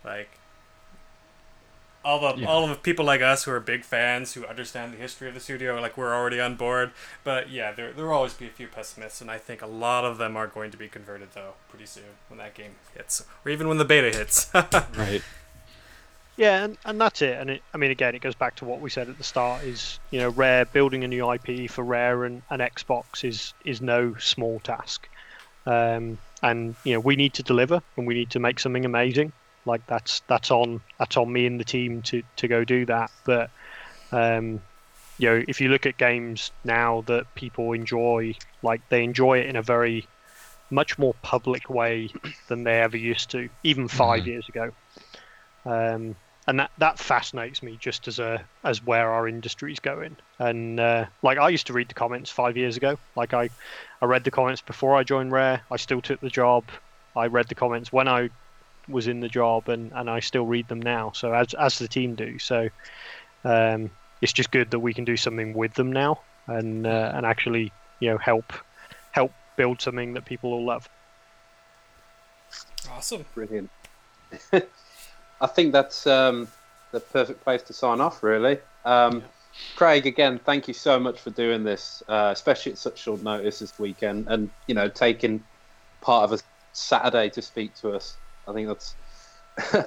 Like 0.05 0.29
all 2.03 2.19
the 2.19 2.41
Yeah. 2.41 2.47
all 2.47 2.63
of 2.63 2.69
the 2.69 2.75
people 2.75 3.05
like 3.05 3.21
us 3.21 3.43
who 3.43 3.51
are 3.51 3.59
big 3.59 3.83
fans 3.83 4.33
who 4.33 4.45
understand 4.47 4.93
the 4.93 4.97
history 4.97 5.27
of 5.27 5.33
the 5.35 5.39
studio, 5.39 5.79
like 5.79 5.97
we're 5.97 6.13
already 6.15 6.39
on 6.39 6.55
board. 6.55 6.91
But 7.23 7.49
yeah, 7.49 7.71
there 7.71 7.91
there 7.93 8.05
will 8.05 8.13
always 8.13 8.33
be 8.33 8.47
a 8.47 8.49
few 8.49 8.67
pessimists, 8.67 9.21
and 9.21 9.29
I 9.29 9.37
think 9.37 9.61
a 9.61 9.67
lot 9.67 10.03
of 10.03 10.17
them 10.17 10.35
are 10.35 10.47
going 10.47 10.71
to 10.71 10.77
be 10.77 10.87
converted 10.87 11.29
though 11.33 11.53
pretty 11.69 11.85
soon 11.85 12.03
when 12.27 12.39
that 12.39 12.53
game 12.55 12.75
hits, 12.95 13.23
or 13.45 13.51
even 13.51 13.67
when 13.67 13.77
the 13.77 13.85
beta 13.85 14.15
hits. 14.15 14.49
Right. 14.97 15.21
Yeah, 16.41 16.63
and, 16.63 16.77
and 16.85 16.99
that's 16.99 17.21
it. 17.21 17.37
And 17.37 17.51
it, 17.51 17.63
I 17.71 17.77
mean, 17.77 17.91
again, 17.91 18.15
it 18.15 18.21
goes 18.23 18.33
back 18.33 18.55
to 18.55 18.65
what 18.65 18.81
we 18.81 18.89
said 18.89 19.09
at 19.09 19.19
the 19.19 19.23
start: 19.23 19.63
is 19.63 19.99
you 20.09 20.19
know, 20.19 20.29
Rare 20.29 20.65
building 20.65 21.03
a 21.03 21.07
new 21.07 21.23
IP 21.29 21.69
for 21.69 21.83
Rare 21.83 22.23
and, 22.23 22.41
and 22.49 22.63
Xbox 22.63 23.23
is 23.23 23.53
is 23.63 23.79
no 23.79 24.15
small 24.17 24.59
task. 24.59 25.07
Um, 25.67 26.17
and 26.41 26.75
you 26.83 26.95
know, 26.95 26.99
we 26.99 27.15
need 27.15 27.35
to 27.35 27.43
deliver, 27.43 27.79
and 27.95 28.07
we 28.07 28.15
need 28.15 28.31
to 28.31 28.39
make 28.39 28.59
something 28.59 28.85
amazing. 28.85 29.33
Like 29.67 29.83
that's 29.85 30.23
that's 30.27 30.49
on 30.49 30.79
that's 30.97 31.15
on 31.15 31.31
me 31.31 31.45
and 31.45 31.59
the 31.59 31.63
team 31.63 32.01
to 32.05 32.23
to 32.37 32.47
go 32.47 32.63
do 32.65 32.87
that. 32.87 33.11
But 33.23 33.51
um, 34.11 34.61
you 35.19 35.29
know, 35.29 35.43
if 35.47 35.61
you 35.61 35.69
look 35.69 35.85
at 35.85 35.97
games 35.97 36.51
now 36.63 37.03
that 37.05 37.25
people 37.35 37.73
enjoy, 37.73 38.33
like 38.63 38.81
they 38.89 39.03
enjoy 39.03 39.41
it 39.41 39.45
in 39.45 39.57
a 39.57 39.61
very 39.61 40.09
much 40.71 40.97
more 40.97 41.13
public 41.21 41.69
way 41.69 42.11
than 42.49 42.63
they 42.63 42.81
ever 42.81 42.97
used 42.97 43.29
to, 43.29 43.47
even 43.61 43.87
5 43.87 44.23
Mhm. 44.23 44.25
years 44.25 44.49
ago. 44.49 44.71
Um, 45.65 46.15
and 46.47 46.59
that, 46.59 46.71
that 46.79 46.97
fascinates 46.99 47.61
me 47.61 47.77
just 47.79 48.07
as 48.07 48.19
a 48.19 48.43
as 48.63 48.83
where 48.83 49.11
our 49.11 49.27
industry's 49.27 49.79
going. 49.79 50.17
And 50.39 50.79
uh, 50.79 51.05
like 51.21 51.37
I 51.37 51.49
used 51.49 51.67
to 51.67 51.73
read 51.73 51.89
the 51.89 51.93
comments 51.93 52.31
five 52.31 52.57
years 52.57 52.77
ago. 52.77 52.97
Like 53.15 53.33
I, 53.33 53.49
I 54.01 54.05
read 54.05 54.23
the 54.23 54.31
comments 54.31 54.61
before 54.61 54.95
I 54.95 55.03
joined 55.03 55.31
Rare. 55.31 55.61
I 55.69 55.77
still 55.77 56.01
took 56.01 56.19
the 56.19 56.29
job. 56.29 56.63
I 57.15 57.27
read 57.27 57.47
the 57.47 57.55
comments 57.55 57.91
when 57.93 58.07
I 58.07 58.29
was 58.87 59.07
in 59.07 59.19
the 59.19 59.29
job, 59.29 59.69
and, 59.69 59.91
and 59.93 60.09
I 60.09 60.19
still 60.19 60.45
read 60.45 60.67
them 60.67 60.81
now. 60.81 61.11
So 61.11 61.33
as 61.33 61.53
as 61.53 61.77
the 61.77 61.87
team 61.87 62.15
do. 62.15 62.39
So 62.39 62.69
um, 63.43 63.91
it's 64.21 64.33
just 64.33 64.51
good 64.51 64.71
that 64.71 64.79
we 64.79 64.93
can 64.93 65.05
do 65.05 65.17
something 65.17 65.53
with 65.53 65.75
them 65.75 65.91
now, 65.91 66.21
and 66.47 66.87
uh, 66.87 67.11
and 67.13 67.25
actually 67.25 67.71
you 67.99 68.09
know 68.09 68.17
help 68.17 68.51
help 69.11 69.31
build 69.57 69.81
something 69.81 70.13
that 70.13 70.25
people 70.25 70.51
will 70.51 70.65
love. 70.65 70.89
Awesome. 72.89 73.25
Brilliant. 73.35 73.69
I 75.41 75.47
think 75.47 75.73
that's 75.73 76.05
um, 76.07 76.47
the 76.91 76.99
perfect 76.99 77.43
place 77.43 77.63
to 77.63 77.73
sign 77.73 77.99
off, 77.99 78.23
really. 78.23 78.59
Um, 78.85 79.23
Craig, 79.75 80.05
again, 80.05 80.39
thank 80.39 80.67
you 80.67 80.73
so 80.73 80.99
much 80.99 81.19
for 81.19 81.31
doing 81.31 81.63
this, 81.63 82.03
uh, 82.07 82.29
especially 82.31 82.71
at 82.73 82.77
such 82.77 82.99
short 82.99 83.21
notice 83.23 83.59
this 83.59 83.77
weekend, 83.79 84.27
and 84.27 84.49
you 84.67 84.75
know, 84.75 84.87
taking 84.87 85.43
part 85.99 86.23
of 86.23 86.39
a 86.39 86.43
Saturday 86.73 87.29
to 87.31 87.41
speak 87.41 87.75
to 87.75 87.91
us. 87.91 88.15
I 88.47 88.53
think 88.53 88.67
that's 88.67 88.95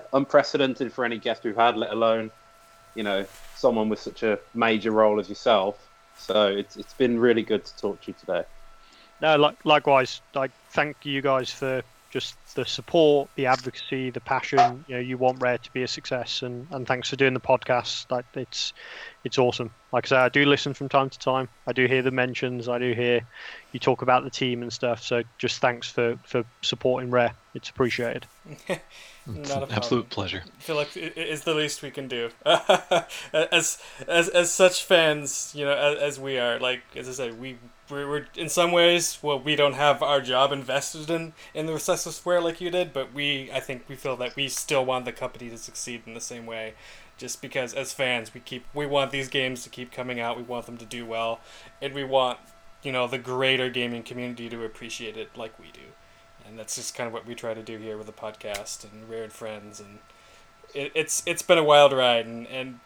unprecedented 0.12 0.92
for 0.92 1.05
any 1.05 1.18
guest 1.18 1.44
we've 1.44 1.57
had, 1.57 1.76
let 1.76 1.92
alone, 1.92 2.30
you 2.94 3.05
know, 3.05 3.24
someone 3.55 3.88
with 3.88 4.00
such 4.00 4.22
a 4.22 4.38
major 4.55 4.90
role 4.90 5.18
as 5.20 5.28
yourself. 5.28 5.88
So 6.18 6.48
it's 6.48 6.76
it's 6.76 6.94
been 6.94 7.18
really 7.18 7.42
good 7.42 7.64
to 7.64 7.76
talk 7.76 8.00
to 8.02 8.09
you 8.09 8.14
today. 8.18 8.44
No, 9.20 9.36
like, 9.36 9.64
likewise. 9.64 10.20
Like, 10.34 10.50
thank 10.70 11.05
you 11.05 11.22
guys 11.22 11.50
for 11.50 11.82
just 12.14 12.38
the 12.54 12.64
support, 12.64 13.28
the 13.34 13.46
advocacy, 13.46 14.10
the 14.10 14.20
passion. 14.20 14.84
You 14.86 14.94
know, 14.94 15.00
you 15.00 15.18
want 15.18 15.42
Rare 15.42 15.58
to 15.58 15.72
be 15.72 15.82
a 15.82 15.88
success, 15.88 16.42
and, 16.42 16.68
and 16.70 16.86
thanks 16.86 17.10
for 17.10 17.16
doing 17.16 17.34
the 17.34 17.40
podcast. 17.40 18.10
Like, 18.10 18.26
it's 18.34 18.72
it's 19.24 19.36
awesome. 19.36 19.72
Like 19.95 20.07
I 20.07 20.09
say, 20.09 20.16
I 20.16 20.28
do 20.28 20.45
listen 20.45 20.74
from 20.74 20.88
time 20.88 21.09
to 21.09 21.18
time. 21.20 21.49
I 21.68 21.72
do 21.72 21.86
hear 21.86 22.03
the 22.03 22.11
mentions. 22.11 22.68
I 22.68 22.80
do 22.80 22.92
hear 22.95 23.24
you 23.70 23.78
talk 23.78 24.03
about 24.03 24.24
the 24.24 24.30
team 24.30 24.62
and 24.62 24.72
stuff. 24.72 25.01
So 25.01 25.22
just 25.38 25.61
thanks 25.61 25.88
for 25.88 26.18
for 26.24 26.42
supporting 26.62 27.12
Rare. 27.12 27.32
It's 27.55 27.70
appreciated. 27.70 28.26
Not 28.68 28.78
a 29.26 29.30
an 29.30 29.45
problem. 29.45 29.70
absolute 29.70 30.11
pleasure. 30.11 30.42
I 30.45 30.61
feel 30.61 30.74
like 30.74 30.97
it 30.97 31.16
it 31.16 31.28
is 31.28 31.42
the 31.45 31.55
least 31.55 31.80
we 31.80 31.92
can 31.92 32.09
do. 32.09 32.30
as 32.45 33.78
as 34.09 34.28
as 34.28 34.51
such 34.51 34.82
fans, 34.82 35.53
you 35.55 35.64
know, 35.64 35.74
as, 35.74 35.99
as 35.99 36.20
we 36.20 36.40
are, 36.40 36.59
like 36.59 36.82
as 36.97 37.09
I 37.09 37.12
said, 37.12 37.40
we 37.40 37.59
we're, 37.88 38.09
we're 38.09 38.26
in 38.34 38.49
some 38.49 38.72
ways, 38.72 39.18
well, 39.22 39.38
we 39.38 39.55
don't 39.57 39.74
have 39.74 40.03
our 40.03 40.20
job 40.20 40.51
invested 40.51 41.09
in 41.09 41.34
in 41.55 41.66
the 41.66 41.72
Recessive 41.72 42.14
Square 42.14 42.40
like 42.40 42.61
you 42.61 42.70
did, 42.70 42.92
but 42.92 43.12
we, 43.12 43.51
I 43.53 43.61
think, 43.61 43.84
we 43.88 43.95
feel 43.95 44.16
that 44.16 44.34
we 44.34 44.49
still 44.49 44.84
want 44.84 45.05
the 45.05 45.12
company 45.12 45.51
to 45.51 45.59
succeed 45.59 46.03
in 46.07 46.14
the 46.14 46.20
same 46.20 46.47
way. 46.47 46.74
Just 47.16 47.40
because 47.40 47.74
as 47.74 47.92
fans, 47.92 48.34
we 48.34 48.40
keep 48.40 48.66
we 48.74 48.86
want 48.86 49.10
these 49.10 49.28
games 49.28 49.62
to 49.62 49.70
keep 49.70 49.92
coming 49.92 50.20
out, 50.20 50.36
we 50.36 50.42
want 50.42 50.66
them 50.66 50.76
to 50.78 50.84
do 50.84 51.06
well, 51.06 51.40
and 51.80 51.94
we 51.94 52.04
want 52.04 52.38
you 52.82 52.92
know 52.92 53.06
the 53.06 53.18
greater 53.18 53.70
gaming 53.70 54.02
community 54.02 54.48
to 54.48 54.64
appreciate 54.64 55.16
it 55.16 55.36
like 55.36 55.58
we 55.58 55.70
do 55.72 55.80
and 56.46 56.58
that's 56.58 56.76
just 56.76 56.94
kind 56.94 57.06
of 57.06 57.12
what 57.12 57.26
we 57.26 57.34
try 57.34 57.54
to 57.54 57.62
do 57.62 57.78
here 57.78 57.96
with 57.96 58.06
the 58.06 58.12
podcast 58.12 58.84
and 58.84 59.08
Rare 59.08 59.24
and 59.24 59.32
Friends, 59.32 59.80
and 59.80 59.98
it, 60.74 60.92
it's 60.94 61.22
it's 61.26 61.42
been 61.42 61.58
a 61.58 61.64
wild 61.64 61.92
ride, 61.92 62.26
and 62.26 62.46
and 62.48 62.80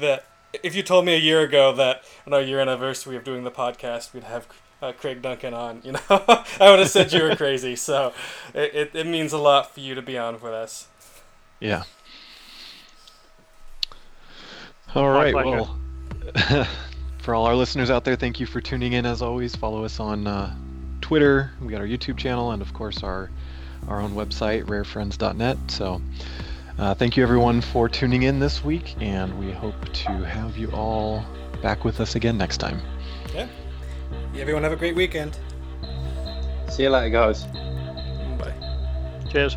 that 0.00 0.26
if 0.62 0.74
you 0.74 0.82
told 0.82 1.04
me 1.04 1.14
a 1.14 1.18
year 1.18 1.40
ago 1.40 1.72
that 1.74 2.02
on 2.26 2.32
our 2.32 2.40
year 2.40 2.60
anniversary 2.60 3.16
of 3.16 3.24
doing 3.24 3.44
the 3.44 3.50
podcast 3.50 4.12
we'd 4.12 4.24
have 4.24 4.48
uh, 4.82 4.92
Craig 4.92 5.20
Duncan 5.20 5.52
on, 5.52 5.82
you 5.84 5.92
know, 5.92 6.00
I 6.08 6.70
would 6.70 6.78
have 6.78 6.88
said 6.88 7.12
you 7.12 7.22
were 7.22 7.36
crazy. 7.36 7.76
So 7.76 8.14
it, 8.54 8.74
it, 8.74 8.90
it 8.94 9.06
means 9.06 9.32
a 9.34 9.38
lot 9.38 9.74
for 9.74 9.80
you 9.80 9.94
to 9.94 10.00
be 10.00 10.16
on 10.16 10.34
with 10.34 10.44
us. 10.44 10.88
Yeah. 11.60 11.82
All 14.94 15.04
My 15.04 15.30
right. 15.30 15.32
pleasure. 15.32 15.50
Well, 15.50 16.66
for 17.18 17.34
all 17.34 17.46
our 17.46 17.54
listeners 17.54 17.90
out 17.90 18.04
there, 18.04 18.16
thank 18.16 18.40
you 18.40 18.46
for 18.46 18.60
tuning 18.60 18.92
in. 18.94 19.06
As 19.06 19.22
always, 19.22 19.54
follow 19.54 19.84
us 19.84 20.00
on 20.00 20.26
uh, 20.26 20.54
Twitter. 21.00 21.50
We 21.60 21.68
got 21.68 21.80
our 21.80 21.86
YouTube 21.86 22.16
channel 22.16 22.52
and, 22.52 22.62
of 22.62 22.72
course, 22.72 23.02
our 23.02 23.30
our 23.88 24.00
own 24.00 24.12
website, 24.12 24.64
rarefriends.net. 24.64 25.56
So, 25.68 26.02
uh, 26.78 26.94
thank 26.94 27.16
you 27.16 27.22
everyone 27.22 27.60
for 27.60 27.88
tuning 27.88 28.24
in 28.24 28.38
this 28.38 28.62
week, 28.62 28.94
and 29.00 29.38
we 29.38 29.50
hope 29.50 29.90
to 29.92 30.10
have 30.12 30.58
you 30.58 30.70
all 30.72 31.24
back 31.62 31.84
with 31.84 32.00
us 32.00 32.14
again 32.14 32.36
next 32.36 32.58
time. 32.58 32.80
Yeah. 33.34 33.48
Everyone 34.36 34.62
have 34.62 34.72
a 34.72 34.76
great 34.76 34.94
weekend. 34.96 35.38
See 36.68 36.84
you 36.84 36.90
later, 36.90 37.10
guys. 37.10 37.44
Bye. 38.38 38.54
Cheers. 39.30 39.56